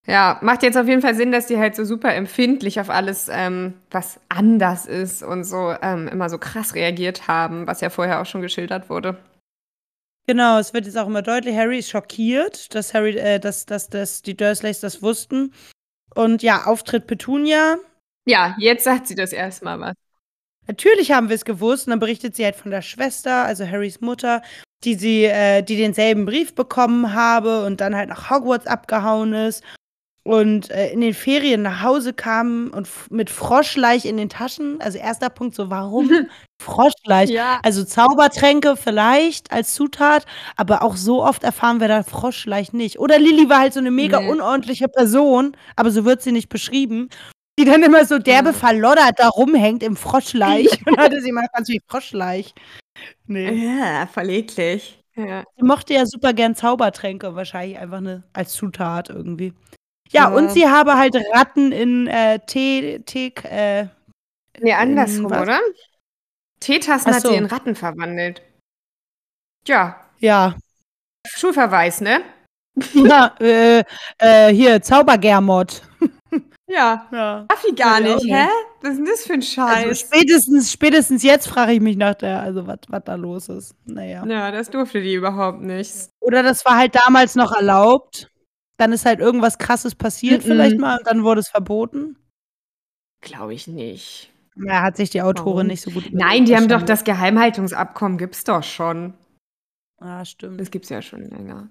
Ja, 0.07 0.39
macht 0.41 0.63
jetzt 0.63 0.77
auf 0.77 0.87
jeden 0.87 1.01
Fall 1.01 1.15
Sinn, 1.15 1.31
dass 1.31 1.47
die 1.47 1.57
halt 1.57 1.75
so 1.75 1.83
super 1.83 2.13
empfindlich 2.13 2.79
auf 2.79 2.89
alles, 2.89 3.29
ähm, 3.31 3.75
was 3.91 4.19
anders 4.29 4.85
ist 4.85 5.21
und 5.21 5.43
so 5.43 5.75
ähm, 5.81 6.07
immer 6.07 6.29
so 6.29 6.37
krass 6.37 6.73
reagiert 6.73 7.27
haben, 7.27 7.67
was 7.67 7.81
ja 7.81 7.89
vorher 7.89 8.21
auch 8.21 8.25
schon 8.25 8.41
geschildert 8.41 8.89
wurde. 8.89 9.17
Genau, 10.25 10.57
es 10.57 10.73
wird 10.73 10.85
jetzt 10.85 10.97
auch 10.97 11.07
immer 11.07 11.21
deutlich, 11.21 11.55
Harry 11.55 11.79
ist 11.79 11.89
schockiert, 11.89 12.73
dass 12.73 12.93
Harry, 12.93 13.17
äh, 13.17 13.39
dass, 13.39 13.65
dass, 13.65 13.89
dass 13.89 14.21
die 14.21 14.37
Dursleys 14.37 14.79
das 14.79 15.01
wussten. 15.01 15.53
Und 16.15 16.41
ja, 16.43 16.65
Auftritt 16.65 17.07
Petunia. 17.07 17.77
Ja, 18.25 18.55
jetzt 18.59 18.83
sagt 18.83 19.07
sie 19.07 19.15
das 19.15 19.31
erstmal 19.31 19.79
was. 19.79 19.95
Natürlich 20.67 21.11
haben 21.11 21.29
wir 21.29 21.35
es 21.35 21.45
gewusst 21.45 21.87
und 21.87 21.91
dann 21.91 21.99
berichtet 21.99 22.35
sie 22.35 22.45
halt 22.45 22.55
von 22.55 22.71
der 22.71 22.83
Schwester, 22.83 23.43
also 23.43 23.67
Harrys 23.67 24.01
Mutter, 24.01 24.43
die 24.83 24.95
sie, 24.95 25.25
äh, 25.25 25.63
die 25.63 25.77
denselben 25.77 26.25
Brief 26.25 26.53
bekommen 26.53 27.13
habe 27.13 27.65
und 27.65 27.81
dann 27.81 27.95
halt 27.95 28.09
nach 28.09 28.29
Hogwarts 28.29 28.67
abgehauen 28.67 29.33
ist 29.33 29.63
und 30.23 30.69
äh, 30.69 30.91
in 30.91 31.01
den 31.01 31.13
Ferien 31.13 31.61
nach 31.61 31.81
Hause 31.81 32.13
kam 32.13 32.71
und 32.73 32.87
mit 33.09 33.29
Froschleich 33.29 34.05
in 34.05 34.17
den 34.17 34.29
Taschen. 34.29 34.81
Also 34.81 34.97
erster 34.97 35.29
Punkt 35.29 35.55
so, 35.55 35.69
warum 35.69 36.09
Froschleich? 36.61 37.29
Ja. 37.29 37.59
Also 37.63 37.83
Zaubertränke 37.83 38.75
vielleicht 38.75 39.51
als 39.51 39.73
Zutat, 39.73 40.25
aber 40.55 40.83
auch 40.83 40.97
so 40.97 41.23
oft 41.23 41.43
erfahren 41.43 41.79
wir 41.79 41.87
da 41.87 42.03
Froschleich 42.03 42.73
nicht. 42.73 42.99
Oder 42.99 43.17
Lilly 43.17 43.49
war 43.49 43.59
halt 43.59 43.73
so 43.73 43.79
eine 43.79 43.91
mega 43.91 44.19
nee. 44.19 44.29
unordentliche 44.29 44.87
Person, 44.89 45.55
aber 45.75 45.91
so 45.91 46.05
wird 46.05 46.21
sie 46.21 46.31
nicht 46.31 46.49
beschrieben. 46.49 47.09
Die 47.57 47.65
dann 47.65 47.83
immer 47.83 48.05
so 48.05 48.19
derbe 48.19 48.53
verloddert 48.53 49.15
da 49.17 49.27
rumhängt 49.27 49.83
im 49.83 49.97
Froschleich. 49.97 50.67
und 50.85 50.97
hatte 50.97 51.21
sie 51.21 51.31
mal 51.31 51.47
ganz 51.53 51.69
wie 51.69 51.81
Froschleich. 51.87 52.53
Nee. 53.27 53.51
Ja, 53.51 54.07
verleglich. 54.07 55.03
Ja. 55.15 55.43
Sie 55.57 55.65
mochte 55.65 55.93
ja 55.93 56.05
super 56.05 56.33
gern 56.33 56.55
Zaubertränke, 56.55 57.35
wahrscheinlich 57.35 57.77
einfach 57.77 57.97
eine, 57.97 58.23
als 58.33 58.53
Zutat 58.53 59.09
irgendwie. 59.09 59.53
Ja, 60.11 60.29
ja, 60.29 60.35
und 60.35 60.51
sie 60.51 60.67
habe 60.67 60.97
halt 60.97 61.15
Ratten 61.33 61.71
in 61.71 62.07
äh, 62.07 62.39
Tee, 62.45 62.99
Tee, 63.05 63.31
äh, 63.43 63.87
Nee, 64.61 64.73
andersrum, 64.73 65.27
oder? 65.27 65.59
Teetassen 66.59 67.13
so. 67.13 67.15
hat 67.15 67.27
sie 67.27 67.35
in 67.35 67.45
Ratten 67.45 67.75
verwandelt. 67.75 68.41
Tja. 69.65 69.99
Ja. 70.19 70.55
Schulverweis, 71.27 72.01
ne? 72.01 72.21
Ja, 72.93 73.35
äh, 73.39 73.83
äh, 74.19 74.53
hier, 74.53 74.81
Zaubergermod. 74.81 75.81
Ja. 76.71 77.07
ja. 77.11 77.45
Darf 77.49 77.65
ich 77.67 77.75
gar 77.75 77.99
nicht, 77.99 78.23
hä? 78.25 78.47
Was 78.81 78.91
ist 78.91 78.97
denn 78.97 79.05
das 79.05 79.23
für 79.23 79.33
ein 79.33 79.39
also 79.39 79.53
Scheiß? 79.53 79.85
Also 79.85 80.05
spätestens, 80.05 80.71
spätestens 80.71 81.23
jetzt 81.23 81.47
frage 81.47 81.71
ich 81.71 81.81
mich 81.81 81.97
nach 81.97 82.13
der, 82.13 82.41
also 82.41 82.67
was 82.67 82.77
da 83.05 83.15
los 83.15 83.49
ist. 83.49 83.73
Naja. 83.85 84.23
Ja, 84.27 84.51
das 84.51 84.69
durfte 84.69 85.01
die 85.01 85.15
überhaupt 85.15 85.61
nicht. 85.61 85.91
Oder 86.19 86.43
das 86.43 86.63
war 86.65 86.77
halt 86.77 86.93
damals 86.93 87.33
noch 87.33 87.53
erlaubt. 87.53 88.29
Dann 88.79 88.93
ist 88.93 89.05
halt 89.05 89.19
irgendwas 89.19 89.57
krasses 89.57 89.93
passiert, 89.93 90.41
mm 90.41 90.45
-mm. 90.45 90.47
vielleicht 90.47 90.79
mal, 90.79 90.97
und 90.99 91.07
dann 91.07 91.23
wurde 91.23 91.41
es 91.41 91.49
verboten. 91.49 92.15
Glaube 93.21 93.53
ich 93.53 93.67
nicht. 93.67 94.31
Ja, 94.55 94.81
hat 94.81 94.95
sich 94.95 95.09
die 95.09 95.21
Autorin 95.21 95.55
Warum? 95.55 95.67
nicht 95.67 95.81
so 95.81 95.91
gut 95.91 96.05
Nein, 96.11 96.45
die 96.45 96.55
haben 96.55 96.69
doch 96.69 96.81
das 96.81 97.03
Geheimhaltungsabkommen, 97.03 98.17
gibt's 98.17 98.45
doch 98.45 98.63
schon. 98.63 99.13
Ah, 99.99 100.23
stimmt. 100.23 100.61
Das 100.61 100.71
gibt's 100.71 100.87
ja 100.87 101.01
schon 101.01 101.29
länger. 101.29 101.69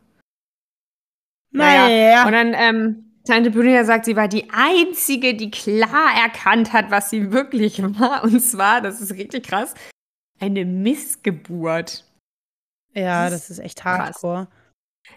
Naja. 1.50 1.88
naja. 1.88 2.26
Und 2.26 2.32
dann, 2.32 2.54
ähm, 2.54 3.04
Tante 3.24 3.50
Brüder 3.50 3.86
sagt, 3.86 4.04
sie 4.04 4.16
war 4.16 4.28
die 4.28 4.50
Einzige, 4.50 5.34
die 5.34 5.50
klar 5.50 6.14
erkannt 6.22 6.74
hat, 6.74 6.90
was 6.90 7.08
sie 7.08 7.32
wirklich 7.32 7.82
war. 7.98 8.22
Und 8.22 8.40
zwar, 8.40 8.82
das 8.82 9.00
ist 9.00 9.14
richtig 9.14 9.46
krass, 9.46 9.72
eine 10.40 10.66
Missgeburt. 10.66 12.04
Ja, 12.94 13.30
das 13.30 13.40
ist, 13.40 13.50
das 13.50 13.58
ist 13.58 13.64
echt 13.64 13.84
hardcore. 13.84 14.46
Krass. 14.46 14.57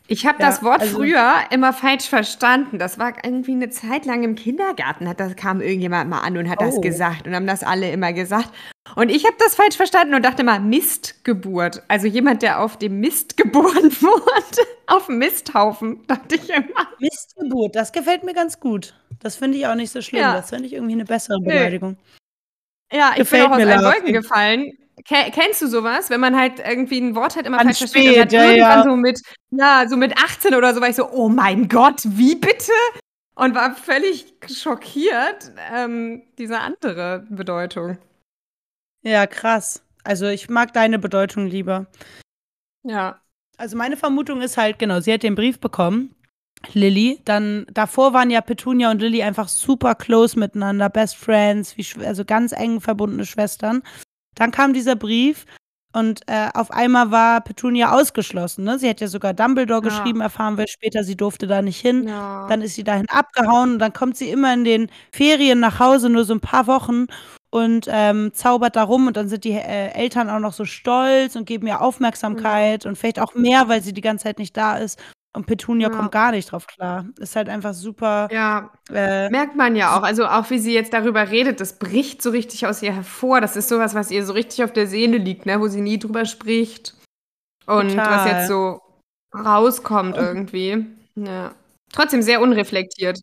Ich 0.08 0.26
habe 0.26 0.42
ja, 0.42 0.50
das 0.50 0.62
Wort 0.62 0.82
also, 0.82 0.98
früher 0.98 1.36
immer 1.52 1.72
falsch 1.72 2.10
verstanden. 2.10 2.80
Das 2.80 3.00
war 3.00 3.14
irgendwie 3.24 3.54
eine 3.54 3.70
Zeit 3.70 4.06
lang 4.06 4.24
im 4.24 4.36
Kindergarten. 4.36 5.08
Hat, 5.08 5.20
das 5.20 5.36
kam 5.36 5.62
irgendjemand 5.62 6.10
mal 6.10 6.20
an 6.20 6.38
und 6.38 6.50
hat 6.50 6.60
oh. 6.62 6.66
das 6.66 6.82
gesagt. 6.82 7.28
Und 7.28 7.36
haben 7.36 7.48
das 7.48 7.64
alle 7.64 7.92
immer 7.92 8.12
gesagt. 8.12 8.50
Und 8.96 9.10
ich 9.10 9.26
habe 9.26 9.36
das 9.39 9.56
falsch 9.56 9.78
verstanden 9.78 10.14
und 10.14 10.26
dachte 10.26 10.44
mal, 10.44 10.60
Mistgeburt. 10.60 11.84
Also 11.88 12.08
jemand, 12.08 12.42
der 12.42 12.60
auf 12.60 12.78
dem 12.78 13.00
Mist 13.00 13.38
geboren 13.38 13.92
wurde. 14.02 14.68
auf 14.88 15.06
dem 15.06 15.20
Misthaufen, 15.20 16.06
dachte 16.08 16.36
ich 16.36 16.50
immer. 16.50 16.88
Mistgeburt, 17.00 17.76
das 17.76 17.94
gefällt 17.94 18.24
mir 18.24 18.34
ganz 18.34 18.60
gut. 18.60 18.94
Das 19.20 19.38
finde 19.38 19.58
ich 19.58 19.68
auch 19.68 19.76
nicht 19.76 19.92
so 19.92 20.02
schlimm. 20.02 20.22
Ja. 20.22 20.34
Das 20.34 20.50
finde 20.50 20.66
ich 20.66 20.74
irgendwie 20.74 20.94
eine 20.94 21.06
bessere 21.06 21.39
Beleidigung. 21.39 21.98
Ja, 22.92 23.12
ich 23.12 23.20
gefällt 23.20 23.44
bin 23.44 23.52
auch 23.52 23.58
aus 23.58 23.66
allen 23.66 23.86
Wolken 23.86 24.14
gefallen. 24.14 24.72
Kennst 25.06 25.62
du 25.62 25.68
sowas, 25.68 26.10
wenn 26.10 26.20
man 26.20 26.38
halt 26.38 26.60
irgendwie 26.60 26.99
ein 26.99 27.16
Wort 27.16 27.36
halt 27.36 27.45
immer 27.45 27.60
An 27.60 27.66
falsch 27.68 27.80
versteht 27.80 28.18
und 28.18 28.34
dann 28.34 28.39
ja, 28.39 28.52
irgendwann 28.52 28.78
ja. 28.78 28.84
so 28.84 28.95
mit, 28.95 29.22
ja, 29.52 29.86
so 29.88 29.97
mit 29.97 30.18
18 30.18 30.56
oder 30.56 30.74
so 30.74 30.82
war 30.82 30.89
ich 30.89 30.95
so, 30.95 31.10
oh 31.10 31.30
mein 31.30 31.68
Gott, 31.68 32.02
wie 32.06 32.36
bitte? 32.36 32.72
Und 33.36 33.56
war 33.56 33.76
völlig 33.76 34.34
schockiert, 34.49 35.52
ähm, 35.74 36.24
diese 36.38 36.60
andere 36.60 37.26
Bedeutung. 37.30 37.97
Ja, 39.04 39.26
krass. 39.26 39.84
Also 40.04 40.28
ich 40.28 40.49
mag 40.49 40.74
deine 40.74 40.99
Bedeutung 40.99 41.47
lieber. 41.47 41.88
Ja. 42.84 43.20
Also 43.58 43.78
meine 43.78 43.97
Vermutung 43.97 44.41
ist 44.41 44.58
halt, 44.58 44.80
genau, 44.80 44.99
sie 44.99 45.14
hat 45.14 45.24
den 45.24 45.36
Brief 45.36 45.60
bekommen 45.60 46.16
Lilly. 46.74 47.22
Dann 47.26 47.66
davor 47.72 48.14
waren 48.14 48.30
ja 48.30 48.41
Petunia 48.41 48.91
und 48.91 49.02
Lilly 49.02 49.24
einfach 49.24 49.47
super 49.47 49.95
close 49.95 50.38
miteinander, 50.38 50.89
Best 50.89 51.16
Friends, 51.18 51.78
wie, 51.78 52.06
also 52.06 52.26
ganz 52.26 52.52
eng 52.52 52.82
verbundene 52.82 53.26
Schwestern. 53.26 53.84
Dann 54.36 54.52
kam 54.52 54.74
dieser 54.74 54.96
Brief 54.96 55.46
und 55.94 56.22
äh, 56.28 56.50
auf 56.54 56.72
einmal 56.72 57.12
war 57.12 57.42
Petunia 57.42 57.92
ausgeschlossen. 57.92 58.64
Ne? 58.64 58.80
Sie 58.80 58.90
hat 58.90 59.02
ja 59.02 59.08
sogar 59.08 59.34
Dumbledore 59.34 59.84
ja. 59.84 59.90
geschrieben, 59.90 60.22
erfahren 60.22 60.58
wir 60.58 60.68
später, 60.68 61.04
sie 61.04 61.18
durfte 61.18 61.48
da 61.48 61.62
nicht 61.62 61.80
hin. 61.80 62.08
Ja. 62.08 62.48
Dann 62.48 62.62
ist 62.62 62.76
sie 62.76 62.84
dahin 62.84 63.10
abgehauen 63.10 63.74
und 63.74 63.80
dann 63.80 63.92
kommt 63.92 64.16
sie 64.16 64.30
immer 64.30 64.54
in 64.54 64.64
den 64.64 64.90
Ferien 65.12 65.60
nach 65.60 65.80
Hause, 65.80 66.10
nur 66.10 66.24
so 66.24 66.34
ein 66.34 66.40
paar 66.40 66.68
Wochen 66.68 67.08
und 67.50 67.88
ähm, 67.90 68.32
zaubert 68.34 68.78
da 68.78 68.84
rum 68.84 69.08
und 69.08 69.18
dann 69.18 69.28
sind 69.28 69.44
die 69.44 69.52
äh, 69.52 69.90
Eltern 69.90 70.30
auch 70.30 70.40
noch 70.40 70.54
so 70.54 70.64
stolz 70.64 71.36
und 71.36 71.46
geben 71.46 71.68
ihr 71.68 71.82
Aufmerksamkeit 71.82 72.86
ja. 72.86 72.90
und 72.90 72.96
vielleicht 72.96 73.20
auch 73.20 73.36
mehr, 73.36 73.68
weil 73.68 73.82
sie 73.82 73.94
die 73.94 74.02
ganze 74.02 74.24
Zeit 74.24 74.40
nicht 74.40 74.56
da 74.56 74.78
ist. 74.78 74.98
Und 75.34 75.46
Petunia 75.46 75.90
ja. 75.90 75.96
kommt 75.96 76.12
gar 76.12 76.32
nicht 76.32 76.52
drauf 76.52 76.68
klar. 76.68 77.06
Ist 77.18 77.38
halt 77.38 77.48
einfach 77.48 77.74
super. 77.74 78.28
Ja. 78.32 78.72
Äh, 78.90 79.30
Merkt 79.30 79.56
man 79.56 79.78
ja 79.78 79.98
auch. 79.98 80.04
Also 80.04 80.26
auch 80.26 80.50
wie 80.50 80.60
sie 80.60 80.74
jetzt 80.74 80.94
darüber 80.94 81.30
redet, 81.30 81.62
das 81.62 81.80
bricht 81.80 82.22
so 82.22 82.32
richtig 82.32 82.68
aus 82.68 82.82
ihr 82.82 82.94
hervor. 82.94 83.40
Das 83.40 83.56
ist 83.56 83.70
sowas, 83.70 83.96
was 83.96 84.12
ihr 84.12 84.26
so 84.26 84.34
richtig 84.34 84.64
auf 84.64 84.74
der 84.74 84.88
Seele 84.88 85.18
liegt, 85.18 85.46
ne? 85.46 85.62
wo 85.62 85.68
sie 85.68 85.80
nie 85.80 86.00
drüber 86.00 86.26
spricht. 86.26 86.96
Und 87.66 87.90
Total. 87.92 88.18
was 88.18 88.26
jetzt 88.26 88.48
so 88.50 88.82
rauskommt 89.34 90.18
irgendwie. 90.18 90.86
Ja. 91.16 91.56
Trotzdem 91.94 92.22
sehr 92.22 92.42
unreflektiert. 92.42 93.20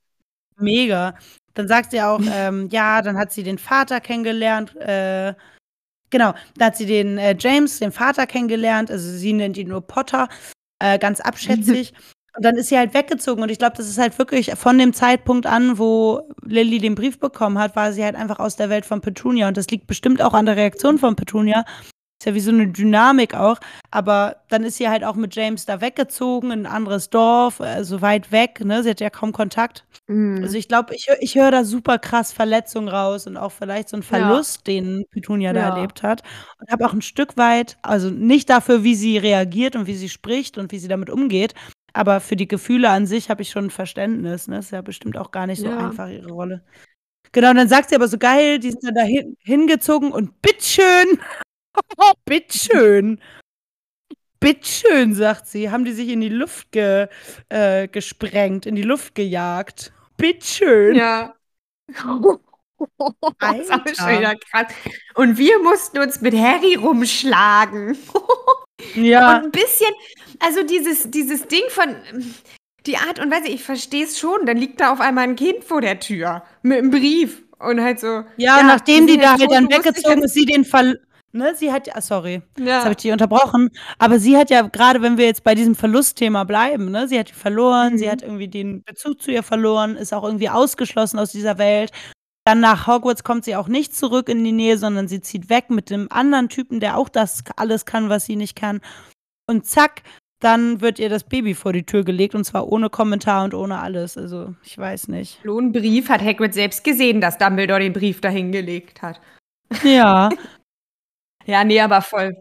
Mega. 0.56 1.14
Dann 1.52 1.68
sagt 1.68 1.90
sie 1.90 2.00
auch, 2.00 2.20
ähm, 2.32 2.68
ja, 2.72 3.02
dann 3.02 3.18
hat 3.18 3.32
sie 3.32 3.42
den 3.42 3.58
Vater 3.58 4.00
kennengelernt. 4.00 4.74
Äh, 4.76 5.34
genau, 6.08 6.32
da 6.56 6.66
hat 6.66 6.76
sie 6.78 6.86
den 6.86 7.18
äh, 7.18 7.36
James, 7.38 7.80
den 7.80 7.92
Vater 7.92 8.26
kennengelernt. 8.26 8.90
Also 8.90 9.10
sie 9.10 9.34
nennt 9.34 9.58
ihn 9.58 9.68
nur 9.68 9.82
Potter 9.82 10.28
äh, 10.78 10.98
ganz 10.98 11.20
abschätzig. 11.20 11.92
Und 12.36 12.44
dann 12.44 12.56
ist 12.56 12.68
sie 12.68 12.78
halt 12.78 12.94
weggezogen. 12.94 13.42
Und 13.42 13.50
ich 13.50 13.58
glaube, 13.58 13.76
das 13.76 13.88
ist 13.88 13.98
halt 13.98 14.16
wirklich 14.16 14.52
von 14.54 14.78
dem 14.78 14.92
Zeitpunkt 14.92 15.46
an, 15.46 15.76
wo 15.76 16.22
Lilly 16.44 16.78
den 16.78 16.94
Brief 16.94 17.18
bekommen 17.18 17.58
hat, 17.58 17.74
war 17.74 17.92
sie 17.92 18.04
halt 18.04 18.14
einfach 18.14 18.38
aus 18.38 18.54
der 18.54 18.70
Welt 18.70 18.86
von 18.86 19.00
Petunia. 19.00 19.48
Und 19.48 19.56
das 19.56 19.68
liegt 19.70 19.88
bestimmt 19.88 20.22
auch 20.22 20.34
an 20.34 20.46
der 20.46 20.56
Reaktion 20.56 20.98
von 20.98 21.16
Petunia. 21.16 21.64
Ist 22.20 22.26
ja 22.26 22.34
wie 22.34 22.40
so 22.40 22.50
eine 22.50 22.66
Dynamik 22.66 23.34
auch. 23.34 23.58
Aber 23.90 24.36
dann 24.48 24.64
ist 24.64 24.76
sie 24.76 24.88
halt 24.88 25.04
auch 25.04 25.14
mit 25.14 25.36
James 25.36 25.66
da 25.66 25.80
weggezogen 25.80 26.50
in 26.50 26.66
ein 26.66 26.72
anderes 26.72 27.10
Dorf, 27.10 27.60
also 27.60 28.02
weit 28.02 28.32
weg. 28.32 28.64
Ne? 28.64 28.82
Sie 28.82 28.90
hat 28.90 29.00
ja 29.00 29.08
kaum 29.08 29.32
Kontakt. 29.32 29.84
Mhm. 30.08 30.40
Also 30.42 30.56
ich 30.56 30.66
glaube, 30.66 30.94
ich, 30.96 31.06
ich 31.20 31.36
höre 31.36 31.52
da 31.52 31.64
super 31.64 31.98
krass 31.98 32.32
Verletzungen 32.32 32.88
raus 32.88 33.26
und 33.28 33.36
auch 33.36 33.52
vielleicht 33.52 33.88
so 33.88 33.96
einen 33.96 34.02
Verlust, 34.02 34.66
ja. 34.66 34.74
den 34.74 35.04
Petunia 35.10 35.52
ja. 35.52 35.52
da 35.52 35.76
erlebt 35.76 36.02
hat. 36.02 36.22
Und 36.58 36.70
habe 36.72 36.86
auch 36.86 36.92
ein 36.92 37.02
Stück 37.02 37.36
weit, 37.36 37.78
also 37.82 38.10
nicht 38.10 38.50
dafür, 38.50 38.82
wie 38.82 38.96
sie 38.96 39.16
reagiert 39.18 39.76
und 39.76 39.86
wie 39.86 39.94
sie 39.94 40.08
spricht 40.08 40.58
und 40.58 40.72
wie 40.72 40.78
sie 40.78 40.88
damit 40.88 41.10
umgeht, 41.10 41.54
aber 41.92 42.20
für 42.20 42.36
die 42.36 42.48
Gefühle 42.48 42.90
an 42.90 43.06
sich 43.06 43.30
habe 43.30 43.42
ich 43.42 43.50
schon 43.50 43.66
ein 43.66 43.70
Verständnis. 43.70 44.48
Ne? 44.48 44.58
Ist 44.58 44.72
ja 44.72 44.82
bestimmt 44.82 45.16
auch 45.16 45.30
gar 45.30 45.46
nicht 45.46 45.60
so 45.60 45.66
ja. 45.66 45.88
einfach, 45.88 46.08
ihre 46.08 46.30
Rolle. 46.30 46.62
Genau, 47.32 47.50
und 47.50 47.56
dann 47.56 47.68
sagt 47.68 47.90
sie 47.90 47.96
aber 47.96 48.08
so 48.08 48.18
geil, 48.18 48.58
die 48.58 48.70
sind 48.70 48.84
dann 48.84 48.94
da 48.94 49.02
hin, 49.02 49.36
hingezogen 49.42 50.12
und 50.12 50.40
bitteschön, 50.40 51.18
bitteschön. 52.24 53.20
Bitteschön, 54.40 55.14
sagt 55.14 55.48
sie, 55.48 55.70
haben 55.70 55.84
die 55.84 55.92
sich 55.92 56.08
in 56.08 56.20
die 56.20 56.28
Luft 56.28 56.70
ge, 56.70 57.08
äh, 57.48 57.88
gesprengt, 57.88 58.66
in 58.66 58.76
die 58.76 58.82
Luft 58.82 59.14
gejagt. 59.14 59.92
Bitteschön. 60.16 60.94
Ja. 60.94 61.34
das 63.40 63.58
ist 63.84 63.98
schon 63.98 64.18
wieder 64.18 64.34
krass. 64.36 64.72
Und 65.14 65.38
wir 65.38 65.58
mussten 65.60 65.98
uns 65.98 66.20
mit 66.20 66.34
Harry 66.34 66.76
rumschlagen. 66.76 67.98
ja. 68.94 69.38
Und 69.38 69.44
ein 69.46 69.50
bisschen, 69.50 69.92
also 70.38 70.62
dieses, 70.62 71.10
dieses 71.10 71.48
Ding 71.48 71.64
von, 71.70 71.96
die 72.86 72.96
Art 72.96 73.18
und 73.18 73.30
Weise, 73.30 73.48
ich 73.48 73.64
verstehe 73.64 74.04
es 74.04 74.18
schon, 74.18 74.46
dann 74.46 74.56
liegt 74.56 74.80
da 74.80 74.92
auf 74.92 75.00
einmal 75.00 75.24
ein 75.24 75.36
Kind 75.36 75.64
vor 75.64 75.80
der 75.80 75.98
Tür 75.98 76.44
mit 76.62 76.78
einem 76.78 76.90
Brief 76.90 77.42
und 77.58 77.82
halt 77.82 78.00
so. 78.00 78.24
Ja, 78.36 78.58
ja 78.58 78.62
nachdem 78.62 79.06
die 79.06 79.18
da 79.18 79.38
halt 79.38 79.50
dann 79.50 79.68
weggezogen 79.68 80.22
ist, 80.22 80.34
sie 80.34 80.46
den 80.46 80.64
Fall. 80.64 81.00
Ne, 81.32 81.54
sie 81.54 81.70
hat, 81.70 81.94
ah, 81.94 82.00
sorry, 82.00 82.40
ja. 82.58 82.64
jetzt 82.64 82.84
habe 82.84 82.92
ich 82.92 82.96
dich 82.98 83.12
unterbrochen, 83.12 83.70
aber 83.98 84.18
sie 84.18 84.38
hat 84.38 84.48
ja 84.48 84.62
gerade, 84.62 85.02
wenn 85.02 85.18
wir 85.18 85.26
jetzt 85.26 85.44
bei 85.44 85.54
diesem 85.54 85.74
Verlustthema 85.74 86.44
bleiben, 86.44 86.90
ne, 86.90 87.06
sie 87.06 87.18
hat 87.18 87.28
verloren, 87.28 87.92
mhm. 87.92 87.98
sie 87.98 88.10
hat 88.10 88.22
irgendwie 88.22 88.48
den 88.48 88.82
Bezug 88.82 89.20
zu 89.20 89.30
ihr 89.30 89.42
verloren, 89.42 89.96
ist 89.96 90.14
auch 90.14 90.24
irgendwie 90.24 90.48
ausgeschlossen 90.48 91.18
aus 91.18 91.30
dieser 91.30 91.58
Welt. 91.58 91.92
Dann 92.46 92.60
nach 92.60 92.86
Hogwarts 92.86 93.24
kommt 93.24 93.44
sie 93.44 93.56
auch 93.56 93.68
nicht 93.68 93.94
zurück 93.94 94.30
in 94.30 94.42
die 94.42 94.52
Nähe, 94.52 94.78
sondern 94.78 95.06
sie 95.06 95.20
zieht 95.20 95.50
weg 95.50 95.68
mit 95.68 95.90
dem 95.90 96.10
anderen 96.10 96.48
Typen, 96.48 96.80
der 96.80 96.96
auch 96.96 97.10
das 97.10 97.44
alles 97.56 97.84
kann, 97.84 98.08
was 98.08 98.24
sie 98.24 98.36
nicht 98.36 98.56
kann. 98.56 98.80
Und 99.46 99.66
zack, 99.66 100.02
dann 100.40 100.80
wird 100.80 100.98
ihr 100.98 101.10
das 101.10 101.24
Baby 101.24 101.54
vor 101.54 101.74
die 101.74 101.84
Tür 101.84 102.04
gelegt 102.04 102.34
und 102.34 102.44
zwar 102.44 102.68
ohne 102.68 102.88
Kommentar 102.88 103.44
und 103.44 103.52
ohne 103.52 103.80
alles. 103.80 104.16
Also, 104.16 104.54
ich 104.64 104.78
weiß 104.78 105.08
nicht. 105.08 105.44
Lohnbrief 105.44 106.08
hat 106.08 106.22
Hagrid 106.22 106.54
selbst 106.54 106.84
gesehen, 106.84 107.20
dass 107.20 107.36
Dumbledore 107.36 107.80
den 107.80 107.92
Brief 107.92 108.22
dahin 108.22 108.50
gelegt 108.50 109.02
hat. 109.02 109.20
Ja, 109.82 110.30
Ja, 111.48 111.64
nee, 111.64 111.80
aber 111.80 112.02
voll. 112.02 112.36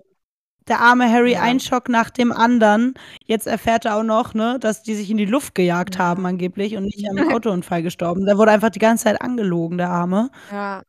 Der 0.67 0.81
arme 0.81 1.09
Harry, 1.09 1.31
ja. 1.31 1.41
ein 1.41 1.61
Schock 1.61 1.87
nach 1.87 2.09
dem 2.09 2.33
anderen. 2.33 2.93
Jetzt 3.25 3.47
erfährt 3.47 3.85
er 3.85 3.95
auch 3.95 4.03
noch, 4.03 4.33
ne, 4.33 4.57
dass 4.59 4.83
die 4.83 4.95
sich 4.95 5.09
in 5.09 5.15
die 5.15 5.25
Luft 5.25 5.55
gejagt 5.55 5.95
ja. 5.95 6.01
haben 6.01 6.25
angeblich 6.25 6.75
und 6.75 6.83
nicht 6.83 7.09
am 7.09 7.17
Autounfall 7.33 7.83
gestorben. 7.83 8.25
Der 8.25 8.37
wurde 8.37 8.51
einfach 8.51 8.69
die 8.69 8.79
ganze 8.79 9.05
Zeit 9.05 9.21
angelogen, 9.21 9.77
der 9.77 9.89
Arme. 9.89 10.29
Ja. 10.51 10.83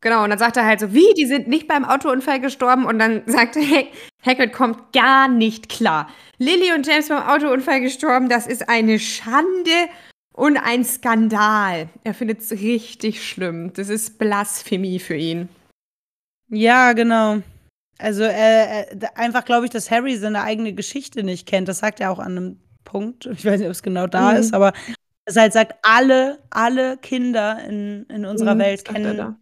Genau, 0.00 0.24
und 0.24 0.30
dann 0.30 0.38
sagt 0.38 0.56
er 0.56 0.64
halt 0.64 0.80
so, 0.80 0.92
wie, 0.94 1.12
die 1.16 1.26
sind 1.26 1.48
nicht 1.48 1.68
beim 1.68 1.84
Autounfall 1.84 2.40
gestorben? 2.40 2.86
Und 2.86 2.98
dann 2.98 3.22
sagt 3.26 3.56
er, 3.56 3.84
Hagrid 4.24 4.54
kommt 4.54 4.94
gar 4.94 5.28
nicht 5.28 5.68
klar. 5.68 6.08
Lily 6.38 6.72
und 6.72 6.86
James 6.86 7.08
beim 7.08 7.22
Autounfall 7.22 7.82
gestorben, 7.82 8.30
das 8.30 8.46
ist 8.46 8.70
eine 8.70 8.98
Schande 8.98 9.88
und 10.32 10.56
ein 10.56 10.82
Skandal. 10.82 11.90
Er 12.04 12.14
findet 12.14 12.40
es 12.40 12.52
richtig 12.52 13.26
schlimm. 13.26 13.74
Das 13.74 13.90
ist 13.90 14.18
Blasphemie 14.18 14.98
für 14.98 15.16
ihn. 15.16 15.50
Ja, 16.48 16.92
genau. 16.92 17.38
Also 17.98 18.24
äh, 18.24 18.82
äh 18.82 19.06
einfach 19.14 19.44
glaube 19.44 19.66
ich, 19.66 19.70
dass 19.70 19.90
Harry 19.90 20.16
seine 20.16 20.42
eigene 20.42 20.72
Geschichte 20.72 21.22
nicht 21.22 21.46
kennt. 21.46 21.68
Das 21.68 21.78
sagt 21.78 22.00
er 22.00 22.10
auch 22.10 22.18
an 22.18 22.36
einem 22.36 22.60
Punkt. 22.84 23.26
Ich 23.26 23.44
weiß 23.44 23.58
nicht, 23.58 23.68
ob 23.68 23.72
es 23.72 23.82
genau 23.82 24.06
da 24.06 24.32
mhm. 24.32 24.38
ist, 24.38 24.54
aber 24.54 24.72
es 25.24 25.36
halt 25.36 25.52
sagt, 25.52 25.74
alle, 25.82 26.38
alle 26.50 26.98
Kinder 26.98 27.58
in, 27.64 28.04
in 28.04 28.26
unserer 28.26 28.54
mhm, 28.54 28.60
Welt 28.60 28.84
kennen, 28.84 29.36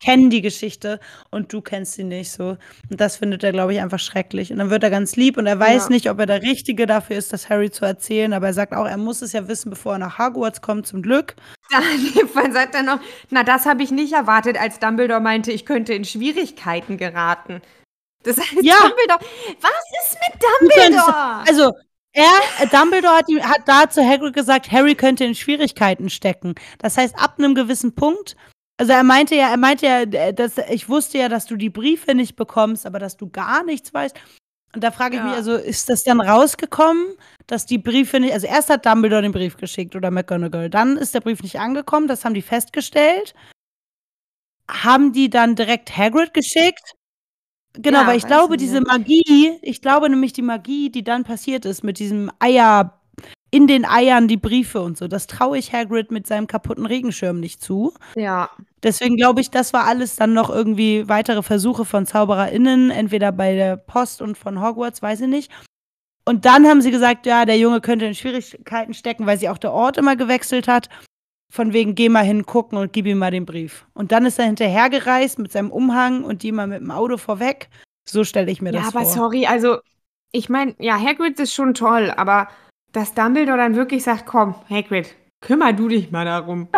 kennen 0.00 0.30
die 0.30 0.42
Geschichte 0.42 1.00
und 1.30 1.52
du 1.52 1.60
kennst 1.60 1.94
sie 1.94 2.04
nicht 2.04 2.30
so. 2.30 2.56
Und 2.90 3.00
das 3.00 3.16
findet 3.16 3.42
er, 3.42 3.52
glaube 3.52 3.72
ich, 3.72 3.80
einfach 3.80 3.98
schrecklich. 3.98 4.52
Und 4.52 4.58
dann 4.58 4.70
wird 4.70 4.82
er 4.82 4.90
ganz 4.90 5.16
lieb 5.16 5.36
und 5.36 5.46
er 5.46 5.58
weiß 5.58 5.84
ja. 5.84 5.88
nicht, 5.90 6.10
ob 6.10 6.18
er 6.20 6.26
der 6.26 6.42
Richtige 6.42 6.86
dafür 6.86 7.16
ist, 7.16 7.32
das 7.32 7.48
Harry 7.48 7.70
zu 7.70 7.84
erzählen, 7.84 8.32
aber 8.32 8.48
er 8.48 8.54
sagt 8.54 8.74
auch, 8.74 8.86
er 8.86 8.98
muss 8.98 9.22
es 9.22 9.32
ja 9.32 9.48
wissen, 9.48 9.70
bevor 9.70 9.94
er 9.94 9.98
nach 9.98 10.18
Hogwarts 10.18 10.60
kommt, 10.60 10.86
zum 10.86 11.02
Glück. 11.02 11.34
Dann 12.34 12.52
sagt 12.52 12.74
er 12.74 12.82
noch, 12.82 13.00
na, 13.30 13.42
das 13.42 13.66
habe 13.66 13.82
ich 13.82 13.90
nicht 13.90 14.12
erwartet, 14.12 14.60
als 14.60 14.78
Dumbledore 14.78 15.20
meinte, 15.20 15.52
ich 15.52 15.66
könnte 15.66 15.94
in 15.94 16.04
Schwierigkeiten 16.04 16.96
geraten. 16.96 17.62
Das 18.22 18.38
heißt, 18.38 18.62
ja. 18.62 18.76
Dumbledore, 18.80 19.20
was 19.60 19.72
ist 20.00 20.18
mit 20.20 20.42
Dumbledore? 20.42 21.44
Also, 21.46 21.72
er, 22.12 22.66
Dumbledore 22.70 23.16
hat, 23.16 23.26
hat 23.42 23.62
da 23.66 23.90
zu 23.90 24.06
Hagrid 24.06 24.34
gesagt, 24.34 24.70
Harry 24.70 24.94
könnte 24.94 25.24
in 25.24 25.34
Schwierigkeiten 25.34 26.10
stecken. 26.10 26.54
Das 26.78 26.96
heißt, 26.96 27.18
ab 27.18 27.34
einem 27.38 27.54
gewissen 27.54 27.94
Punkt 27.94 28.36
also 28.76 28.92
er 28.92 29.04
meinte 29.04 29.36
ja, 29.36 29.50
er 29.50 29.56
meinte 29.56 29.86
ja, 29.86 30.00
äh, 30.02 30.34
dass 30.34 30.58
ich 30.58 30.88
wusste 30.88 31.18
ja, 31.18 31.28
dass 31.28 31.46
du 31.46 31.56
die 31.56 31.70
Briefe 31.70 32.14
nicht 32.14 32.36
bekommst, 32.36 32.86
aber 32.86 32.98
dass 32.98 33.16
du 33.16 33.30
gar 33.30 33.62
nichts 33.64 33.94
weißt. 33.94 34.16
Und 34.74 34.82
da 34.82 34.90
frage 34.90 35.16
ich 35.16 35.20
ja. 35.20 35.28
mich, 35.28 35.36
also 35.36 35.54
ist 35.54 35.88
das 35.88 36.02
dann 36.02 36.20
rausgekommen, 36.20 37.14
dass 37.46 37.66
die 37.66 37.78
Briefe 37.78 38.20
nicht, 38.20 38.32
also 38.32 38.46
erst 38.46 38.70
hat 38.70 38.86
Dumbledore 38.86 39.22
den 39.22 39.32
Brief 39.32 39.56
geschickt 39.56 39.94
oder 39.94 40.10
McGonagall, 40.10 40.70
dann 40.70 40.96
ist 40.96 41.14
der 41.14 41.20
Brief 41.20 41.42
nicht 41.42 41.60
angekommen, 41.60 42.08
das 42.08 42.24
haben 42.24 42.34
die 42.34 42.42
festgestellt. 42.42 43.34
Haben 44.68 45.12
die 45.12 45.28
dann 45.28 45.54
direkt 45.56 45.96
Hagrid 45.96 46.32
geschickt? 46.32 46.94
Genau, 47.74 48.02
ja, 48.02 48.06
weil 48.06 48.16
ich 48.16 48.26
glaube, 48.26 48.56
diese 48.56 48.80
Magie, 48.80 49.58
ich 49.60 49.82
glaube 49.82 50.08
nämlich 50.08 50.32
die 50.32 50.42
Magie, 50.42 50.90
die 50.90 51.02
dann 51.02 51.24
passiert 51.24 51.64
ist 51.64 51.82
mit 51.82 51.98
diesem 51.98 52.30
Eier 52.38 53.00
in 53.54 53.68
den 53.68 53.84
Eiern 53.84 54.26
die 54.26 54.36
Briefe 54.36 54.82
und 54.82 54.98
so. 54.98 55.06
Das 55.06 55.28
traue 55.28 55.56
ich 55.56 55.72
Hagrid 55.72 56.10
mit 56.10 56.26
seinem 56.26 56.48
kaputten 56.48 56.86
Regenschirm 56.86 57.38
nicht 57.38 57.62
zu. 57.62 57.94
Ja. 58.16 58.50
Deswegen 58.82 59.14
glaube 59.14 59.40
ich, 59.40 59.52
das 59.52 59.72
war 59.72 59.84
alles 59.84 60.16
dann 60.16 60.32
noch 60.32 60.50
irgendwie 60.50 61.08
weitere 61.08 61.40
Versuche 61.40 61.84
von 61.84 62.04
ZaubererInnen, 62.04 62.90
entweder 62.90 63.30
bei 63.30 63.54
der 63.54 63.76
Post 63.76 64.22
und 64.22 64.36
von 64.36 64.60
Hogwarts, 64.60 65.02
weiß 65.02 65.20
ich 65.20 65.28
nicht. 65.28 65.52
Und 66.24 66.46
dann 66.46 66.66
haben 66.66 66.82
sie 66.82 66.90
gesagt, 66.90 67.26
ja, 67.26 67.44
der 67.44 67.56
Junge 67.56 67.80
könnte 67.80 68.06
in 68.06 68.16
Schwierigkeiten 68.16 68.92
stecken, 68.92 69.24
weil 69.24 69.38
sie 69.38 69.48
auch 69.48 69.58
der 69.58 69.70
Ort 69.70 69.98
immer 69.98 70.16
gewechselt 70.16 70.66
hat. 70.66 70.88
Von 71.52 71.72
wegen, 71.72 71.94
geh 71.94 72.08
mal 72.08 72.24
hin, 72.24 72.46
gucken 72.46 72.76
und 72.76 72.92
gib 72.92 73.06
ihm 73.06 73.18
mal 73.18 73.30
den 73.30 73.46
Brief. 73.46 73.86
Und 73.94 74.10
dann 74.10 74.26
ist 74.26 74.40
er 74.40 74.46
hinterhergereist 74.46 75.38
mit 75.38 75.52
seinem 75.52 75.70
Umhang 75.70 76.24
und 76.24 76.42
die 76.42 76.50
mal 76.50 76.66
mit 76.66 76.80
dem 76.80 76.90
Auto 76.90 77.18
vorweg. 77.18 77.68
So 78.04 78.24
stelle 78.24 78.50
ich 78.50 78.60
mir 78.60 78.72
ja, 78.72 78.80
das 78.80 78.90
vor. 78.90 79.02
Ja, 79.02 79.06
aber 79.06 79.14
sorry, 79.14 79.46
also 79.46 79.78
ich 80.32 80.48
meine, 80.48 80.74
ja, 80.80 80.98
Hagrid 80.98 81.38
ist 81.38 81.54
schon 81.54 81.74
toll, 81.74 82.10
aber 82.10 82.48
dass 82.94 83.12
Dumbledore 83.14 83.58
dann 83.58 83.76
wirklich 83.76 84.02
sagt, 84.02 84.24
komm, 84.24 84.54
Hagrid, 84.70 85.14
kümmer 85.40 85.72
du 85.72 85.88
dich 85.88 86.10
mal 86.10 86.24
darum. 86.24 86.68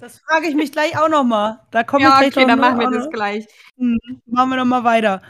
Das 0.00 0.20
frage 0.20 0.46
ich 0.46 0.54
mich 0.54 0.72
gleich 0.72 0.98
auch 0.98 1.08
noch 1.08 1.24
mal. 1.24 1.60
Da 1.70 1.82
komme 1.84 2.04
ja, 2.04 2.10
ich 2.22 2.32
gleich 2.32 2.36
okay, 2.36 2.46
dann 2.46 2.60
machen 2.60 2.78
wir 2.78 2.90
das 2.90 3.10
gleich. 3.10 3.46
Mhm, 3.76 3.98
machen 4.26 4.50
wir 4.50 4.56
noch 4.56 4.64
mal 4.64 4.84
weiter. 4.84 5.20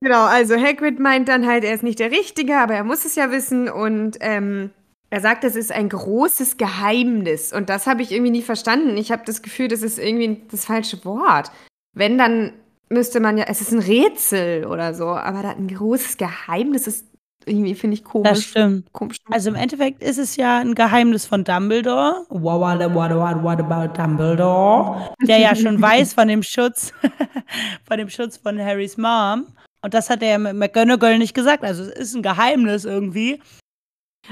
Genau, 0.00 0.24
also 0.24 0.54
Hagrid 0.56 1.00
meint 1.00 1.28
dann 1.28 1.46
halt, 1.46 1.64
er 1.64 1.74
ist 1.74 1.82
nicht 1.82 1.98
der 1.98 2.10
Richtige, 2.10 2.58
aber 2.58 2.74
er 2.74 2.84
muss 2.84 3.04
es 3.04 3.16
ja 3.16 3.30
wissen 3.30 3.68
und 3.68 4.18
ähm, 4.20 4.70
Er 5.10 5.20
sagt, 5.20 5.44
es 5.44 5.54
ist 5.54 5.70
ein 5.70 5.88
großes 5.88 6.56
Geheimnis. 6.56 7.52
Und 7.52 7.68
das 7.70 7.86
habe 7.86 8.02
ich 8.02 8.10
irgendwie 8.10 8.32
nie 8.32 8.42
verstanden. 8.42 8.96
Ich 8.96 9.12
habe 9.12 9.22
das 9.24 9.42
Gefühl, 9.42 9.68
das 9.68 9.82
ist 9.82 9.98
irgendwie 9.98 10.42
das 10.50 10.64
falsche 10.64 11.04
Wort. 11.04 11.52
Wenn, 11.96 12.18
dann 12.18 12.52
müsste 12.88 13.20
man 13.20 13.38
ja, 13.38 13.44
es 13.46 13.60
ist 13.60 13.70
ein 13.70 13.78
Rätsel 13.78 14.66
oder 14.66 14.92
so, 14.92 15.06
aber 15.06 15.42
da 15.42 15.50
ein 15.50 15.68
großes 15.68 16.16
Geheimnis 16.16 16.88
ist 16.88 17.06
irgendwie, 17.46 17.74
finde 17.74 17.94
ich, 17.94 18.04
komisch. 18.04 18.30
Das 18.30 18.42
stimmt. 18.44 18.92
Komisch. 18.92 19.18
Also 19.30 19.50
im 19.50 19.56
Endeffekt 19.56 20.02
ist 20.02 20.18
es 20.18 20.36
ja 20.36 20.58
ein 20.58 20.74
Geheimnis 20.74 21.26
von 21.26 21.44
Dumbledore. 21.44 22.24
What, 22.28 22.60
what, 22.60 22.94
what, 22.94 23.10
what, 23.10 23.42
what 23.42 23.60
about 23.60 23.94
Dumbledore? 24.00 25.14
Der 25.22 25.38
ja 25.38 25.54
schon 25.54 25.80
weiß 25.80 26.14
von 26.14 26.28
dem 26.28 26.42
Schutz, 26.42 26.92
von 27.88 27.98
dem 27.98 28.08
Schutz 28.08 28.36
von 28.36 28.58
Harrys 28.58 28.96
Mom. 28.96 29.46
Und 29.82 29.94
das 29.94 30.08
hat 30.08 30.22
er 30.22 30.30
ja 30.30 30.38
mit 30.38 30.54
McGonagall 30.54 31.18
nicht 31.18 31.34
gesagt. 31.34 31.62
Also 31.62 31.82
es 31.84 31.90
ist 31.90 32.14
ein 32.14 32.22
Geheimnis 32.22 32.84
irgendwie. 32.84 33.40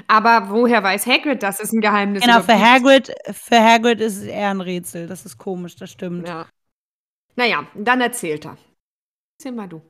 Aber 0.09 0.49
woher 0.49 0.83
weiß 0.83 1.07
Hagrid, 1.07 1.43
dass 1.43 1.61
es 1.61 1.73
ein 1.73 1.81
Geheimnis 1.81 2.23
Genau, 2.23 2.41
überhaupt 2.41 2.51
für 2.51 2.57
ist? 2.57 2.71
Hagrid, 2.73 3.15
für 3.33 3.63
Hagrid 3.63 4.01
ist 4.01 4.17
es 4.17 4.25
eher 4.25 4.51
ein 4.51 4.61
Rätsel. 4.61 5.07
Das 5.07 5.27
ist 5.27 5.37
komisch, 5.37 5.77
das 5.77 5.91
stimmt. 5.91 6.27
Ja. 6.27 6.47
Naja, 7.37 7.67
dann 7.75 8.01
erzählt 8.01 8.47
er. 8.47 8.57
Erzähl 9.39 9.53
mal 9.53 9.69
du. 9.69 9.83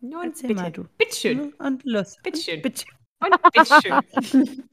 Nun, 0.00 0.24
Erzähl 0.28 0.48
bitte. 0.48 0.62
mal 0.62 0.72
du. 0.72 0.84
Bitteschön. 0.98 1.52
Und 1.58 1.82
los. 1.84 2.16
Bitteschön. 2.22 2.62
Bitte. 2.62 2.84
Und 3.20 3.34
bitteschön. 3.52 4.62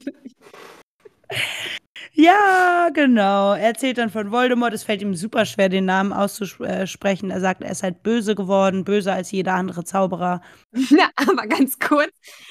Ja, 2.14 2.88
genau. 2.94 3.52
Er 3.52 3.66
erzählt 3.68 3.98
dann 3.98 4.10
von 4.10 4.30
Voldemort. 4.32 4.72
Es 4.72 4.82
fällt 4.82 5.02
ihm 5.02 5.14
super 5.14 5.44
schwer, 5.44 5.68
den 5.68 5.84
Namen 5.84 6.12
auszusprechen. 6.12 7.30
Er 7.30 7.40
sagt, 7.40 7.62
er 7.62 7.70
ist 7.70 7.82
halt 7.82 8.02
böse 8.02 8.34
geworden, 8.34 8.84
böser 8.84 9.12
als 9.14 9.30
jeder 9.30 9.54
andere 9.54 9.84
Zauberer. 9.84 10.40
Na, 10.90 11.10
aber 11.16 11.46
ganz 11.46 11.78
kurz. 11.78 12.10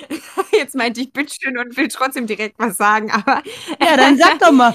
Jetzt 0.54 0.76
meinte 0.76 1.02
ich 1.02 1.12
bitteschön 1.12 1.58
und 1.58 1.76
will 1.76 1.88
trotzdem 1.88 2.28
direkt 2.28 2.56
was 2.60 2.78
sagen, 2.78 3.12
aber 3.12 3.42
Ja, 3.82 3.98
dann 3.98 4.18
sag 4.18 4.40
doch 4.40 4.52
mal. 4.52 4.74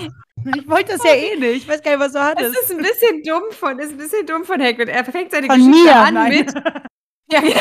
Ich 0.56 0.68
wollte 0.68 0.92
das 0.92 1.04
ja 1.04 1.14
eh 1.14 1.36
nicht. 1.38 1.62
Ich 1.62 1.68
weiß 1.68 1.82
gar 1.82 1.92
nicht, 1.92 2.00
was 2.00 2.12
du 2.12 2.18
es 2.18 2.24
hattest. 2.24 2.58
ist 2.58 2.70
ein 2.72 2.78
bisschen 2.78 3.22
dumm 3.22 3.44
von, 3.52 3.78
ist 3.78 3.92
ein 3.92 3.98
bisschen 3.98 4.26
dumm 4.26 4.44
von 4.44 4.60
Hagrid. 4.60 4.88
Er 4.88 5.04
fängt 5.04 5.30
seine 5.30 5.46
Von 5.46 5.56
Geschichte 5.58 5.84
mir. 5.84 5.96
an 5.96 6.14
Nein. 6.14 6.30
mit. 6.30 6.54
Ja, 7.32 7.40
genau. 7.40 7.60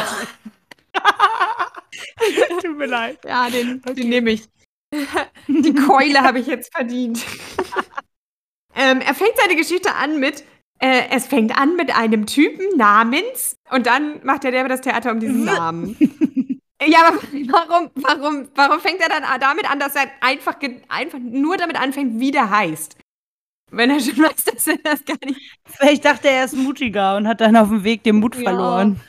Tut 2.61 2.78
mir 2.78 2.86
leid. 2.88 3.19
Ja, 3.26 3.49
den, 3.49 3.82
Okay. 3.86 3.93
den 3.95 4.09
nehme 4.09 4.32
ich. 4.32 4.43
Die 5.47 5.74
Keule 5.74 6.22
habe 6.22 6.39
ich 6.39 6.47
jetzt 6.47 6.74
verdient. 6.76 7.24
ähm, 8.76 8.99
er 9.01 9.13
fängt 9.15 9.38
seine 9.38 9.55
Geschichte 9.55 9.95
an 9.95 10.19
mit, 10.19 10.43
äh, 10.80 11.03
es 11.11 11.28
fängt 11.28 11.57
an 11.57 11.76
mit 11.78 11.95
einem 11.95 12.26
Typen 12.26 12.65
namens 12.76 13.55
und 13.69 13.86
dann 13.88 14.24
macht 14.26 14.43
er 14.43 14.51
der 14.51 14.67
das 14.67 14.82
Theater 14.82 15.11
um 15.11 15.19
diesen 15.22 15.45
Namen. 15.45 15.95
ja, 16.86 17.07
aber 17.07 17.17
warum, 17.47 17.89
warum, 17.95 18.49
warum 18.55 18.80
fängt 18.82 18.99
er 18.99 19.07
dann 19.09 19.24
damit 19.39 19.69
an, 19.72 19.80
dass 19.80 19.95
er 19.95 20.11
einfach, 20.19 20.57
einfach 20.89 21.19
nur 21.19 21.55
damit 21.55 21.80
anfängt, 21.80 22.19
wie 22.19 22.32
der 22.32 22.49
heißt? 22.49 22.97
Wenn 23.74 23.89
er 23.89 24.01
schon 24.01 24.17
weiß, 24.17 24.43
dass 24.43 24.67
er 24.67 24.78
das 24.84 25.05
gar 25.05 25.17
nicht. 25.24 25.39
Vielleicht 25.65 26.03
dachte 26.03 26.28
er, 26.28 26.39
er 26.39 26.45
ist 26.45 26.55
mutiger 26.57 27.15
und 27.15 27.26
hat 27.28 27.39
dann 27.39 27.55
auf 27.55 27.69
dem 27.69 27.86
Weg 27.86 28.03
den 28.03 28.17
Mut 28.17 28.36
Ja. 28.36 28.43
verloren. 28.43 28.99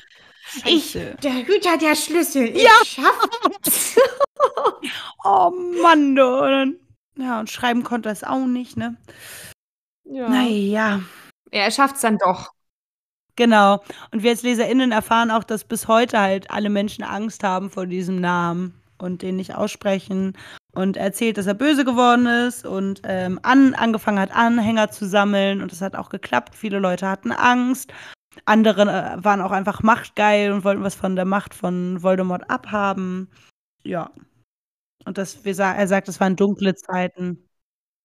Ich, 0.65 0.93
der 0.93 1.47
Hüter 1.47 1.77
der 1.79 1.95
Schlüssel. 1.97 2.45
Ich 2.57 2.63
Ja. 2.63 2.71
schaff's. 2.85 3.97
Oh 5.25 5.53
Mann, 5.83 6.17
du. 6.17 6.75
Ja, 7.17 7.39
und 7.39 7.49
schreiben 7.49 7.85
konnte 7.85 8.09
er 8.09 8.13
es 8.13 8.25
auch 8.25 8.45
nicht, 8.47 8.77
ne? 8.77 8.97
Ja. 10.05 10.29
Naja. 10.29 11.01
Er 11.53 11.71
schafft's 11.71 12.01
dann 12.01 12.19
doch. 12.19 12.51
Genau. 13.37 13.83
Und 14.11 14.23
wir 14.25 14.31
als 14.31 14.43
LeserInnen 14.43 14.91
erfahren 14.91 15.31
auch, 15.31 15.45
dass 15.45 15.65
bis 15.65 15.87
heute 15.87 16.19
halt 16.19 16.51
alle 16.51 16.71
Menschen 16.71 17.05
Angst 17.05 17.45
haben 17.45 17.71
vor 17.71 17.87
diesem 17.87 18.21
Namen 18.21 18.75
und 18.99 19.23
den 19.23 19.37
nicht 19.37 19.55
aussprechen. 19.55 20.37
Und 20.75 20.97
er 20.97 21.05
erzählt, 21.05 21.39
dass 21.39 21.47
er 21.47 21.55
böse 21.55 21.85
geworden 21.85 22.27
ist 22.27 22.67
und 22.67 23.03
ähm, 23.05 23.39
an, 23.43 23.75
angefangen 23.75 24.19
hat, 24.19 24.33
Anhänger 24.33 24.91
zu 24.91 25.07
sammeln. 25.07 25.63
Und 25.63 25.71
das 25.71 25.81
hat 25.83 25.95
auch 25.95 26.09
geklappt. 26.09 26.55
Viele 26.57 26.79
Leute 26.79 27.09
hatten 27.09 27.31
Angst. 27.31 27.93
Andere 28.45 28.83
äh, 28.83 29.25
waren 29.25 29.41
auch 29.41 29.51
einfach 29.51 29.83
machtgeil 29.83 30.53
und 30.53 30.65
wollten 30.65 30.83
was 30.83 30.95
von 30.95 31.17
der 31.17 31.25
Macht 31.25 31.55
von 31.55 32.03
Voldemort 32.03 32.49
abhaben. 32.51 33.31
Ja. 33.85 34.11
Und 35.05 35.19
das, 35.19 35.45
wir 35.45 35.55
sa 35.55 35.75
er 35.75 35.89
sagt, 35.89 36.09
es 36.09 36.21
waren 36.21 36.37
dunkle 36.37 36.75
Zeiten. 36.75 37.49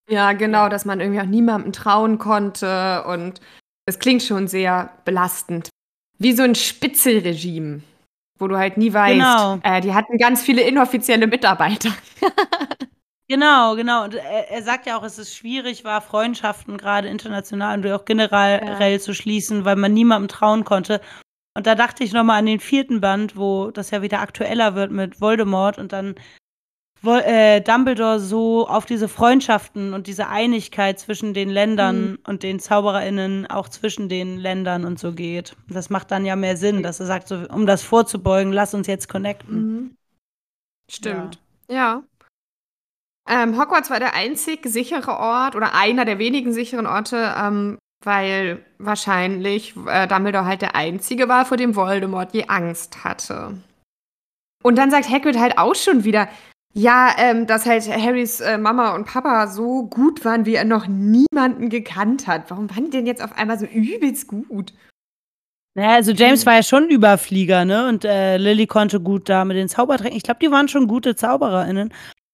Ja, 0.08 0.32
genau, 0.32 0.68
dass 0.68 0.84
man 0.84 1.00
irgendwie 1.00 1.20
auch 1.20 1.26
niemandem 1.26 1.72
trauen 1.72 2.18
konnte 2.18 3.04
und 3.04 3.40
es 3.86 3.98
klingt 3.98 4.22
schon 4.22 4.48
sehr 4.48 4.90
belastend. 5.04 5.70
Wie 6.18 6.32
so 6.32 6.42
ein 6.42 6.54
Spitzelregime, 6.54 7.82
wo 8.38 8.48
du 8.48 8.56
halt 8.56 8.76
nie 8.76 8.92
weißt. 8.92 9.14
Genau. 9.14 9.58
Äh, 9.62 9.80
die 9.80 9.94
hatten 9.94 10.18
ganz 10.18 10.42
viele 10.42 10.62
inoffizielle 10.62 11.26
Mitarbeiter. 11.26 11.90
Genau, 13.28 13.76
genau. 13.76 14.04
Und 14.04 14.14
er, 14.14 14.50
er 14.50 14.62
sagt 14.62 14.86
ja 14.86 14.98
auch, 14.98 15.02
es 15.04 15.18
ist 15.18 15.34
schwierig 15.36 15.84
war, 15.84 16.00
Freundschaften 16.00 16.78
gerade 16.78 17.08
international 17.08 17.78
und 17.78 17.92
auch 17.92 18.04
generell 18.06 19.00
zu 19.00 19.12
schließen, 19.14 19.64
weil 19.66 19.76
man 19.76 19.92
niemandem 19.92 20.28
trauen 20.28 20.64
konnte. 20.64 21.00
Und 21.54 21.66
da 21.66 21.74
dachte 21.74 22.04
ich 22.04 22.12
nochmal 22.12 22.38
an 22.38 22.46
den 22.46 22.60
vierten 22.60 23.00
Band, 23.00 23.36
wo 23.36 23.70
das 23.70 23.90
ja 23.90 24.00
wieder 24.00 24.20
aktueller 24.20 24.74
wird 24.74 24.92
mit 24.92 25.20
Voldemort 25.20 25.76
und 25.78 25.92
dann 25.92 26.14
äh, 27.04 27.60
Dumbledore 27.60 28.18
so 28.18 28.66
auf 28.66 28.86
diese 28.86 29.08
Freundschaften 29.08 29.92
und 29.92 30.06
diese 30.06 30.28
Einigkeit 30.28 30.98
zwischen 30.98 31.34
den 31.34 31.48
Ländern 31.50 32.12
Mhm. 32.12 32.18
und 32.26 32.42
den 32.42 32.58
ZaubererInnen, 32.60 33.46
auch 33.46 33.68
zwischen 33.68 34.08
den 34.08 34.38
Ländern 34.38 34.84
und 34.84 34.98
so 34.98 35.12
geht. 35.12 35.54
Das 35.68 35.90
macht 35.90 36.10
dann 36.10 36.24
ja 36.24 36.34
mehr 36.34 36.56
Sinn, 36.56 36.82
dass 36.82 36.98
er 37.00 37.06
sagt, 37.06 37.28
so, 37.28 37.36
um 37.50 37.66
das 37.66 37.82
vorzubeugen, 37.82 38.52
lass 38.52 38.74
uns 38.74 38.86
jetzt 38.86 39.08
connecten. 39.08 39.96
Stimmt. 40.90 41.38
Ja. 41.70 42.02
Ähm, 43.28 43.60
Hogwarts 43.60 43.90
war 43.90 44.00
der 44.00 44.14
einzig 44.14 44.64
sichere 44.64 45.18
Ort 45.18 45.54
oder 45.54 45.74
einer 45.74 46.04
der 46.04 46.18
wenigen 46.18 46.52
sicheren 46.52 46.86
Orte, 46.86 47.34
ähm, 47.38 47.78
weil 48.04 48.64
wahrscheinlich 48.78 49.74
äh, 49.86 50.06
Dumbledore 50.06 50.46
halt 50.46 50.62
der 50.62 50.74
einzige 50.74 51.28
war, 51.28 51.44
vor 51.44 51.56
dem 51.56 51.76
Voldemort 51.76 52.32
je 52.32 52.46
Angst 52.48 53.04
hatte. 53.04 53.58
Und 54.62 54.76
dann 54.76 54.90
sagt 54.90 55.10
Hagrid 55.10 55.38
halt 55.38 55.58
auch 55.58 55.74
schon 55.74 56.04
wieder, 56.04 56.28
ja, 56.74 57.14
ähm, 57.18 57.46
dass 57.46 57.66
halt 57.66 57.88
Harrys 57.88 58.40
äh, 58.40 58.56
Mama 58.56 58.94
und 58.94 59.06
Papa 59.06 59.48
so 59.48 59.84
gut 59.86 60.24
waren, 60.24 60.46
wie 60.46 60.54
er 60.54 60.64
noch 60.64 60.86
niemanden 60.86 61.70
gekannt 61.70 62.26
hat. 62.26 62.50
Warum 62.50 62.70
waren 62.70 62.84
die 62.84 62.90
denn 62.90 63.06
jetzt 63.06 63.22
auf 63.22 63.36
einmal 63.36 63.58
so 63.58 63.66
übelst 63.66 64.28
gut? 64.28 64.72
Naja, 65.74 65.94
also 65.94 66.12
James 66.12 66.44
war 66.44 66.54
ja 66.54 66.62
schon 66.62 66.88
Überflieger, 66.88 67.64
ne? 67.64 67.88
Und 67.88 68.04
äh, 68.04 68.36
Lily 68.36 68.66
konnte 68.66 69.00
gut 69.00 69.28
da 69.28 69.44
mit 69.44 69.56
den 69.56 69.68
Zaubertränken. 69.68 70.16
Ich 70.16 70.24
glaube, 70.24 70.40
die 70.40 70.50
waren 70.50 70.68
schon 70.68 70.88
gute 70.88 71.14
ZaubererInnen. 71.14 71.92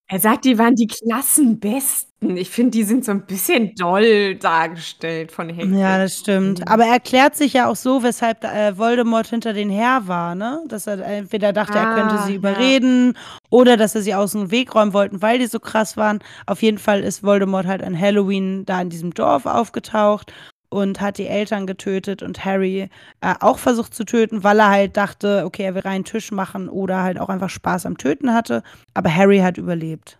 Er 0.08 0.20
sagt, 0.20 0.44
die 0.44 0.58
waren 0.58 0.74
die 0.74 0.86
Klassenbesten. 0.86 2.36
Ich 2.36 2.50
finde, 2.50 2.72
die 2.72 2.84
sind 2.84 3.04
so 3.04 3.10
ein 3.12 3.26
bisschen 3.26 3.74
doll 3.74 4.34
dargestellt 4.36 5.32
von 5.32 5.48
Hagrid. 5.50 5.72
Ja, 5.72 5.98
das 5.98 6.18
stimmt. 6.18 6.60
Mhm. 6.60 6.64
Aber 6.68 6.84
er 6.84 6.92
erklärt 6.94 7.36
sich 7.36 7.54
ja 7.54 7.68
auch 7.68 7.76
so, 7.76 8.02
weshalb 8.02 8.44
äh, 8.44 8.76
Voldemort 8.76 9.26
hinter 9.28 9.52
den 9.54 9.70
her 9.70 10.02
war, 10.06 10.34
ne? 10.34 10.62
Dass 10.68 10.86
er 10.86 10.98
entweder 11.04 11.52
dachte, 11.54 11.78
er 11.78 11.86
könnte 11.86 12.18
Ah, 12.18 12.18
sie 12.18 12.32
ja. 12.32 12.36
überreden 12.36 13.16
oder 13.50 13.76
dass 13.78 13.94
er 13.94 14.02
sie 14.02 14.14
aus 14.14 14.32
dem 14.32 14.50
Weg 14.50 14.74
räumen 14.74 14.92
wollten, 14.92 15.22
weil 15.22 15.38
die 15.38 15.46
so 15.46 15.58
krass 15.58 15.96
waren. 15.96 16.18
Auf 16.46 16.62
jeden 16.62 16.78
Fall 16.78 17.02
ist 17.02 17.22
Voldemort 17.22 17.66
halt 17.66 17.82
an 17.82 17.98
Halloween 17.98 18.64
da 18.66 18.80
in 18.80 18.90
diesem 18.90 19.12
Dorf 19.14 19.46
aufgetaucht 19.46 20.32
und 20.74 21.00
hat 21.00 21.18
die 21.18 21.28
Eltern 21.28 21.68
getötet 21.68 22.20
und 22.20 22.44
Harry 22.44 22.88
äh, 23.20 23.34
auch 23.38 23.58
versucht 23.58 23.94
zu 23.94 24.04
töten, 24.04 24.42
weil 24.42 24.58
er 24.58 24.70
halt 24.70 24.96
dachte, 24.96 25.44
okay, 25.46 25.62
er 25.62 25.76
will 25.76 25.82
reinen 25.82 26.04
Tisch 26.04 26.32
machen 26.32 26.68
oder 26.68 27.04
halt 27.04 27.20
auch 27.20 27.28
einfach 27.28 27.48
Spaß 27.48 27.86
am 27.86 27.96
Töten 27.96 28.34
hatte. 28.34 28.64
Aber 28.92 29.14
Harry 29.14 29.38
hat 29.38 29.56
überlebt. 29.56 30.18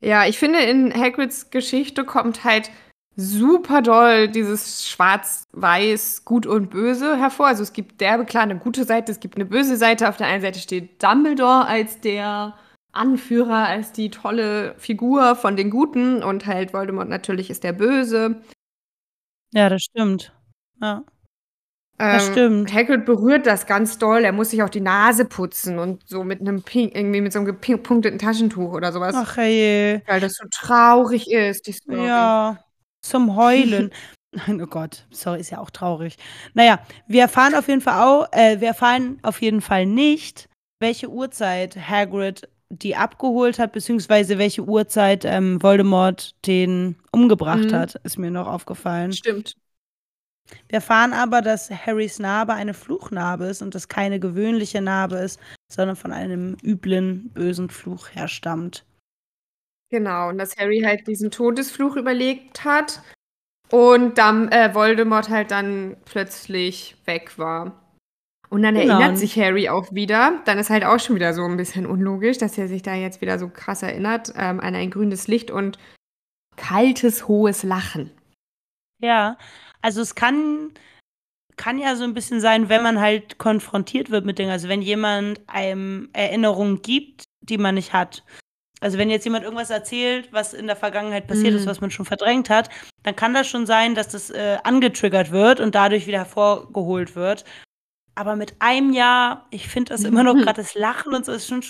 Ja, 0.00 0.26
ich 0.26 0.36
finde, 0.36 0.58
in 0.58 0.92
Hagrids 0.92 1.50
Geschichte 1.50 2.04
kommt 2.04 2.42
halt 2.42 2.72
super 3.14 3.82
doll 3.82 4.26
dieses 4.26 4.88
Schwarz-Weiß, 4.88 6.24
Gut 6.24 6.44
und 6.44 6.70
Böse 6.70 7.16
hervor. 7.16 7.46
Also 7.46 7.62
es 7.62 7.72
gibt 7.72 8.00
derbe 8.00 8.24
klar 8.24 8.42
eine 8.42 8.58
gute 8.58 8.82
Seite, 8.84 9.12
es 9.12 9.20
gibt 9.20 9.36
eine 9.36 9.44
böse 9.44 9.76
Seite. 9.76 10.08
Auf 10.08 10.16
der 10.16 10.26
einen 10.26 10.42
Seite 10.42 10.58
steht 10.58 11.00
Dumbledore 11.00 11.66
als 11.66 12.00
der 12.00 12.54
Anführer, 12.90 13.68
als 13.68 13.92
die 13.92 14.10
tolle 14.10 14.74
Figur 14.76 15.36
von 15.36 15.56
den 15.56 15.70
Guten 15.70 16.20
und 16.24 16.46
halt 16.46 16.74
Voldemort 16.74 17.08
natürlich 17.08 17.48
ist 17.48 17.62
der 17.62 17.72
Böse. 17.72 18.42
Ja, 19.52 19.68
das 19.68 19.82
stimmt. 19.82 20.32
Ja. 20.80 21.04
Das 21.98 22.26
Ähm, 22.26 22.32
stimmt. 22.32 22.72
Hagrid 22.72 23.04
berührt 23.04 23.46
das 23.46 23.66
ganz 23.66 23.98
doll. 23.98 24.24
Er 24.24 24.32
muss 24.32 24.50
sich 24.50 24.62
auch 24.62 24.68
die 24.70 24.80
Nase 24.80 25.24
putzen 25.24 25.78
und 25.78 26.02
so 26.08 26.24
mit 26.24 26.40
einem 26.40 26.62
Pink, 26.62 26.96
irgendwie 26.96 27.20
mit 27.20 27.32
so 27.32 27.38
einem 27.38 27.46
gepunkteten 27.46 28.18
Taschentuch 28.18 28.72
oder 28.72 28.92
sowas. 28.92 29.14
Ach 29.16 29.36
je. 29.38 30.00
Weil 30.06 30.20
das 30.20 30.34
so 30.34 30.46
traurig 30.50 31.30
ist, 31.30 31.66
die 31.66 31.72
Story. 31.72 32.06
Ja, 32.06 32.58
zum 33.02 33.36
Heulen. 33.36 33.92
oh 34.48 34.66
Gott, 34.66 35.06
sorry, 35.10 35.40
ist 35.40 35.50
ja 35.50 35.58
auch 35.58 35.70
traurig. 35.70 36.16
Naja, 36.54 36.80
wir 37.06 37.22
erfahren 37.22 37.54
auf 37.54 37.68
jeden 37.68 37.82
Fall 37.82 38.02
auch, 38.02 38.26
äh, 38.32 38.60
wir 38.60 38.68
erfahren 38.68 39.18
auf 39.22 39.40
jeden 39.42 39.60
Fall 39.60 39.86
nicht, 39.86 40.48
welche 40.80 41.08
Uhrzeit 41.08 41.76
Hagrid 41.76 42.48
die 42.72 42.96
abgeholt 42.96 43.58
hat, 43.58 43.72
beziehungsweise 43.72 44.38
welche 44.38 44.62
Uhrzeit 44.64 45.24
ähm, 45.26 45.62
Voldemort 45.62 46.34
den 46.46 46.96
umgebracht 47.12 47.70
Mhm. 47.70 47.72
hat, 47.72 47.94
ist 48.02 48.18
mir 48.18 48.30
noch 48.30 48.46
aufgefallen. 48.46 49.12
Stimmt. 49.12 49.56
Wir 50.68 50.76
erfahren 50.76 51.12
aber, 51.12 51.42
dass 51.42 51.70
Harrys 51.70 52.18
Narbe 52.18 52.54
eine 52.54 52.74
Fluchnarbe 52.74 53.44
ist 53.44 53.62
und 53.62 53.74
das 53.74 53.88
keine 53.88 54.18
gewöhnliche 54.20 54.80
Narbe 54.80 55.16
ist, 55.16 55.38
sondern 55.70 55.96
von 55.96 56.12
einem 56.12 56.56
üblen, 56.62 57.30
bösen 57.30 57.68
Fluch 57.70 58.08
herstammt. 58.10 58.84
Genau, 59.90 60.30
und 60.30 60.38
dass 60.38 60.56
Harry 60.56 60.80
halt 60.80 61.06
diesen 61.06 61.30
Todesfluch 61.30 61.96
überlegt 61.96 62.64
hat 62.64 63.02
und 63.70 64.16
dann 64.16 64.48
äh, 64.48 64.74
Voldemort 64.74 65.28
halt 65.28 65.50
dann 65.50 65.96
plötzlich 66.06 66.96
weg 67.04 67.38
war. 67.38 67.81
Und 68.52 68.62
dann 68.62 68.74
Genau. 68.74 68.98
erinnert 69.00 69.16
sich 69.16 69.36
Harry 69.38 69.70
auch 69.70 69.92
wieder. 69.92 70.42
Dann 70.44 70.58
ist 70.58 70.68
halt 70.68 70.84
auch 70.84 71.00
schon 71.00 71.16
wieder 71.16 71.32
so 71.32 71.42
ein 71.44 71.56
bisschen 71.56 71.86
unlogisch, 71.86 72.36
dass 72.36 72.58
er 72.58 72.68
sich 72.68 72.82
da 72.82 72.94
jetzt 72.94 73.22
wieder 73.22 73.38
so 73.38 73.48
krass 73.48 73.82
erinnert 73.82 74.30
ähm, 74.36 74.60
an 74.60 74.74
ein 74.74 74.90
grünes 74.90 75.26
Licht 75.26 75.50
und 75.50 75.78
kaltes, 76.56 77.28
hohes 77.28 77.62
Lachen. 77.62 78.10
Ja, 79.00 79.38
also 79.80 80.02
es 80.02 80.14
kann, 80.14 80.70
kann 81.56 81.78
ja 81.78 81.96
so 81.96 82.04
ein 82.04 82.12
bisschen 82.12 82.40
sein, 82.42 82.68
wenn 82.68 82.82
man 82.82 83.00
halt 83.00 83.38
konfrontiert 83.38 84.10
wird 84.10 84.26
mit 84.26 84.38
Dingen. 84.38 84.50
Also 84.50 84.68
wenn 84.68 84.82
jemand 84.82 85.40
einem 85.48 86.10
Erinnerungen 86.12 86.82
gibt, 86.82 87.24
die 87.40 87.56
man 87.58 87.74
nicht 87.76 87.94
hat. 87.94 88.22
Also 88.80 88.98
wenn 88.98 89.08
jetzt 89.10 89.24
jemand 89.24 89.44
irgendwas 89.44 89.70
erzählt, 89.70 90.28
was 90.32 90.52
in 90.52 90.66
der 90.66 90.76
Vergangenheit 90.76 91.26
passiert 91.26 91.54
ist, 91.54 91.64
Mhm. 91.64 91.70
was 91.70 91.80
man 91.80 91.90
schon 91.90 92.04
verdrängt 92.04 92.50
hat, 92.50 92.68
dann 93.02 93.16
kann 93.16 93.32
das 93.32 93.48
schon 93.48 93.64
sein, 93.64 93.94
dass 93.94 94.08
das 94.08 94.28
äh, 94.28 94.58
angetriggert 94.62 95.30
wird 95.30 95.58
und 95.60 95.74
dadurch 95.74 96.06
wieder 96.06 96.18
hervorgeholt 96.18 97.16
wird. 97.16 97.44
Aber 98.14 98.36
mit 98.36 98.54
einem 98.58 98.92
Jahr, 98.92 99.46
ich 99.50 99.68
finde 99.68 99.90
das 99.94 100.04
immer 100.04 100.22
noch 100.22 100.34
gerade 100.36 100.60
das 100.62 100.74
Lachen 100.74 101.14
und 101.14 101.24
so 101.24 101.32
ist 101.32 101.46
schon 101.48 101.64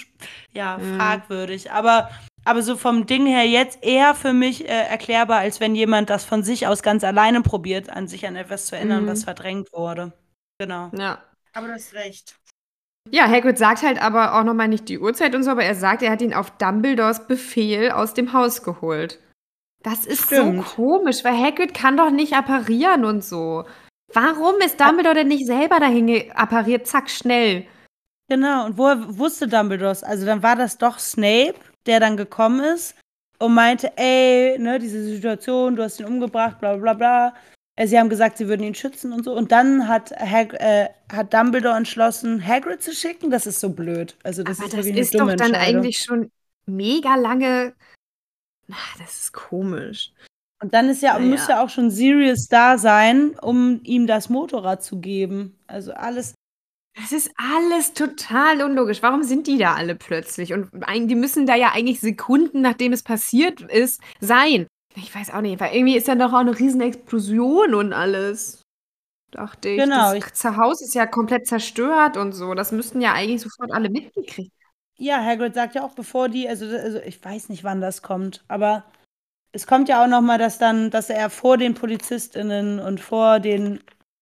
ja 0.52 0.78
Mhm. 0.78 0.96
fragwürdig. 0.96 1.70
Aber, 1.70 2.10
aber 2.44 2.62
so 2.62 2.76
vom 2.76 3.06
Ding 3.06 3.26
her 3.26 3.46
jetzt 3.46 3.82
eher 3.84 4.14
für 4.14 4.32
mich 4.32 4.64
äh, 4.68 4.86
erklärbar, 4.88 5.38
als 5.38 5.60
wenn 5.60 5.74
jemand 5.74 6.10
das 6.10 6.24
von 6.24 6.42
sich 6.42 6.66
aus 6.66 6.82
ganz 6.82 7.04
alleine 7.04 7.42
probiert, 7.42 7.90
an 7.90 8.08
sich 8.08 8.26
an 8.26 8.36
etwas 8.36 8.66
zu 8.66 8.76
erinnern, 8.76 9.04
Mhm. 9.04 9.08
was 9.08 9.24
verdrängt 9.24 9.72
wurde. 9.72 10.12
Genau. 10.58 10.90
Ja. 10.96 11.22
Aber 11.54 11.68
du 11.68 11.74
hast 11.74 11.94
recht. 11.94 12.36
Ja, 13.10 13.28
Hagrid 13.28 13.58
sagt 13.58 13.82
halt 13.82 14.00
aber 14.00 14.34
auch 14.38 14.44
nochmal 14.44 14.68
nicht 14.68 14.88
die 14.88 14.98
Uhrzeit 15.00 15.34
und 15.34 15.42
so, 15.42 15.50
aber 15.50 15.64
er 15.64 15.74
sagt, 15.74 16.02
er 16.02 16.10
hat 16.12 16.22
ihn 16.22 16.34
auf 16.34 16.50
Dumbledores 16.52 17.26
Befehl 17.26 17.90
aus 17.90 18.14
dem 18.14 18.32
Haus 18.32 18.62
geholt. 18.62 19.18
Das 19.82 20.06
ist 20.06 20.26
Stimmt. 20.26 20.64
so 20.64 20.74
komisch, 20.76 21.24
weil 21.24 21.36
Hagrid 21.36 21.74
kann 21.74 21.96
doch 21.96 22.10
nicht 22.10 22.34
apparieren 22.34 23.04
und 23.04 23.24
so. 23.24 23.64
Warum 24.14 24.60
ist 24.60 24.80
Dumbledore 24.80 25.14
denn 25.14 25.28
nicht 25.28 25.46
selber 25.46 25.80
dahin 25.80 26.30
appariert? 26.32 26.86
Zack, 26.86 27.10
schnell. 27.10 27.66
Genau, 28.28 28.66
und 28.66 28.78
woher 28.78 29.18
wusste 29.18 29.48
Dumbledore 29.48 29.96
Also 30.02 30.26
dann 30.26 30.42
war 30.42 30.56
das 30.56 30.78
doch 30.78 30.98
Snape, 30.98 31.54
der 31.86 32.00
dann 32.00 32.16
gekommen 32.16 32.60
ist 32.60 32.94
und 33.38 33.54
meinte, 33.54 33.92
ey, 33.96 34.58
ne, 34.58 34.78
diese 34.78 35.02
Situation, 35.02 35.76
du 35.76 35.82
hast 35.82 36.00
ihn 36.00 36.06
umgebracht, 36.06 36.58
bla 36.60 36.76
bla 36.76 36.94
bla. 36.94 37.34
Äh, 37.76 37.86
Sie 37.86 37.98
haben 37.98 38.08
gesagt, 38.08 38.38
sie 38.38 38.48
würden 38.48 38.62
ihn 38.62 38.74
schützen 38.74 39.12
und 39.12 39.24
so. 39.24 39.32
Und 39.32 39.50
dann 39.50 39.88
hat, 39.88 40.12
Hag 40.12 40.54
äh, 40.54 40.88
hat 41.10 41.32
Dumbledore 41.34 41.76
entschlossen, 41.76 42.46
Hagrid 42.46 42.82
zu 42.82 42.92
schicken. 42.92 43.30
Das 43.30 43.46
ist 43.46 43.60
so 43.60 43.70
blöd. 43.70 44.16
Also 44.22 44.42
das 44.42 44.58
aber 44.58 44.66
ist 44.66 44.76
das 44.76 44.86
ist 44.86 45.14
doch 45.18 45.34
dann 45.34 45.54
eigentlich 45.54 45.98
schon 45.98 46.30
mega 46.66 47.16
lange. 47.16 47.74
Ach, 48.70 48.98
das 48.98 49.20
ist 49.20 49.32
komisch. 49.32 50.12
Und 50.62 50.72
dann 50.74 50.88
ist 50.88 51.02
ja, 51.02 51.18
Naja. 51.18 51.26
muss 51.30 51.48
ja 51.48 51.62
auch 51.62 51.68
schon 51.68 51.90
Sirius 51.90 52.46
da 52.48 52.78
sein, 52.78 53.36
um 53.40 53.80
ihm 53.82 54.06
das 54.06 54.28
Motorrad 54.28 54.82
zu 54.82 55.00
geben. 55.00 55.58
Also 55.66 55.92
alles. 55.92 56.34
Das 56.94 57.10
ist 57.10 57.30
alles 57.36 57.94
total 57.94 58.62
unlogisch. 58.62 59.02
Warum 59.02 59.22
sind 59.22 59.46
die 59.46 59.58
da 59.58 59.74
alle 59.74 59.94
plötzlich? 59.94 60.52
Und 60.52 60.70
die 61.08 61.14
müssen 61.14 61.46
da 61.46 61.54
ja 61.56 61.72
eigentlich 61.72 62.00
Sekunden, 62.00 62.60
nachdem 62.60 62.92
es 62.92 63.02
passiert 63.02 63.62
ist, 63.62 64.00
sein. 64.20 64.66
Ich 64.94 65.14
weiß 65.14 65.30
auch 65.32 65.40
nicht, 65.40 65.58
weil 65.58 65.74
irgendwie 65.74 65.96
ist 65.96 66.06
ja 66.06 66.14
doch 66.14 66.32
auch 66.34 66.38
eine 66.40 66.58
riesen 66.58 66.82
Explosion 66.82 67.74
und 67.74 67.92
alles. 67.94 68.60
Dachte 69.30 69.70
ich. 69.70 69.78
Genau, 69.78 70.14
Das 70.14 70.34
Zuhause 70.34 70.84
ist 70.84 70.94
ja 70.94 71.06
komplett 71.06 71.46
zerstört 71.46 72.18
und 72.18 72.32
so. 72.32 72.52
Das 72.52 72.72
müssten 72.72 73.00
ja 73.00 73.14
eigentlich 73.14 73.40
sofort 73.40 73.72
alle 73.72 73.88
mitgekriegt. 73.88 74.52
Ja, 74.98 75.24
Hagrid 75.24 75.54
sagt 75.54 75.74
ja 75.74 75.84
auch, 75.84 75.94
bevor 75.94 76.28
die, 76.28 76.46
also, 76.46 76.66
also 76.66 76.98
ich 76.98 77.24
weiß 77.24 77.48
nicht, 77.48 77.64
wann 77.64 77.80
das 77.80 78.02
kommt, 78.02 78.44
aber 78.48 78.84
es 79.52 79.66
kommt 79.66 79.88
ja 79.88 80.02
auch 80.02 80.08
noch 80.08 80.20
mal, 80.22 80.38
dass 80.38 80.58
dann, 80.58 80.90
dass 80.90 81.10
er 81.10 81.30
vor 81.30 81.56
den 81.58 81.74
PolizistInnen 81.74 82.80
und 82.80 83.00
vor 83.00 83.38
den 83.40 83.80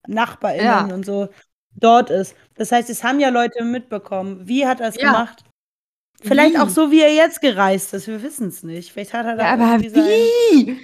NachbarInnen 0.08 0.64
Ja. 0.88 0.94
und 0.94 1.04
so 1.06 1.28
dort 1.76 2.10
ist. 2.10 2.34
Das 2.56 2.72
heißt, 2.72 2.90
es 2.90 3.04
haben 3.04 3.20
ja 3.20 3.28
Leute 3.28 3.62
mitbekommen. 3.64 4.46
Wie 4.48 4.66
hat 4.66 4.80
er 4.80 4.88
es 4.88 4.96
Ja. 4.96 5.12
gemacht? 5.12 5.44
Vielleicht 6.22 6.54
Wie? 6.54 6.58
auch 6.58 6.68
so, 6.68 6.90
wie 6.90 7.00
er 7.00 7.14
jetzt 7.14 7.40
gereist 7.40 7.94
ist. 7.94 8.06
Wir 8.06 8.22
wissen 8.22 8.48
es 8.48 8.62
nicht. 8.62 8.92
Vielleicht 8.92 9.14
hat 9.14 9.24
er 9.26 9.36
da 9.36 9.46
aber 9.46 9.64
irgendwie 9.64 9.88
sein, 9.88 10.04
wie? 10.04 10.80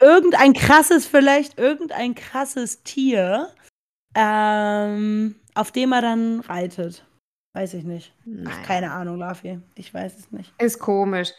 irgendein 0.00 0.52
krasses, 0.54 1.06
vielleicht 1.06 1.58
irgendein 1.58 2.14
krasses 2.14 2.82
Tier, 2.82 3.48
ähm, 4.14 5.34
auf 5.54 5.72
dem 5.72 5.92
er 5.92 6.02
dann 6.02 6.40
reitet. 6.40 7.04
Weiß 7.54 7.74
ich 7.74 7.84
nicht. 7.84 8.14
Ach, 8.46 8.62
keine 8.62 8.92
Ahnung, 8.92 9.18
Lafi. 9.18 9.60
Ich 9.74 9.92
weiß 9.92 10.18
es 10.18 10.30
nicht. 10.32 10.54
Ist 10.58 10.78
komisch. 10.78 11.32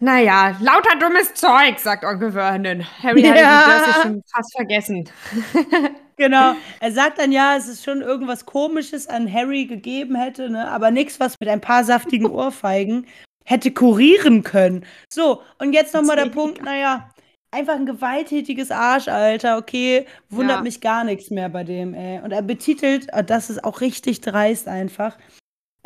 Naja, 0.00 0.56
lauter 0.60 0.96
dummes 1.00 1.34
Zeug, 1.34 1.78
sagt 1.78 2.04
Onkel 2.04 2.30
Vernon. 2.32 2.84
Harry 3.02 3.22
hat 3.22 3.36
Ja. 3.36 3.64
die 3.64 3.70
Dursley 3.84 4.02
schon 4.02 4.22
fast 4.32 4.56
vergessen. 4.56 5.08
Genau. 6.20 6.54
Er 6.80 6.90
sagt 6.90 7.20
dann 7.20 7.30
ja, 7.30 7.56
es 7.56 7.68
ist 7.68 7.84
schon 7.84 8.02
irgendwas 8.02 8.44
Komisches 8.44 9.06
an 9.06 9.32
Harry 9.32 9.66
gegeben 9.66 10.16
hätte, 10.16 10.50
ne? 10.50 10.68
aber 10.68 10.90
nichts, 10.90 11.20
was 11.20 11.36
mit 11.38 11.48
ein 11.48 11.60
paar 11.60 11.84
saftigen 11.84 12.26
Ohrfeigen 12.26 13.06
hätte 13.44 13.70
kurieren 13.70 14.42
können. 14.42 14.84
So, 15.08 15.42
und 15.60 15.74
jetzt 15.74 15.94
nochmal 15.94 16.16
der 16.16 16.26
Punkt, 16.26 16.60
naja, 16.60 17.08
einfach 17.52 17.74
ein 17.76 17.86
gewalttätiges 17.86 18.72
Arsch, 18.72 19.06
Alter, 19.06 19.58
okay, 19.58 20.06
wundert 20.28 20.56
Ja. 20.56 20.62
mich 20.64 20.80
gar 20.80 21.04
nichts 21.04 21.30
mehr 21.30 21.50
bei 21.50 21.62
dem, 21.62 21.94
ey. 21.94 22.18
Und 22.20 22.32
er 22.32 22.42
betitelt, 22.42 23.06
oh, 23.16 23.22
das 23.22 23.48
ist 23.48 23.62
auch 23.62 23.80
richtig 23.80 24.20
dreist 24.20 24.66
einfach, 24.66 25.16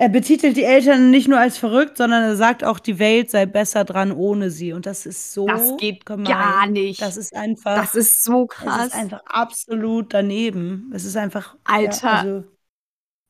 er 0.02 0.08
betitelt 0.08 0.56
die 0.56 0.64
Eltern 0.64 1.10
nicht 1.10 1.28
nur 1.28 1.38
als 1.38 1.58
verrückt, 1.58 1.96
sondern 1.96 2.24
er 2.24 2.34
sagt 2.34 2.64
auch, 2.64 2.80
die 2.80 2.98
Welt 2.98 3.30
sei 3.30 3.46
besser 3.46 3.84
dran 3.84 4.10
ohne 4.10 4.50
sie. 4.50 4.72
Und 4.72 4.84
das 4.84 5.06
ist 5.06 5.32
so 5.32 5.46
Das 5.46 5.76
geht 5.76 6.04
gemein. 6.04 6.24
gar 6.24 6.66
nicht. 6.66 7.00
Das 7.00 7.16
ist 7.16 7.36
einfach. 7.36 7.76
Das 7.76 7.94
ist 7.94 8.24
so 8.24 8.46
krass. 8.46 8.88
ist 8.88 8.94
einfach 8.96 9.22
absolut 9.26 10.12
daneben. 10.12 10.90
Es 10.92 11.04
ist 11.04 11.16
einfach. 11.16 11.54
Alter. 11.62 12.08
Ja, 12.08 12.18
also, 12.18 12.44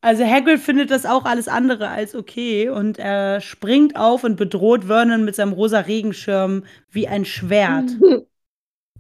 also 0.01 0.25
Hagrid 0.25 0.61
findet 0.61 0.91
das 0.91 1.05
auch 1.05 1.27
alles 1.27 1.47
andere 1.47 1.89
als 1.91 2.15
okay 2.15 2.71
und 2.71 2.99
er 2.99 3.43
springt 3.43 3.97
auf 3.97 4.25
und 4.25 4.37
bedroht 4.37 4.85
Vernon 4.85 5.27
mit 5.27 5.37
seinem 5.37 5.53
rosa 5.53 5.81
Regenschirm 5.81 6.65
wie 6.91 7.07
ein 7.07 7.25
Schwert. 7.25 7.91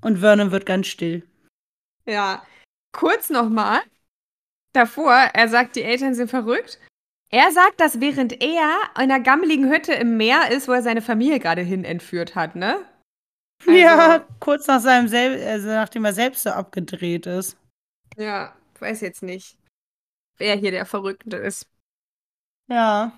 Und 0.04 0.18
Vernon 0.18 0.50
wird 0.50 0.66
ganz 0.66 0.88
still. 0.88 1.22
ja. 2.06 2.42
Kurz 2.90 3.30
nochmal. 3.30 3.78
Davor, 4.74 5.12
er 5.12 5.48
sagt, 5.48 5.76
die 5.76 5.82
Eltern 5.82 6.14
sind 6.14 6.28
verrückt. 6.28 6.80
Er 7.34 7.50
sagt 7.50 7.80
das, 7.80 8.00
während 8.00 8.42
er 8.42 8.78
in 8.96 9.10
einer 9.10 9.20
gammeligen 9.20 9.70
Hütte 9.70 9.94
im 9.94 10.18
Meer 10.18 10.50
ist, 10.50 10.68
wo 10.68 10.72
er 10.72 10.82
seine 10.82 11.00
Familie 11.00 11.40
gerade 11.40 11.62
hin 11.62 11.84
entführt 11.84 12.34
hat, 12.34 12.56
ne? 12.56 12.84
Also- 13.66 13.72
ja, 13.72 14.26
kurz 14.40 14.66
nach 14.66 14.80
seinem 14.80 15.08
Sel 15.08 15.42
also 15.46 15.68
nachdem 15.68 16.04
er 16.04 16.12
selbst 16.12 16.42
so 16.42 16.50
abgedreht 16.50 17.26
ist. 17.26 17.56
Ja, 18.16 18.54
weiß 18.80 19.00
jetzt 19.00 19.22
nicht, 19.22 19.56
wer 20.36 20.56
hier 20.56 20.72
der 20.72 20.84
Verrückte 20.84 21.36
ist. 21.36 21.66
Ja. 22.68 23.12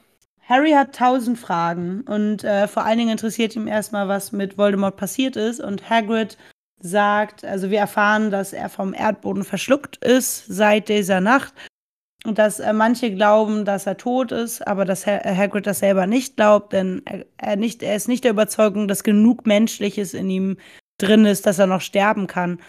Harry 0.46 0.72
hat 0.72 0.94
tausend 0.94 1.38
Fragen 1.38 2.02
und 2.02 2.44
äh, 2.44 2.68
vor 2.68 2.84
allen 2.84 2.98
Dingen 2.98 3.12
interessiert 3.12 3.56
ihn 3.56 3.66
erstmal, 3.66 4.08
was 4.08 4.30
mit 4.30 4.58
Voldemort 4.58 4.96
passiert 4.98 5.36
ist. 5.36 5.58
Und 5.60 5.88
Hagrid 5.88 6.36
sagt, 6.80 7.44
also 7.46 7.70
wir 7.70 7.78
erfahren, 7.78 8.30
dass 8.30 8.52
er 8.52 8.68
vom 8.68 8.92
Erdboden 8.92 9.42
verschluckt 9.42 9.96
ist 10.04 10.44
seit 10.46 10.90
dieser 10.90 11.22
Nacht 11.22 11.54
und 12.26 12.38
dass 12.38 12.58
äh, 12.58 12.72
manche 12.72 13.14
glauben, 13.14 13.64
dass 13.64 13.86
er 13.86 13.96
tot 13.96 14.32
ist, 14.32 14.66
aber 14.66 14.84
dass 14.84 15.06
ha 15.06 15.20
Hagrid 15.24 15.66
das 15.66 15.80
selber 15.80 16.06
nicht 16.06 16.36
glaubt, 16.36 16.72
denn 16.72 17.02
er, 17.04 17.26
er, 17.36 17.56
nicht, 17.56 17.82
er 17.82 17.96
ist 17.96 18.08
nicht 18.08 18.24
der 18.24 18.32
Überzeugung, 18.32 18.88
dass 18.88 19.04
genug 19.04 19.46
Menschliches 19.46 20.14
in 20.14 20.30
ihm 20.30 20.56
drin 20.98 21.26
ist, 21.26 21.46
dass 21.46 21.58
er 21.58 21.66
noch 21.66 21.80
sterben 21.80 22.26
kann. 22.26 22.60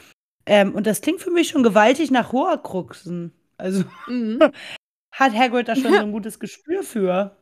Ähm, 0.45 0.75
und 0.75 0.85
das 0.85 1.01
klingt 1.01 1.21
für 1.21 1.31
mich 1.31 1.49
schon 1.49 1.63
gewaltig 1.63 2.11
nach 2.11 2.31
Horcruxen. 2.31 3.33
Also 3.57 3.83
Mhm. 4.07 4.39
hat 5.11 5.33
Hagrid 5.33 5.67
da 5.67 5.75
schon 5.75 5.93
so 5.93 5.99
ein 5.99 6.11
gutes 6.11 6.39
Gespür 6.39 6.83
für. 6.83 7.37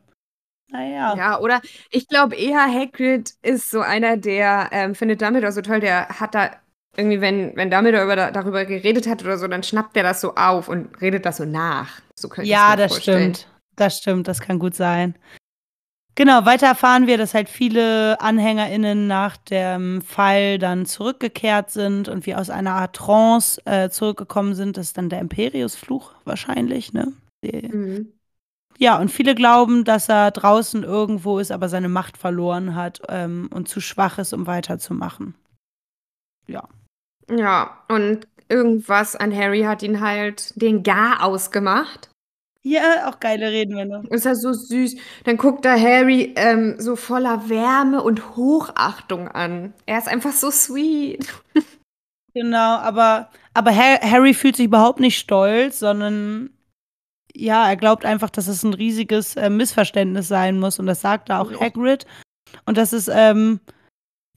Naja. 0.70 1.14
Ja, 1.16 1.40
oder 1.40 1.60
ich 1.90 2.08
glaube 2.08 2.36
eher, 2.36 2.60
Hagrid 2.60 3.32
ist 3.42 3.70
so 3.70 3.80
einer, 3.80 4.16
der 4.16 4.70
ähm, 4.72 4.94
findet 4.94 5.20
Dumbledore 5.20 5.52
so 5.52 5.60
toll, 5.60 5.80
der 5.80 6.08
hat 6.20 6.34
da 6.34 6.50
irgendwie, 6.96 7.20
wenn, 7.20 7.56
wenn 7.56 7.70
Dumbledore 7.70 8.04
über, 8.04 8.16
darüber 8.30 8.64
geredet 8.64 9.08
hat 9.08 9.22
oder 9.24 9.38
so, 9.38 9.48
dann 9.48 9.62
schnappt 9.62 9.96
er 9.96 10.02
das 10.02 10.20
so 10.20 10.34
auf 10.34 10.68
und 10.68 11.00
redet 11.00 11.26
das 11.26 11.38
so 11.38 11.44
nach. 11.44 12.00
So 12.16 12.28
könnte 12.28 12.50
Ja, 12.50 12.76
das 12.76 12.92
vorstellen. 12.92 13.34
stimmt. 13.34 13.48
Das 13.76 13.98
stimmt, 13.98 14.28
das 14.28 14.40
kann 14.40 14.58
gut 14.58 14.74
sein. 14.74 15.14
Genau, 16.16 16.44
weiter 16.44 16.68
erfahren 16.68 17.08
wir, 17.08 17.18
dass 17.18 17.34
halt 17.34 17.48
viele 17.48 18.20
AnhängerInnen 18.20 19.08
nach 19.08 19.36
dem 19.36 20.00
Fall 20.00 20.60
dann 20.60 20.86
zurückgekehrt 20.86 21.70
sind 21.70 22.08
und 22.08 22.24
wir 22.24 22.38
aus 22.38 22.50
einer 22.50 22.74
Art 22.74 22.94
Trance 22.94 23.60
äh, 23.64 23.90
zurückgekommen 23.90 24.54
sind. 24.54 24.76
Das 24.76 24.86
ist 24.86 24.98
dann 24.98 25.08
der 25.08 25.18
Imperius-Fluch 25.18 26.12
wahrscheinlich, 26.24 26.92
ne? 26.92 27.12
Mhm. 27.42 28.12
Ja, 28.78 28.98
und 28.98 29.10
viele 29.10 29.34
glauben, 29.34 29.84
dass 29.84 30.08
er 30.08 30.30
draußen 30.30 30.84
irgendwo 30.84 31.38
ist, 31.40 31.50
aber 31.50 31.68
seine 31.68 31.88
Macht 31.88 32.16
verloren 32.16 32.74
hat 32.76 33.02
ähm, 33.08 33.48
und 33.52 33.68
zu 33.68 33.80
schwach 33.80 34.18
ist, 34.18 34.32
um 34.32 34.46
weiterzumachen. 34.46 35.34
Ja. 36.46 36.68
Ja, 37.30 37.82
und 37.88 38.26
irgendwas 38.48 39.16
an 39.16 39.34
Harry 39.34 39.62
hat 39.62 39.82
ihn 39.82 40.00
halt 40.00 40.60
den 40.60 40.82
Gar 40.82 41.24
ausgemacht. 41.24 42.10
Ja, 42.62 43.10
auch 43.10 43.20
geile 43.20 43.50
Redewendung. 43.50 44.06
Ist 44.06 44.24
ja 44.24 44.34
so 44.34 44.52
süß. 44.54 44.96
Dann 45.24 45.36
guckt 45.36 45.66
da 45.66 45.78
Harry 45.78 46.32
ähm, 46.36 46.76
so 46.78 46.96
voller 46.96 47.50
Wärme 47.50 48.02
und 48.02 48.36
Hochachtung 48.36 49.28
an. 49.28 49.74
Er 49.84 49.98
ist 49.98 50.08
einfach 50.08 50.32
so 50.32 50.50
sweet. 50.50 51.26
Genau, 52.36 52.78
aber, 52.78 53.30
aber 53.54 53.70
Harry 53.76 54.34
fühlt 54.34 54.56
sich 54.56 54.66
überhaupt 54.66 54.98
nicht 54.98 55.18
stolz, 55.18 55.78
sondern 55.78 56.50
ja, 57.32 57.68
er 57.68 57.76
glaubt 57.76 58.04
einfach, 58.04 58.30
dass 58.30 58.48
es 58.48 58.64
ein 58.64 58.74
riesiges 58.74 59.36
äh, 59.36 59.50
Missverständnis 59.50 60.26
sein 60.26 60.58
muss. 60.58 60.80
Und 60.80 60.86
das 60.86 61.00
sagt 61.00 61.28
da 61.28 61.40
auch 61.40 61.52
ja. 61.52 61.60
Hagrid. 61.60 62.06
Und 62.66 62.76
das 62.76 62.92
ist, 62.92 63.08
ähm, 63.12 63.60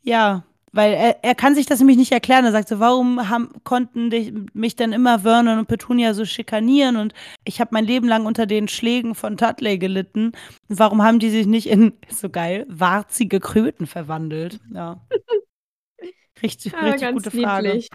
ja, 0.04 0.44
weil 0.78 0.94
er, 0.94 1.24
er 1.24 1.34
kann 1.34 1.56
sich 1.56 1.66
das 1.66 1.80
nämlich 1.80 1.98
nicht 1.98 2.12
erklären. 2.12 2.46
Er 2.46 2.52
sagt 2.52 2.68
so, 2.68 2.80
warum 2.80 3.30
haben, 3.30 3.50
konnten 3.64 4.12
dich, 4.12 4.32
mich 4.54 4.76
denn 4.76 4.94
immer 4.94 5.20
Vernon 5.20 5.58
und 5.58 5.68
Petunia 5.68 6.14
so 6.14 6.24
schikanieren? 6.24 6.98
Und 6.98 7.16
ich 7.46 7.60
habe 7.60 7.72
mein 7.74 7.84
Leben 7.84 8.08
lang 8.08 8.28
unter 8.28 8.46
den 8.46 8.68
Schlägen 8.68 9.16
von 9.16 9.38
Dudley 9.38 9.80
gelitten. 9.80 10.34
Und 10.70 10.80
warum 10.80 11.02
haben 11.02 11.18
die 11.18 11.32
sich 11.32 11.48
nicht 11.48 11.68
in, 11.68 11.94
so 12.10 12.30
geil, 12.30 12.68
warzige 12.70 13.40
Kröten 13.40 13.88
verwandelt? 13.88 14.60
Ja. 14.72 15.02
Richtig, 16.44 16.74
ja, 16.74 16.80
richtig 16.82 17.12
gute 17.14 17.32
Frage. 17.32 17.70
Niedlich. 17.70 17.90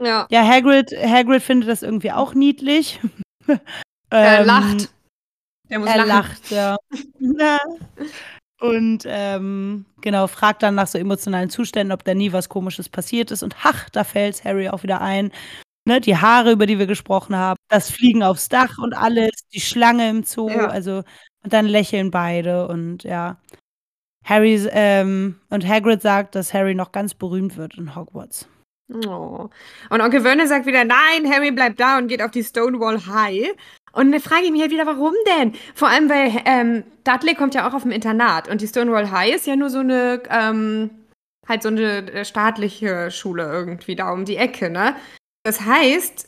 Ja. 0.00 0.26
ja, 0.28 0.44
Hagrid, 0.44 0.90
Hagrid 0.90 1.40
findet 1.40 1.68
das 1.68 1.84
irgendwie 1.84 2.10
auch 2.10 2.34
niedlich. 2.34 2.98
er 3.46 3.60
ähm, 4.40 4.46
lacht. 4.46 4.92
Er, 5.68 5.80
er 5.80 5.96
lachen. 5.98 6.08
lacht, 6.08 6.50
ja. 6.50 6.76
Und 8.60 9.04
ähm, 9.06 9.84
genau, 10.00 10.26
fragt 10.26 10.62
dann 10.62 10.76
nach 10.76 10.86
so 10.86 10.98
emotionalen 10.98 11.50
Zuständen, 11.50 11.92
ob 11.92 12.04
da 12.04 12.14
nie 12.14 12.32
was 12.32 12.48
Komisches 12.48 12.88
passiert 12.88 13.30
ist. 13.30 13.42
Und 13.42 13.56
ach, 13.62 13.88
da 13.90 14.04
fällt 14.04 14.44
Harry 14.44 14.68
auch 14.68 14.82
wieder 14.82 15.00
ein. 15.00 15.32
Ne, 15.86 16.00
die 16.00 16.16
Haare, 16.16 16.52
über 16.52 16.64
die 16.64 16.78
wir 16.78 16.86
gesprochen 16.86 17.36
haben, 17.36 17.58
das 17.68 17.90
Fliegen 17.90 18.22
aufs 18.22 18.48
Dach 18.48 18.78
und 18.78 18.94
alles, 18.94 19.32
die 19.52 19.60
Schlange 19.60 20.08
im 20.08 20.22
Zoo, 20.22 20.48
ja. 20.48 20.68
also 20.68 21.02
und 21.42 21.52
dann 21.52 21.66
lächeln 21.66 22.10
beide 22.10 22.68
und 22.68 23.04
ja. 23.04 23.36
Harry 24.24 24.54
ähm, 24.70 25.38
und 25.50 25.68
Hagrid 25.68 26.00
sagt, 26.00 26.34
dass 26.34 26.54
Harry 26.54 26.74
noch 26.74 26.92
ganz 26.92 27.12
berühmt 27.12 27.58
wird 27.58 27.76
in 27.76 27.94
Hogwarts. 27.94 28.48
Oh. 28.92 29.50
Und 29.90 30.00
Onkel 30.00 30.22
Vernon 30.22 30.46
sagt 30.46 30.64
wieder, 30.64 30.84
nein, 30.84 31.30
Harry 31.30 31.50
bleibt 31.50 31.80
da 31.80 31.98
und 31.98 32.08
geht 32.08 32.22
auf 32.22 32.30
die 32.30 32.42
Stonewall 32.42 33.06
High. 33.06 33.54
Und 33.94 34.12
dann 34.12 34.20
frage 34.20 34.44
ich 34.44 34.50
mich 34.50 34.60
halt 34.60 34.72
wieder, 34.72 34.86
warum 34.86 35.14
denn? 35.38 35.54
Vor 35.74 35.88
allem, 35.88 36.08
weil 36.08 36.32
ähm, 36.44 36.84
Dudley 37.04 37.34
kommt 37.34 37.54
ja 37.54 37.68
auch 37.68 37.74
auf 37.74 37.82
dem 37.82 37.90
Internat 37.92 38.48
und 38.48 38.60
die 38.60 38.66
Stonewall 38.66 39.10
High 39.10 39.34
ist 39.34 39.46
ja 39.46 39.56
nur 39.56 39.70
so 39.70 39.78
eine, 39.78 40.22
ähm, 40.30 40.90
halt 41.48 41.62
so 41.62 41.68
eine 41.68 42.12
äh, 42.12 42.24
staatliche 42.24 43.10
Schule 43.10 43.44
irgendwie 43.44 43.96
da 43.96 44.12
um 44.12 44.24
die 44.24 44.36
Ecke, 44.36 44.70
ne? 44.70 44.96
Das 45.44 45.60
heißt, 45.60 46.26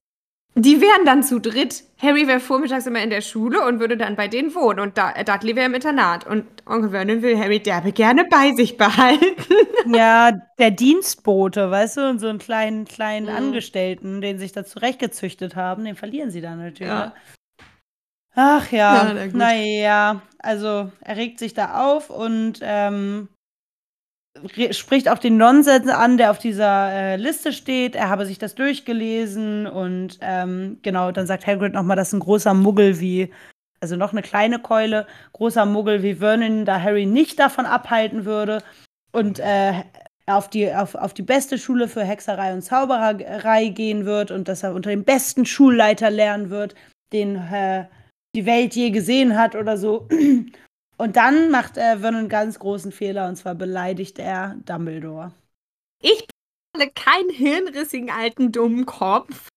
die 0.58 0.80
wären 0.80 1.04
dann 1.04 1.22
zu 1.22 1.38
dritt. 1.38 1.84
Harry 2.00 2.26
wäre 2.26 2.40
vormittags 2.40 2.86
immer 2.86 3.02
in 3.02 3.10
der 3.10 3.20
Schule 3.20 3.66
und 3.66 3.78
würde 3.78 3.98
dann 3.98 4.16
bei 4.16 4.26
denen 4.26 4.54
wohnen. 4.54 4.80
Und 4.80 4.96
da, 4.96 5.12
Dudley 5.12 5.54
wäre 5.54 5.66
im 5.66 5.74
Internat. 5.74 6.26
Und 6.26 6.46
Onkel 6.64 6.90
Vernon 6.90 7.20
will 7.20 7.38
Harry 7.38 7.60
derbe 7.60 7.92
gerne 7.92 8.24
bei 8.24 8.52
sich 8.54 8.76
behalten. 8.76 9.36
Ja, 9.94 10.32
der 10.58 10.72
Dienstbote, 10.72 11.70
weißt 11.70 11.98
du, 11.98 12.08
und 12.08 12.18
so 12.18 12.26
einen 12.26 12.40
kleinen, 12.40 12.86
kleinen 12.86 13.26
mhm. 13.26 13.36
Angestellten, 13.36 14.20
den 14.20 14.36
sich 14.36 14.50
da 14.50 14.64
zurechtgezüchtet 14.64 15.54
haben, 15.54 15.84
den 15.84 15.94
verlieren 15.94 16.32
sie 16.32 16.40
dann 16.40 16.58
natürlich. 16.58 16.92
Ja. 16.92 17.14
Ach 18.36 18.70
ja, 18.70 19.14
ja 19.14 19.26
naja, 19.32 20.22
also 20.38 20.92
er 21.00 21.16
regt 21.16 21.38
sich 21.38 21.54
da 21.54 21.86
auf 21.86 22.10
und 22.10 22.60
ähm, 22.62 23.28
spricht 24.72 25.08
auch 25.08 25.18
den 25.18 25.38
Nonsens 25.38 25.88
an, 25.88 26.18
der 26.18 26.30
auf 26.30 26.38
dieser 26.38 26.92
äh, 26.92 27.16
Liste 27.16 27.50
steht. 27.52 27.96
Er 27.96 28.10
habe 28.10 28.26
sich 28.26 28.38
das 28.38 28.54
durchgelesen 28.54 29.66
und 29.66 30.18
ähm, 30.20 30.78
genau, 30.82 31.12
dann 31.12 31.26
sagt 31.26 31.46
Hagrid 31.46 31.72
nochmal, 31.72 31.96
dass 31.96 32.12
ein 32.12 32.20
großer 32.20 32.52
Muggel 32.52 33.00
wie, 33.00 33.32
also 33.80 33.96
noch 33.96 34.12
eine 34.12 34.20
kleine 34.20 34.58
Keule, 34.58 35.06
großer 35.32 35.64
Muggel 35.64 36.02
wie 36.02 36.16
Vernon 36.16 36.66
da 36.66 36.78
Harry 36.80 37.06
nicht 37.06 37.38
davon 37.38 37.64
abhalten 37.64 38.26
würde 38.26 38.62
und 39.12 39.38
äh, 39.38 39.82
auf 40.26 40.50
die, 40.50 40.74
auf, 40.74 40.94
auf 40.94 41.14
die 41.14 41.22
beste 41.22 41.56
Schule 41.56 41.88
für 41.88 42.04
Hexerei 42.04 42.52
und 42.52 42.60
Zaubererei 42.60 43.68
gehen 43.68 44.04
wird 44.04 44.30
und 44.30 44.48
dass 44.48 44.62
er 44.62 44.74
unter 44.74 44.90
dem 44.90 45.04
besten 45.04 45.46
Schulleiter 45.46 46.10
lernen 46.10 46.50
wird, 46.50 46.74
den 47.12 47.36
äh, 47.36 47.86
die 48.36 48.46
Welt 48.46 48.74
je 48.76 48.90
gesehen 48.90 49.36
hat 49.36 49.56
oder 49.56 49.76
so. 49.76 50.08
Und 50.98 51.16
dann 51.16 51.50
macht 51.50 51.76
er 51.76 51.98
Vernon 51.98 52.20
einen 52.20 52.28
ganz 52.28 52.58
großen 52.58 52.90
Fehler 52.90 53.28
und 53.28 53.36
zwar 53.36 53.54
beleidigt 53.54 54.18
er 54.18 54.56
Dumbledore. 54.64 55.30
Ich 56.00 56.26
bin 56.72 56.90
keinen 56.94 57.28
hirnrissigen 57.28 58.10
alten 58.10 58.50
dummen 58.50 58.86
Kopf, 58.86 59.48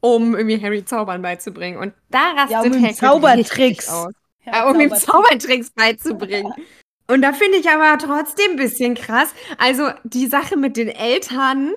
um 0.00 0.34
irgendwie 0.34 0.62
Harry 0.62 0.82
Zaubern 0.82 1.20
beizubringen. 1.20 1.78
Und 1.78 1.92
da 2.08 2.30
rastet 2.30 2.50
ja, 2.50 2.60
um 2.62 2.72
Hagrid 2.72 2.96
Zaubertricks 2.96 3.88
aus. 3.90 4.14
Ja, 4.46 4.66
um 4.66 4.80
ihm 4.80 4.94
Zaubertricks 4.94 5.72
beizubringen. 5.72 6.54
Und 7.06 7.20
da 7.20 7.34
finde 7.34 7.58
ich 7.58 7.68
aber 7.68 7.98
trotzdem 7.98 8.52
ein 8.52 8.56
bisschen 8.56 8.94
krass. 8.94 9.34
Also 9.58 9.90
die 10.04 10.26
Sache 10.26 10.56
mit 10.56 10.78
den 10.78 10.88
Eltern 10.88 11.74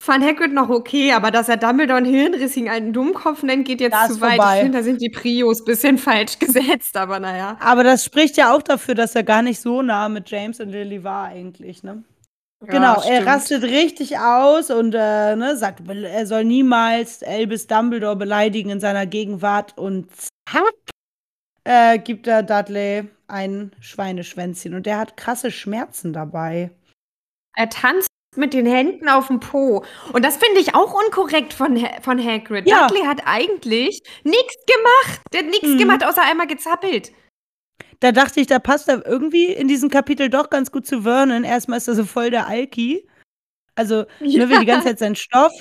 fand 0.00 0.24
Hagrid 0.24 0.52
noch 0.52 0.68
okay, 0.68 1.12
aber 1.12 1.30
dass 1.30 1.48
er 1.48 1.56
Dumbledore 1.56 1.98
einen 1.98 2.06
hirnrissigen 2.06 2.70
alten 2.70 2.92
Dummkopf 2.92 3.42
nennt, 3.42 3.66
geht 3.66 3.80
jetzt 3.80 3.94
das 3.94 4.14
zu 4.14 4.20
weit. 4.20 4.36
Vorbei. 4.36 4.56
Ich 4.56 4.62
finde, 4.62 4.78
da 4.78 4.84
sind 4.84 5.00
die 5.00 5.10
Prios 5.10 5.60
ein 5.60 5.64
bisschen 5.64 5.98
falsch 5.98 6.38
gesetzt, 6.38 6.96
aber 6.96 7.18
naja. 7.18 7.56
Aber 7.60 7.84
das 7.84 8.04
spricht 8.04 8.36
ja 8.36 8.54
auch 8.54 8.62
dafür, 8.62 8.94
dass 8.94 9.14
er 9.14 9.24
gar 9.24 9.42
nicht 9.42 9.60
so 9.60 9.82
nah 9.82 10.08
mit 10.08 10.30
James 10.30 10.60
und 10.60 10.70
Lily 10.70 11.02
war 11.04 11.26
eigentlich, 11.28 11.82
ne? 11.82 12.04
Ja, 12.64 12.72
genau, 12.72 13.00
stimmt. 13.00 13.14
er 13.14 13.26
rastet 13.26 13.62
richtig 13.62 14.18
aus 14.18 14.70
und 14.70 14.92
äh, 14.92 15.36
ne, 15.36 15.56
sagt, 15.56 15.88
er 15.88 16.26
soll 16.26 16.44
niemals 16.44 17.22
Albus 17.22 17.68
Dumbledore 17.68 18.16
beleidigen 18.16 18.70
in 18.70 18.80
seiner 18.80 19.06
Gegenwart 19.06 19.78
und 19.78 20.08
zack, 20.16 20.74
äh, 21.62 21.98
gibt 21.98 22.26
er 22.26 22.42
Dudley 22.42 23.08
ein 23.28 23.70
Schweineschwänzchen 23.80 24.74
und 24.74 24.86
der 24.86 24.98
hat 24.98 25.16
krasse 25.16 25.52
Schmerzen 25.52 26.12
dabei. 26.12 26.70
Er 27.56 27.68
tanzt 27.68 28.08
mit 28.36 28.54
den 28.54 28.66
Händen 28.66 29.08
auf 29.08 29.28
dem 29.28 29.40
Po. 29.40 29.84
Und 30.12 30.24
das 30.24 30.36
finde 30.36 30.60
ich 30.60 30.74
auch 30.74 30.94
unkorrekt 30.94 31.52
von, 31.52 31.76
von 32.02 32.24
Hagrid. 32.24 32.68
Ja. 32.68 32.86
Dudley 32.86 33.04
hat 33.04 33.22
eigentlich 33.24 34.02
nichts 34.24 34.56
gemacht. 34.66 35.20
Der 35.32 35.40
hat 35.40 35.50
nichts 35.50 35.68
mhm. 35.68 35.78
gemacht, 35.78 36.04
außer 36.04 36.22
einmal 36.22 36.46
gezappelt. 36.46 37.12
Da 38.00 38.12
dachte 38.12 38.40
ich, 38.40 38.46
da 38.46 38.58
passt 38.58 38.88
er 38.88 39.04
irgendwie 39.04 39.46
in 39.46 39.66
diesem 39.66 39.90
Kapitel 39.90 40.30
doch 40.30 40.50
ganz 40.50 40.70
gut 40.70 40.86
zu 40.86 41.02
Vernon. 41.02 41.44
Erstmal 41.44 41.78
ist 41.78 41.88
er 41.88 41.94
so 41.94 42.04
voll 42.04 42.30
der 42.30 42.46
Alki. 42.46 43.08
Also, 43.78 44.04
ja. 44.20 44.38
ne, 44.44 44.50
will 44.50 44.58
die 44.58 44.66
ganze 44.66 44.88
Zeit 44.88 44.98
seinen 44.98 45.14
Stoff. 45.14 45.52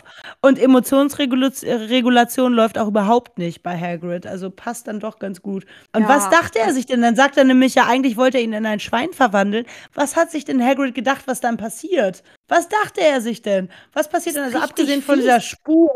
Und 0.42 0.60
Emotionsregulation 0.60 2.54
läuft 2.54 2.78
auch 2.78 2.88
überhaupt 2.88 3.38
nicht 3.38 3.62
bei 3.64 3.80
Hagrid. 3.80 4.26
Also 4.26 4.50
passt 4.50 4.88
dann 4.88 5.00
doch 5.00 5.20
ganz 5.20 5.42
gut. 5.42 5.66
Und 5.96 6.02
ja. 6.02 6.10
was 6.10 6.30
dachte 6.30 6.60
er 6.60 6.74
sich 6.74 6.88
denn? 6.88 7.02
Dann 7.02 7.16
sagt 7.16 7.38
er 7.38 7.44
nämlich 7.44 7.76
ja, 7.76 7.86
eigentlich 7.86 8.18
wollte 8.18 8.40
er 8.40 8.44
ihn 8.44 8.54
in 8.54 8.66
ein 8.66 8.80
Schwein 8.80 9.14
verwandeln. 9.14 9.66
Was 9.94 10.16
hat 10.16 10.32
sich 10.32 10.46
denn 10.46 10.64
Hagrid 10.64 10.96
gedacht, 10.96 11.24
was 11.28 11.40
dann 11.40 11.58
passiert? 11.58 12.24
Was 12.48 12.68
dachte 12.68 13.02
er 13.02 13.22
sich 13.22 13.42
denn? 13.42 13.70
Was 13.94 14.10
passiert 14.10 14.36
denn? 14.36 14.44
Also, 14.44 14.58
abgesehen 14.60 15.02
von 15.02 15.20
dieser 15.20 15.40
Spur, 15.40 15.92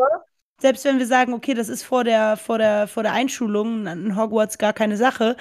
selbst 0.60 0.86
wenn 0.86 1.00
wir 1.00 1.08
sagen, 1.08 1.34
okay, 1.34 1.56
das 1.56 1.70
ist 1.70 1.84
vor 1.84 2.04
der, 2.04 2.38
vor 2.38 2.60
der, 2.60 2.88
vor 2.88 3.04
der 3.04 3.14
Einschulung 3.14 3.88
in 3.88 4.16
Hogwarts 4.16 4.60
gar 4.60 4.74
keine 4.74 4.96
Sache, 4.96 5.36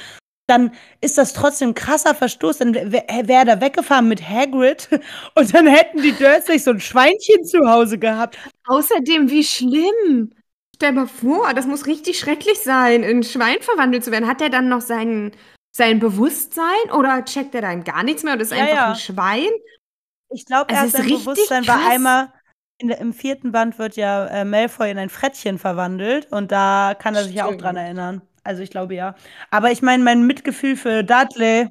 dann 0.51 0.73
ist 1.01 1.17
das 1.17 1.33
trotzdem 1.33 1.71
ein 1.71 1.75
krasser 1.75 2.15
Verstoß. 2.15 2.59
Dann 2.59 2.75
wäre 2.75 3.29
wär 3.29 3.45
da 3.45 3.61
weggefahren 3.61 4.09
mit 4.09 4.29
Hagrid 4.29 4.89
und 5.35 5.55
dann 5.55 5.67
hätten 5.67 6.03
die 6.03 6.13
Dursleys 6.13 6.65
so 6.65 6.73
ein 6.73 6.81
Schweinchen 6.81 7.45
zu 7.45 7.61
Hause 7.67 7.99
gehabt. 7.99 8.39
Außerdem, 8.67 9.31
wie 9.31 9.45
schlimm. 9.45 10.33
Stell 10.77 10.93
mal 10.93 11.07
vor, 11.07 11.53
das 11.55 11.67
muss 11.67 11.87
richtig 11.87 12.19
schrecklich 12.19 12.59
sein, 12.59 13.03
in 13.03 13.19
ein 13.19 13.23
Schwein 13.23 13.61
verwandelt 13.61 14.05
zu 14.05 14.11
werden. 14.11 14.29
Hat 14.29 14.41
er 14.41 14.49
dann 14.49 14.69
noch 14.69 14.81
sein, 14.81 15.33
sein 15.73 16.01
Bewusstsein 16.01 16.91
oder 16.97 17.25
checkt 17.25 17.55
er 17.55 17.63
dann 17.63 17.85
gar 17.85 18.03
nichts 18.03 18.23
mehr 18.23 18.33
und 18.35 18.41
ist 18.41 18.53
ja, 18.53 18.59
einfach 18.59 18.75
ja. 18.75 18.89
ein 18.91 18.97
Schwein? 18.97 19.51
Ich 20.31 20.47
glaube, 20.47 20.73
er 20.73 20.89
sein 20.89 21.07
Bewusstsein 21.07 21.65
krass. 21.65 21.77
war 21.77 21.91
einmal 21.91 22.33
der, 22.89 22.99
im 22.99 23.13
vierten 23.13 23.53
Band 23.53 23.79
wird 23.79 23.97
ja 23.97 24.27
äh, 24.27 24.45
Malfoy 24.45 24.91
in 24.91 24.99
ein 24.99 25.11
Frettchen 25.11 25.59
verwandelt 25.59 26.33
und 26.33 26.51
da 26.51 26.95
kann 26.99 27.15
er 27.15 27.25
sich 27.25 27.35
ja 27.35 27.47
auch 27.47 27.57
dran 27.57 27.77
erinnern. 27.77 28.23
Also 28.43 28.63
ich 28.63 28.71
glaube 28.71 28.95
ja. 28.95 29.15
Aber 29.51 29.71
ich 29.71 29.83
meine, 29.83 30.03
mein 30.03 30.27
Mitgefühl 30.27 30.77
für 30.77 31.03
Dudley, 31.03 31.69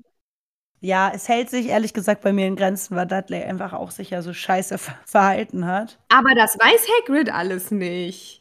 ja, 0.82 1.12
es 1.14 1.28
hält 1.28 1.50
sich 1.50 1.68
ehrlich 1.68 1.94
gesagt 1.94 2.22
bei 2.22 2.32
mir 2.32 2.48
in 2.48 2.56
Grenzen, 2.56 2.96
weil 2.96 3.06
Dudley 3.06 3.44
einfach 3.44 3.74
auch 3.74 3.92
sich 3.92 4.12
ja 4.12 4.22
so 4.22 4.34
scheiße 4.34 4.78
verhalten 5.06 5.66
hat. 5.66 6.00
Aber 6.10 6.34
das 6.36 6.58
weiß 6.58 6.88
Hagrid 7.00 7.34
alles 7.34 7.72
nicht. 7.72 8.40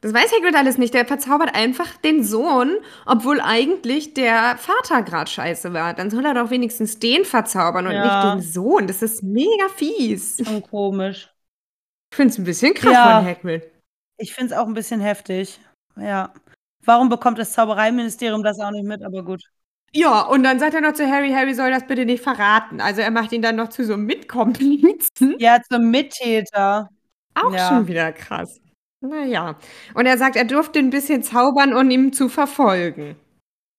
Das 0.00 0.12
weiß 0.12 0.32
Hagrid 0.32 0.54
alles 0.54 0.76
nicht. 0.76 0.92
Der 0.92 1.06
verzaubert 1.06 1.54
einfach 1.54 1.96
den 1.96 2.24
Sohn, 2.24 2.76
obwohl 3.06 3.40
eigentlich 3.40 4.12
der 4.12 4.58
Vater 4.58 5.02
gerade 5.02 5.30
scheiße 5.30 5.72
war. 5.72 5.94
Dann 5.94 6.10
soll 6.10 6.26
er 6.26 6.34
doch 6.34 6.50
wenigstens 6.50 6.98
den 6.98 7.24
verzaubern 7.24 7.86
und 7.86 7.94
ja. 7.94 8.34
nicht 8.34 8.46
den 8.46 8.52
Sohn. 8.52 8.86
Das 8.86 9.00
ist 9.00 9.22
mega 9.22 9.68
fies. 9.74 10.40
Und 10.40 10.68
komisch. 10.68 11.30
Ich 12.10 12.16
finde 12.16 12.32
es 12.32 12.38
ein 12.38 12.44
bisschen 12.44 12.74
krass 12.74 12.92
ja. 12.92 13.16
von 13.16 13.26
Hagrid. 13.26 13.70
Ich 14.18 14.34
finde 14.34 14.52
es 14.52 14.60
auch 14.60 14.66
ein 14.66 14.74
bisschen 14.74 15.00
heftig. 15.00 15.58
Ja. 15.96 16.34
Warum 16.84 17.08
bekommt 17.08 17.38
das 17.38 17.52
Zaubereiministerium 17.52 18.42
das 18.42 18.58
auch 18.60 18.70
nicht 18.70 18.86
mit? 18.86 19.02
Aber 19.02 19.24
gut. 19.24 19.42
Ja, 19.92 20.22
und 20.22 20.42
dann 20.42 20.58
sagt 20.58 20.74
er 20.74 20.80
noch 20.80 20.94
zu 20.94 21.08
Harry, 21.08 21.30
Harry 21.30 21.54
soll 21.54 21.70
das 21.70 21.86
bitte 21.86 22.04
nicht 22.04 22.22
verraten. 22.22 22.80
Also 22.80 23.00
er 23.00 23.12
macht 23.12 23.32
ihn 23.32 23.42
dann 23.42 23.56
noch 23.56 23.68
zu 23.68 23.84
so 23.84 23.94
einem 23.94 24.06
Mitkomplizen. 24.06 25.36
Ja, 25.38 25.58
zum 25.70 25.90
Mittäter. 25.90 26.88
Auch 27.34 27.52
ja. 27.52 27.68
schon 27.68 27.86
wieder 27.86 28.12
krass. 28.12 28.60
Naja. 29.00 29.56
Und 29.94 30.06
er 30.06 30.18
sagt, 30.18 30.36
er 30.36 30.44
durfte 30.44 30.78
ein 30.78 30.90
bisschen 30.90 31.22
zaubern, 31.22 31.74
um 31.74 31.90
ihn 31.90 32.12
zu 32.12 32.28
verfolgen. 32.28 33.16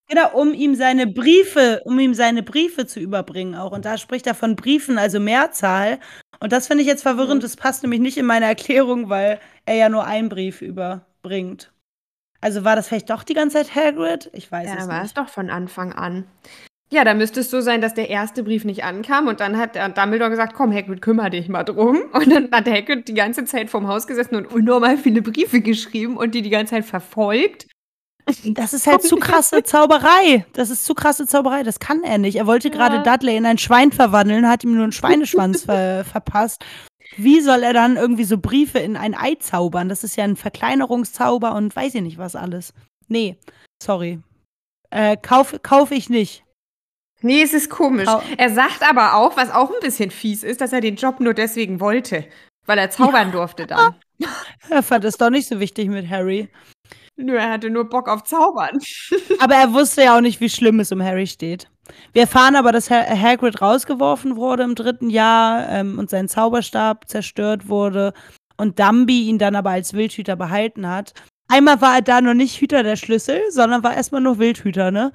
Genau, 0.07 0.31
um 0.33 0.53
ihm 0.53 0.75
seine 0.75 1.07
Briefe 1.07 1.81
um 1.83 1.97
ihm 1.99 2.13
seine 2.13 2.43
Briefe 2.43 2.85
zu 2.85 2.99
überbringen 2.99 3.55
auch. 3.55 3.71
Und 3.71 3.85
da 3.85 3.97
spricht 3.97 4.27
er 4.27 4.35
von 4.35 4.55
Briefen, 4.55 4.97
also 4.97 5.19
Mehrzahl. 5.19 5.99
Und 6.39 6.51
das 6.51 6.67
finde 6.67 6.83
ich 6.83 6.87
jetzt 6.87 7.01
verwirrend. 7.01 7.41
Mhm. 7.41 7.41
Das 7.41 7.55
passt 7.55 7.81
nämlich 7.81 7.99
nicht 7.99 8.17
in 8.17 8.25
meine 8.25 8.45
Erklärung, 8.45 9.09
weil 9.09 9.39
er 9.65 9.75
ja 9.75 9.89
nur 9.89 10.05
einen 10.05 10.29
Brief 10.29 10.61
überbringt. 10.61 11.71
Also 12.45 12.63
war 12.63 12.75
das 12.75 12.87
vielleicht 12.87 13.09
doch 13.09 13.23
die 13.23 13.33
ganze 13.33 13.57
Zeit 13.57 13.73
Hagrid? 13.75 14.29
Ich 14.33 14.51
weiß 14.51 14.67
Ja, 14.69 14.75
es 14.77 14.87
war 14.87 14.97
es 14.97 15.03
nicht. 15.03 15.17
doch 15.17 15.29
von 15.29 15.49
Anfang 15.49 15.93
an. 15.93 16.25
Ja, 16.91 17.03
da 17.03 17.15
müsste 17.15 17.39
es 17.39 17.49
so 17.49 17.59
sein, 17.61 17.81
dass 17.81 17.95
der 17.95 18.09
erste 18.11 18.43
Brief 18.43 18.63
nicht 18.63 18.83
ankam 18.83 19.27
und 19.27 19.39
dann 19.39 19.57
hat 19.57 19.73
der 19.73 19.89
Dumbledore 19.89 20.29
gesagt, 20.29 20.53
komm 20.53 20.71
Hagrid, 20.71 21.01
kümmere 21.01 21.31
dich 21.31 21.49
mal 21.49 21.63
drum. 21.63 22.03
Und 22.13 22.31
dann 22.31 22.51
hat 22.51 22.69
Hagrid 22.69 23.07
die 23.07 23.15
ganze 23.15 23.45
Zeit 23.45 23.71
vorm 23.71 23.87
Haus 23.87 24.05
gesessen 24.05 24.35
und 24.35 24.45
unnormal 24.53 24.95
viele 24.97 25.23
Briefe 25.23 25.61
geschrieben 25.61 26.15
und 26.17 26.35
die 26.35 26.43
die 26.43 26.51
ganze 26.51 26.75
Zeit 26.75 26.85
verfolgt. 26.85 27.65
Das 28.43 28.73
ist 28.73 28.85
halt 28.87 29.01
zu 29.01 29.17
krasse 29.17 29.63
Zauberei. 29.63 30.45
Das 30.53 30.69
ist 30.69 30.85
zu 30.85 30.93
krasse 30.93 31.25
Zauberei. 31.25 31.63
Das 31.63 31.79
kann 31.79 32.03
er 32.03 32.19
nicht. 32.19 32.35
Er 32.37 32.45
wollte 32.47 32.69
gerade 32.69 32.97
Ja. 32.97 33.03
Dudley 33.03 33.35
in 33.37 33.45
ein 33.47 33.57
Schwein 33.57 33.91
verwandeln, 33.91 34.47
hat 34.47 34.63
ihm 34.63 34.73
nur 34.75 34.83
einen 34.83 34.91
Schweineschwanz 34.91 35.63
ver 35.63 36.05
verpasst. 36.05 36.63
Wie 37.17 37.39
soll 37.41 37.63
er 37.63 37.73
dann 37.73 37.95
irgendwie 37.97 38.23
so 38.25 38.37
Briefe 38.37 38.79
in 38.79 38.97
ein 38.97 39.15
Ei 39.15 39.35
zaubern? 39.35 39.89
Das 39.89 40.03
ist 40.03 40.15
ja 40.15 40.23
ein 40.23 40.35
Verkleinerungszauber 40.35 41.53
und 41.55 41.75
weiß 41.75 41.95
ich 41.95 42.01
nicht 42.01 42.17
was 42.17 42.35
alles. 42.35 42.73
Nee, 43.07 43.37
sorry. 43.81 44.19
Äh, 44.89 45.17
kauf, 45.17 45.55
kauf 45.63 45.91
ich 45.91 46.09
nicht. 46.09 46.43
Nee, 47.21 47.41
es 47.41 47.53
ist 47.53 47.69
komisch. 47.69 48.07
Au- 48.07 48.21
Er 48.37 48.49
sagt 48.49 48.83
aber 48.87 49.15
auch, 49.15 49.37
was 49.37 49.49
auch 49.51 49.69
ein 49.71 49.79
bisschen 49.81 50.11
fies 50.11 50.43
ist, 50.43 50.61
dass 50.61 50.73
er 50.73 50.81
den 50.81 50.95
Job 50.95 51.19
nur 51.19 51.33
deswegen 51.33 51.79
wollte, 51.79 52.25
weil 52.65 52.77
er 52.77 52.89
zaubern 52.89 53.31
durfte 53.31 53.65
dann. 53.67 53.95
Er 54.69 54.81
fand 54.81 55.03
es 55.03 55.17
doch 55.17 55.29
nicht 55.29 55.47
so 55.49 55.59
wichtig 55.59 55.89
mit 55.89 56.09
Harry. 56.09 56.47
Nur 57.17 57.37
er 57.37 57.49
hatte 57.51 57.69
nur 57.69 57.87
Bock 57.89 58.09
auf 58.09 58.23
Zaubern. 58.23 58.79
Aber 59.39 59.55
er 59.55 59.73
wusste 59.73 60.03
ja 60.03 60.17
auch 60.17 60.21
nicht, 60.21 60.41
wie 60.41 60.49
schlimm 60.49 60.79
es 60.79 60.91
um 60.91 61.01
Harry 61.01 61.27
steht. 61.27 61.67
Wir 62.13 62.23
erfahren 62.23 62.55
aber, 62.55 62.71
dass 62.71 62.89
Ha- 62.89 63.05
Hagrid 63.15 63.61
rausgeworfen 63.61 64.35
wurde 64.37 64.63
im 64.63 64.73
dritten 64.75 65.09
Jahr 65.11 65.69
ähm, 65.69 65.99
und 65.99 66.09
sein 66.09 66.27
Zauberstab 66.27 67.07
zerstört 67.07 67.69
wurde 67.69 68.13
und 68.57 68.79
Dumby 68.79 69.27
ihn 69.27 69.37
dann 69.37 69.55
aber 69.55 69.69
als 69.69 69.93
Wildhüter 69.93 70.35
behalten 70.35 70.89
hat. 70.89 71.13
Einmal 71.47 71.79
war 71.81 71.95
er 71.97 72.01
da 72.01 72.21
noch 72.21 72.33
nicht 72.33 72.59
Hüter 72.59 72.81
der 72.81 72.95
Schlüssel, 72.95 73.39
sondern 73.51 73.83
war 73.83 73.93
erstmal 73.95 74.21
nur 74.21 74.39
Wildhüter, 74.39 74.89
ne? 74.89 75.11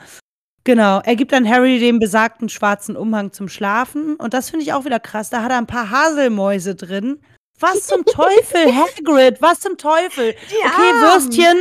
Genau. 0.62 1.00
Er 1.04 1.16
gibt 1.16 1.32
dann 1.32 1.48
Harry 1.48 1.80
den 1.80 1.98
besagten 1.98 2.48
schwarzen 2.48 2.96
Umhang 2.96 3.32
zum 3.32 3.48
Schlafen. 3.48 4.14
Und 4.16 4.32
das 4.32 4.50
finde 4.50 4.62
ich 4.64 4.72
auch 4.72 4.84
wieder 4.84 5.00
krass. 5.00 5.28
Da 5.30 5.42
hat 5.42 5.50
er 5.50 5.58
ein 5.58 5.66
paar 5.66 5.90
Haselmäuse 5.90 6.76
drin. 6.76 7.20
Was 7.58 7.86
zum 7.88 8.04
Teufel, 8.04 8.66
Hagrid? 8.74 9.42
Was 9.42 9.60
zum 9.60 9.76
Teufel? 9.76 10.34
Die 10.50 10.54
Okay, 10.54 10.92
Armen. 10.92 11.02
Würstchen, 11.02 11.56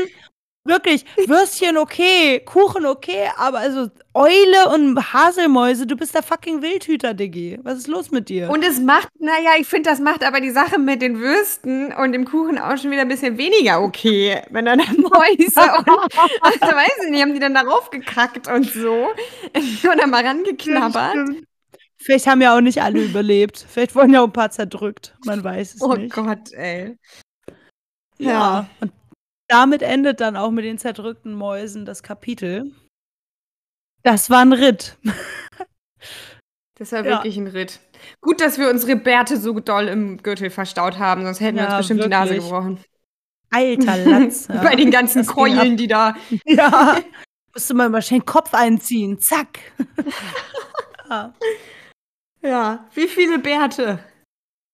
wirklich, 0.64 1.06
Würstchen 1.28 1.78
okay, 1.78 2.40
Kuchen 2.46 2.86
okay, 2.86 3.30
aber 3.38 3.60
also 3.60 3.90
Eule 4.14 4.70
und 4.74 5.14
Haselmäuse, 5.14 5.88
du 5.88 5.96
bist 5.96 6.14
der 6.16 6.24
fucking 6.24 6.62
Wildhüter, 6.62 7.14
Diggi. 7.14 7.60
Was 7.64 7.80
ist 7.80 7.88
los 7.88 8.12
mit 8.12 8.30
dir? 8.30 8.50
Und 8.50 8.64
es 8.64 8.80
macht, 8.80 9.10
naja, 9.20 9.52
ich 9.60 9.68
finde, 9.68 9.90
das 9.90 10.00
macht 10.00 10.24
aber 10.24 10.42
die 10.42 10.50
Sache 10.52 10.80
mit 10.80 11.02
den 11.02 11.20
Würsten 11.20 11.94
und 11.94 12.12
dem 12.12 12.26
Kuchen 12.26 12.58
auch 12.58 12.78
schon 12.78 12.92
wieder 12.92 13.02
ein 13.02 13.08
bisschen 13.08 13.38
weniger 13.38 13.82
okay. 13.82 14.42
Wenn 14.50 14.66
dann 14.66 14.80
Mäuse 14.80 15.62
und, 15.78 15.88
also 16.42 16.60
weiß 16.62 17.04
ich 17.06 17.10
nicht, 17.12 17.22
haben 17.22 17.34
die 17.34 17.40
dann 17.40 17.54
darauf 17.54 17.90
gekackt 17.90 18.48
und 18.48 18.70
so. 18.72 19.08
Oder 19.92 20.08
mal 20.08 20.26
rangeknabbert. 20.26 21.16
Vielleicht 22.02 22.28
haben 22.28 22.42
ja 22.42 22.56
auch 22.56 22.62
nicht 22.62 22.82
alle 22.82 23.04
überlebt. 23.04 23.66
Vielleicht 23.70 23.94
wurden 23.96 24.14
ja 24.14 24.22
auch 24.22 24.28
ein 24.28 24.34
paar 24.34 24.52
zerdrückt. 24.52 25.16
Man 25.26 25.44
weiß 25.44 25.76
es 25.76 25.82
Oh 25.82 25.94
nicht. 25.94 26.14
Gott, 26.14 26.54
ey. 26.54 26.98
Ja. 28.18 28.32
Ja. 28.32 28.70
Und 28.80 28.92
damit 29.50 29.82
endet 29.82 30.22
dann 30.22 30.38
auch 30.38 30.52
mit 30.52 30.64
den 30.64 30.78
zerdrückten 30.78 31.34
Mäusen 31.34 31.86
das 31.86 32.02
Kapitel. 32.04 32.72
Das 34.04 34.30
war 34.30 34.40
ein 34.42 34.54
Ritt. 34.54 34.98
Das 36.76 36.94
war 36.94 37.00
Ja. 37.06 37.18
wirklich 37.18 37.36
ein 37.36 37.48
Ritt. 37.48 37.82
Gut, 38.22 38.40
dass 38.40 38.58
wir 38.58 38.70
unsere 38.70 38.96
Bärte 38.96 39.36
so 39.36 39.60
doll 39.60 39.90
im 39.90 40.16
Gürtel 40.24 40.50
verstaut 40.50 40.98
haben, 40.98 41.24
sonst 41.26 41.42
hätten 41.42 41.58
wir 41.58 41.64
Ja, 41.66 41.72
uns 41.72 41.80
bestimmt 41.80 42.06
die 42.06 42.08
Nase 42.08 42.30
wirklich. 42.36 42.46
gebrochen. 42.50 42.80
Alter 43.50 43.98
Latz. 44.06 44.48
ja. 44.48 44.64
Bei 44.64 44.78
den 44.78 44.90
ganzen 44.90 45.18
Das 45.26 45.28
Keulen, 45.28 45.76
die 45.76 45.88
da. 45.88 46.16
Ja. 46.46 47.02
Musste 47.54 47.74
mal 47.74 47.90
mal 47.90 48.00
den 48.02 48.24
Kopf 48.26 48.54
einziehen. 48.54 49.20
Zack. 49.20 49.60
ja. 51.10 51.34
Ja, 52.42 52.88
wie 52.94 53.10
viele 53.10 53.40
Bärte 53.40 54.00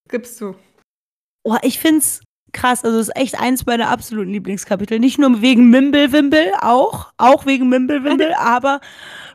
gibst 0.08 0.40
du? 0.42 0.56
Oh, 1.44 1.58
ich 1.64 1.80
find's 1.80 2.22
krass. 2.56 2.84
Also, 2.84 2.98
es 3.00 3.10
ist 3.10 3.16
echt 3.16 3.40
eins 3.40 3.66
meiner 3.66 3.90
absoluten 3.90 4.32
Lieblingskapitel. 4.32 5.00
Nicht 5.00 5.20
nur 5.20 5.42
wegen 5.42 5.70
Mimblewimble, 5.70 6.52
auch. 6.62 7.12
Auch 7.18 7.46
wegen 7.46 7.70
Mimblewimble, 7.70 8.36
aber 8.40 8.82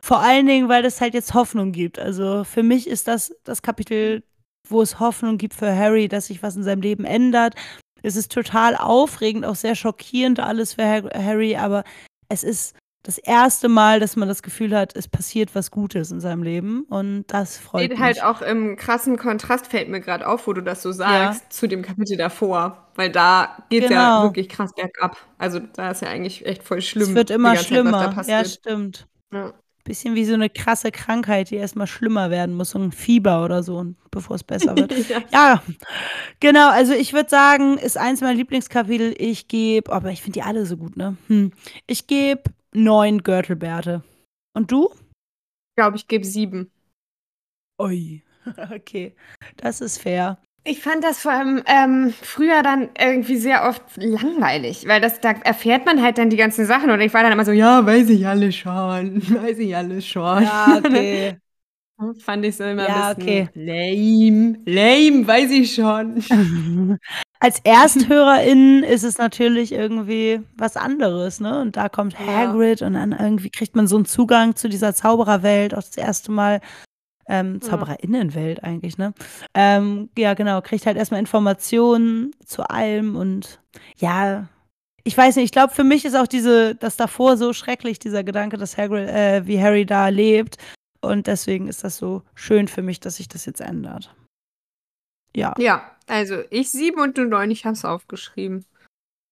vor 0.01 0.19
allen 0.19 0.47
Dingen, 0.47 0.67
weil 0.67 0.83
das 0.83 0.99
halt 0.99 1.13
jetzt 1.13 1.33
Hoffnung 1.33 1.71
gibt. 1.71 1.99
Also, 1.99 2.43
für 2.43 2.63
mich 2.63 2.87
ist 2.87 3.07
das 3.07 3.33
das 3.43 3.61
Kapitel, 3.61 4.23
wo 4.67 4.81
es 4.81 4.99
Hoffnung 4.99 5.37
gibt 5.37 5.53
für 5.53 5.73
Harry, 5.75 6.07
dass 6.07 6.27
sich 6.27 6.43
was 6.43 6.55
in 6.55 6.63
seinem 6.63 6.81
Leben 6.81 7.05
ändert. 7.05 7.55
Es 8.03 8.15
ist 8.15 8.31
total 8.31 8.75
aufregend, 8.75 9.45
auch 9.45 9.55
sehr 9.55 9.75
schockierend 9.75 10.39
alles 10.39 10.73
für 10.73 10.83
Har- 10.83 11.11
Harry, 11.13 11.55
aber 11.55 11.83
es 12.29 12.43
ist 12.43 12.75
das 13.03 13.17
erste 13.17 13.67
Mal, 13.67 13.99
dass 13.99 14.15
man 14.15 14.27
das 14.27 14.43
Gefühl 14.43 14.75
hat, 14.77 14.95
es 14.95 15.07
passiert 15.07 15.55
was 15.55 15.71
Gutes 15.71 16.11
in 16.11 16.19
seinem 16.19 16.43
Leben 16.43 16.83
und 16.89 17.23
das 17.27 17.57
freut 17.57 17.81
Steht 17.81 17.91
mich. 17.91 17.99
halt 17.99 18.23
auch 18.23 18.41
im 18.41 18.75
krassen 18.75 19.17
Kontrast, 19.17 19.67
fällt 19.67 19.89
mir 19.89 20.01
gerade 20.01 20.27
auf, 20.27 20.45
wo 20.47 20.53
du 20.53 20.61
das 20.61 20.81
so 20.83 20.91
sagst, 20.91 21.51
zu 21.51 21.67
dem 21.67 21.81
Kapitel 21.81 22.15
davor. 22.17 22.87
Weil 22.95 23.09
da 23.11 23.57
geht's 23.69 23.89
ja 23.89 24.17
Genau. 24.19 24.23
wirklich 24.23 24.49
krass 24.49 24.71
bergab. 24.75 25.17
Also 25.37 25.59
da 25.59 25.91
ist 25.91 26.01
ja 26.01 26.09
eigentlich 26.09 26.45
echt 26.45 26.61
voll 26.63 26.81
schlimm. 26.81 27.09
es 27.09 27.15
wird 27.15 27.29
immer 27.31 27.53
ganze 27.55 27.63
Zeit, 27.63 27.67
schlimmer. 27.67 28.23
Ja, 28.27 28.45
stimmt. 28.45 29.07
Ja. 29.33 29.53
Bisschen 29.83 30.13
wie 30.13 30.25
so 30.25 30.35
eine 30.35 30.49
krasse 30.51 30.91
Krankheit, 30.91 31.49
die 31.49 31.55
erstmal 31.55 31.87
schlimmer 31.87 32.29
werden 32.29 32.53
muss, 32.55 32.69
so 32.69 32.77
ein 32.79 32.91
Fieber 32.91 33.43
oder 33.43 33.63
so, 33.63 33.83
bevor 34.11 34.35
es 34.35 34.43
besser 34.43 34.75
wird. 34.77 34.93
Ja. 35.09 35.21
ja, 35.33 35.63
genau. 36.39 36.69
Also 36.69 36.93
ich 36.93 37.13
würde 37.13 37.29
sagen, 37.31 37.79
ist 37.79 37.97
eins 37.97 38.21
meiner 38.21 38.35
Lieblingskapitel. 38.35 39.15
Ich 39.17 39.47
gebe, 39.47 39.91
aber 39.91 40.11
ich 40.11 40.21
finde 40.21 40.39
die 40.39 40.43
alle 40.43 40.67
so 40.67 40.77
gut, 40.77 40.97
ne? 40.97 41.17
Hm. 41.29 41.51
Ich 41.87 42.05
gebe 42.05 42.43
neun 42.73 43.23
Gürtelbärte. 43.23 44.03
Und 44.53 44.71
du? 44.71 44.89
Ich 45.71 45.75
glaube, 45.75 45.97
ich 45.97 46.07
gebe 46.07 46.25
sieben. 46.25 46.71
Ui. 47.79 48.23
Okay, 48.71 49.15
das 49.57 49.81
ist 49.81 49.99
fair. 49.99 50.37
Ich 50.63 50.79
fand 50.81 51.03
das 51.03 51.19
vor 51.21 51.31
allem 51.31 51.63
ähm, 51.65 52.13
früher 52.21 52.61
dann 52.61 52.89
irgendwie 52.99 53.37
sehr 53.37 53.67
oft 53.67 53.81
langweilig, 53.97 54.87
weil 54.87 55.01
das, 55.01 55.19
da 55.19 55.31
erfährt 55.31 55.85
man 55.87 56.03
halt 56.03 56.19
dann 56.19 56.29
die 56.29 56.37
ganzen 56.37 56.65
Sachen 56.67 56.91
und 56.91 57.01
ich 57.01 57.13
war 57.15 57.23
dann 57.23 57.31
immer 57.31 57.45
so, 57.45 57.51
ja, 57.51 57.83
weiß 57.83 58.09
ich 58.09 58.27
alles 58.27 58.55
schon, 58.55 59.21
weiß 59.43 59.57
ich 59.57 59.75
alles 59.75 60.05
schon. 60.05 60.43
Ja, 60.43 60.77
okay. 60.79 61.39
Fand 62.19 62.45
ich 62.45 62.57
so 62.57 62.63
immer 62.65 62.85
Ja, 62.85 62.87
ein 62.87 62.93
bisschen 62.93 63.11
okay. 63.11 63.49
lame, 63.53 64.59
lame, 64.65 65.27
weiß 65.27 65.51
ich 65.51 65.75
schon. 65.75 66.21
Als 67.41 67.59
ErsthörerInnen 67.63 68.83
ist 68.83 69.03
es 69.03 69.17
natürlich 69.17 69.73
irgendwie 69.73 70.41
was 70.55 70.77
anderes, 70.77 71.39
ne? 71.41 71.59
Und 71.59 71.75
da 71.75 71.89
kommt 71.89 72.13
Ja. 72.13 72.25
Hagrid 72.27 72.81
und 72.81 72.93
dann 72.93 73.11
irgendwie 73.11 73.49
kriegt 73.49 73.75
man 73.75 73.87
so 73.87 73.97
einen 73.97 74.05
Zugang 74.05 74.55
zu 74.55 74.69
dieser 74.69 74.93
Zaubererwelt, 74.95 75.73
auch 75.73 75.83
das 75.83 75.97
erste 75.97 76.31
Mal. 76.31 76.61
Ähm, 77.27 77.59
Ja. 77.61 77.69
Zaubererinnenwelt 77.69 78.63
eigentlich, 78.63 78.97
ne? 78.97 79.13
Ähm, 79.53 80.09
ja, 80.17 80.33
genau, 80.33 80.61
kriegt 80.61 80.85
halt 80.85 80.97
erstmal 80.97 81.19
Informationen 81.19 82.31
zu 82.45 82.63
allem 82.69 83.15
und 83.15 83.59
ja, 83.97 84.47
ich 85.03 85.17
weiß 85.17 85.35
nicht, 85.35 85.45
ich 85.45 85.51
glaube, 85.51 85.73
für 85.73 85.83
mich 85.83 86.05
ist 86.05 86.15
auch 86.15 86.27
diese, 86.27 86.75
das 86.75 86.95
davor 86.95 87.35
so 87.37 87.53
schrecklich, 87.53 87.97
dieser 87.99 88.23
Gedanke, 88.23 88.57
dass 88.57 88.77
Hagrid, 88.77 89.09
äh, 89.09 89.47
wie 89.47 89.59
Harry 89.59 89.85
da 89.85 90.09
lebt. 90.09 90.57
Und 91.01 91.25
deswegen 91.25 91.67
ist 91.67 91.83
das 91.83 91.97
so 91.97 92.21
schön 92.35 92.67
für 92.67 92.83
mich, 92.83 92.99
dass 92.99 93.15
sich 93.15 93.27
das 93.27 93.45
jetzt 93.47 93.61
ändert. 93.61 94.13
Ja. 95.35 95.55
Ja, 95.57 95.83
also 96.11 96.43
ich 96.49 96.69
sieben 96.69 96.99
und 96.99 97.17
du 97.17 97.23
neun, 97.23 97.51
ich 97.51 97.65
hab's 97.65 97.85
aufgeschrieben. 97.85 98.65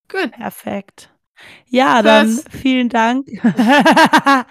Gut. 0.10 0.32
Perfekt. 0.32 1.14
Ja, 1.68 2.02
dann 2.02 2.28
Tschüss. 2.28 2.46
vielen 2.62 2.88
Dank. 2.88 3.28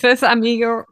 Tschüss, 0.00 0.22
amigo. 0.22 0.84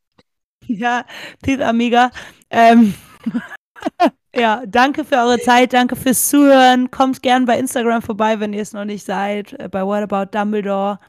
ja, 0.66 1.04
Tschüss, 1.44 1.60
Amiga. 1.60 2.12
Ähm, 2.50 2.94
ja, 4.34 4.62
danke 4.66 5.04
für 5.04 5.16
eure 5.16 5.40
Zeit, 5.40 5.72
danke 5.72 5.96
fürs 5.96 6.28
Zuhören. 6.28 6.90
Kommt 6.92 7.20
gern 7.22 7.44
bei 7.44 7.58
Instagram 7.58 8.02
vorbei, 8.02 8.38
wenn 8.38 8.52
ihr 8.52 8.62
es 8.62 8.72
noch 8.72 8.84
nicht 8.84 9.04
seid. 9.04 9.54
Äh, 9.54 9.68
Bei 9.68 9.84
What 9.84 10.10
About 10.10 10.36
Dumbledore. 10.36 11.00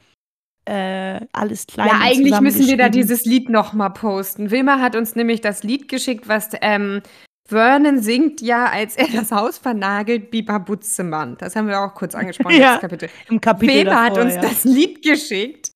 Äh, 0.64 1.20
alles 1.32 1.66
klein. 1.66 1.86
Ja, 1.88 2.00
eigentlich 2.00 2.40
müssen 2.40 2.66
wir 2.66 2.76
da 2.76 2.88
dieses 2.88 3.24
Lied 3.26 3.48
nochmal 3.48 3.92
posten. 3.92 4.50
Wilma 4.50 4.80
hat 4.80 4.96
uns 4.96 5.14
nämlich 5.14 5.40
das 5.40 5.62
Lied 5.62 5.88
geschickt, 5.88 6.26
was 6.26 6.50
ähm, 6.62 7.00
Vernon 7.46 8.00
singt 8.00 8.40
ja, 8.40 8.66
als 8.66 8.96
er 8.96 9.08
das 9.08 9.30
Haus 9.30 9.58
vernagelt, 9.58 10.30
Biber 10.30 10.58
Butzemann. 10.60 11.36
Das 11.38 11.56
haben 11.56 11.68
wir 11.68 11.80
auch 11.80 11.94
kurz 11.94 12.14
angesprochen, 12.14 12.56
Ja, 12.58 12.78
Kapitel. 12.78 13.08
im 13.28 13.40
Kapitel 13.40 13.94
hat 13.94 14.12
davor, 14.12 14.24
uns 14.24 14.34
ja. 14.36 14.42
das 14.42 14.64
Lied 14.64 15.02
geschickt, 15.02 15.70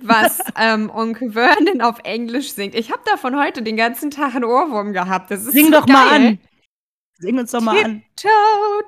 was 0.00 0.40
ähm, 0.58 0.90
Onkel 0.90 1.32
Vernon 1.32 1.82
auf 1.82 1.98
Englisch 2.04 2.52
singt. 2.52 2.74
Ich 2.74 2.90
habe 2.90 3.02
davon 3.04 3.38
heute 3.38 3.62
den 3.62 3.76
ganzen 3.76 4.10
Tag 4.10 4.34
einen 4.34 4.44
Ohrwurm 4.44 4.92
gehabt. 4.92 5.30
Das 5.30 5.44
ist 5.44 5.52
Sing 5.52 5.66
so 5.66 5.72
doch 5.72 5.86
mal 5.86 6.08
geil. 6.08 6.26
an. 6.28 6.38
Sing 7.18 7.38
uns 7.38 7.50
doch 7.50 7.60
mal 7.60 7.76
Tip, 7.76 7.84
an. 7.84 8.02
Toe 8.16 8.30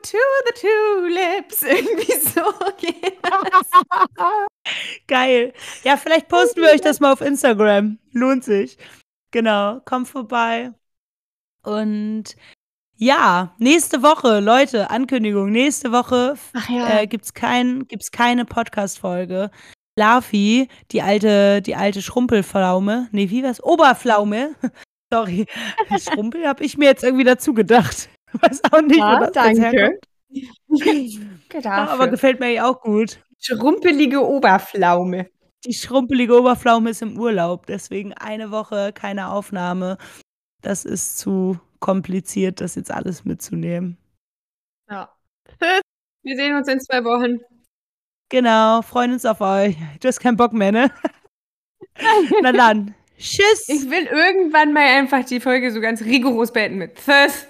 to 0.02 0.18
the 0.46 0.60
Tulips. 0.62 1.62
Irgendwie 1.64 2.12
so 2.12 2.40
geht 2.78 3.18
das. 3.22 3.68
Geil. 5.06 5.52
Ja, 5.84 5.98
vielleicht 5.98 6.28
posten 6.28 6.62
wir 6.62 6.70
euch 6.70 6.80
das 6.80 6.98
mal 6.98 7.12
auf 7.12 7.20
Instagram. 7.20 7.98
Lohnt 8.12 8.42
sich. 8.44 8.78
Genau, 9.32 9.80
kommt 9.84 10.08
vorbei. 10.08 10.72
Und 11.62 12.36
ja, 12.96 13.54
nächste 13.58 14.02
Woche, 14.02 14.40
Leute, 14.40 14.90
Ankündigung, 14.90 15.50
nächste 15.50 15.92
Woche 15.92 16.34
ja. 16.68 17.00
äh, 17.00 17.06
gibt's 17.06 17.34
kein, 17.34 17.86
gibt's 17.88 18.12
keine 18.12 18.44
Podcast-Folge. 18.44 19.50
Lafi, 19.96 20.68
die 20.90 21.02
alte, 21.02 21.60
die 21.62 21.74
alte 21.74 22.00
Schrumpelpflaume, 22.00 23.08
nee, 23.12 23.28
wie 23.28 23.42
war's? 23.42 23.62
Oberpflaume. 23.62 24.54
Sorry, 25.12 25.46
Schrumpel 25.98 26.46
habe 26.46 26.64
ich 26.64 26.78
mir 26.78 26.86
jetzt 26.86 27.04
irgendwie 27.04 27.24
dazu 27.24 27.52
gedacht. 27.52 28.08
Weiß 28.40 28.62
auch 28.70 28.80
nicht, 28.80 28.98
ja, 28.98 29.16
wo 29.16 29.24
das 29.24 29.32
danke. 29.32 29.98
ja, 31.62 31.88
aber 31.88 32.08
gefällt 32.08 32.40
mir 32.40 32.50
ja 32.52 32.70
auch 32.70 32.80
gut. 32.80 33.20
Schrumpelige 33.38 34.26
Oberpflaume. 34.26 35.28
Die 35.66 35.74
schrumpelige 35.74 36.38
Oberpflaume 36.38 36.90
ist 36.90 37.02
im 37.02 37.18
Urlaub, 37.18 37.66
deswegen 37.66 38.14
eine 38.14 38.50
Woche 38.50 38.92
keine 38.94 39.30
Aufnahme. 39.30 39.98
Das 40.62 40.84
ist 40.84 41.18
zu 41.18 41.58
kompliziert, 41.80 42.60
das 42.60 42.76
jetzt 42.76 42.90
alles 42.90 43.24
mitzunehmen. 43.24 43.98
Ja. 44.88 45.12
Wir 46.22 46.36
sehen 46.36 46.56
uns 46.56 46.68
in 46.68 46.80
zwei 46.80 47.04
Wochen. 47.04 47.40
Genau, 48.28 48.80
freuen 48.80 49.12
uns 49.12 49.26
auf 49.26 49.40
euch. 49.40 49.76
Du 50.00 50.08
hast 50.08 50.20
keinen 50.20 50.36
Bock 50.36 50.52
mehr, 50.52 50.72
ne? 50.72 50.90
Na 52.42 52.52
dann. 52.52 52.94
Tschüss. 53.18 53.68
Ich 53.68 53.90
will 53.90 54.06
irgendwann 54.06 54.72
mal 54.72 54.86
einfach 54.86 55.24
die 55.24 55.40
Folge 55.40 55.70
so 55.70 55.80
ganz 55.80 56.00
rigoros 56.02 56.52
beenden 56.52 56.78
mit 56.78 56.96
Tschüss. 56.96 57.46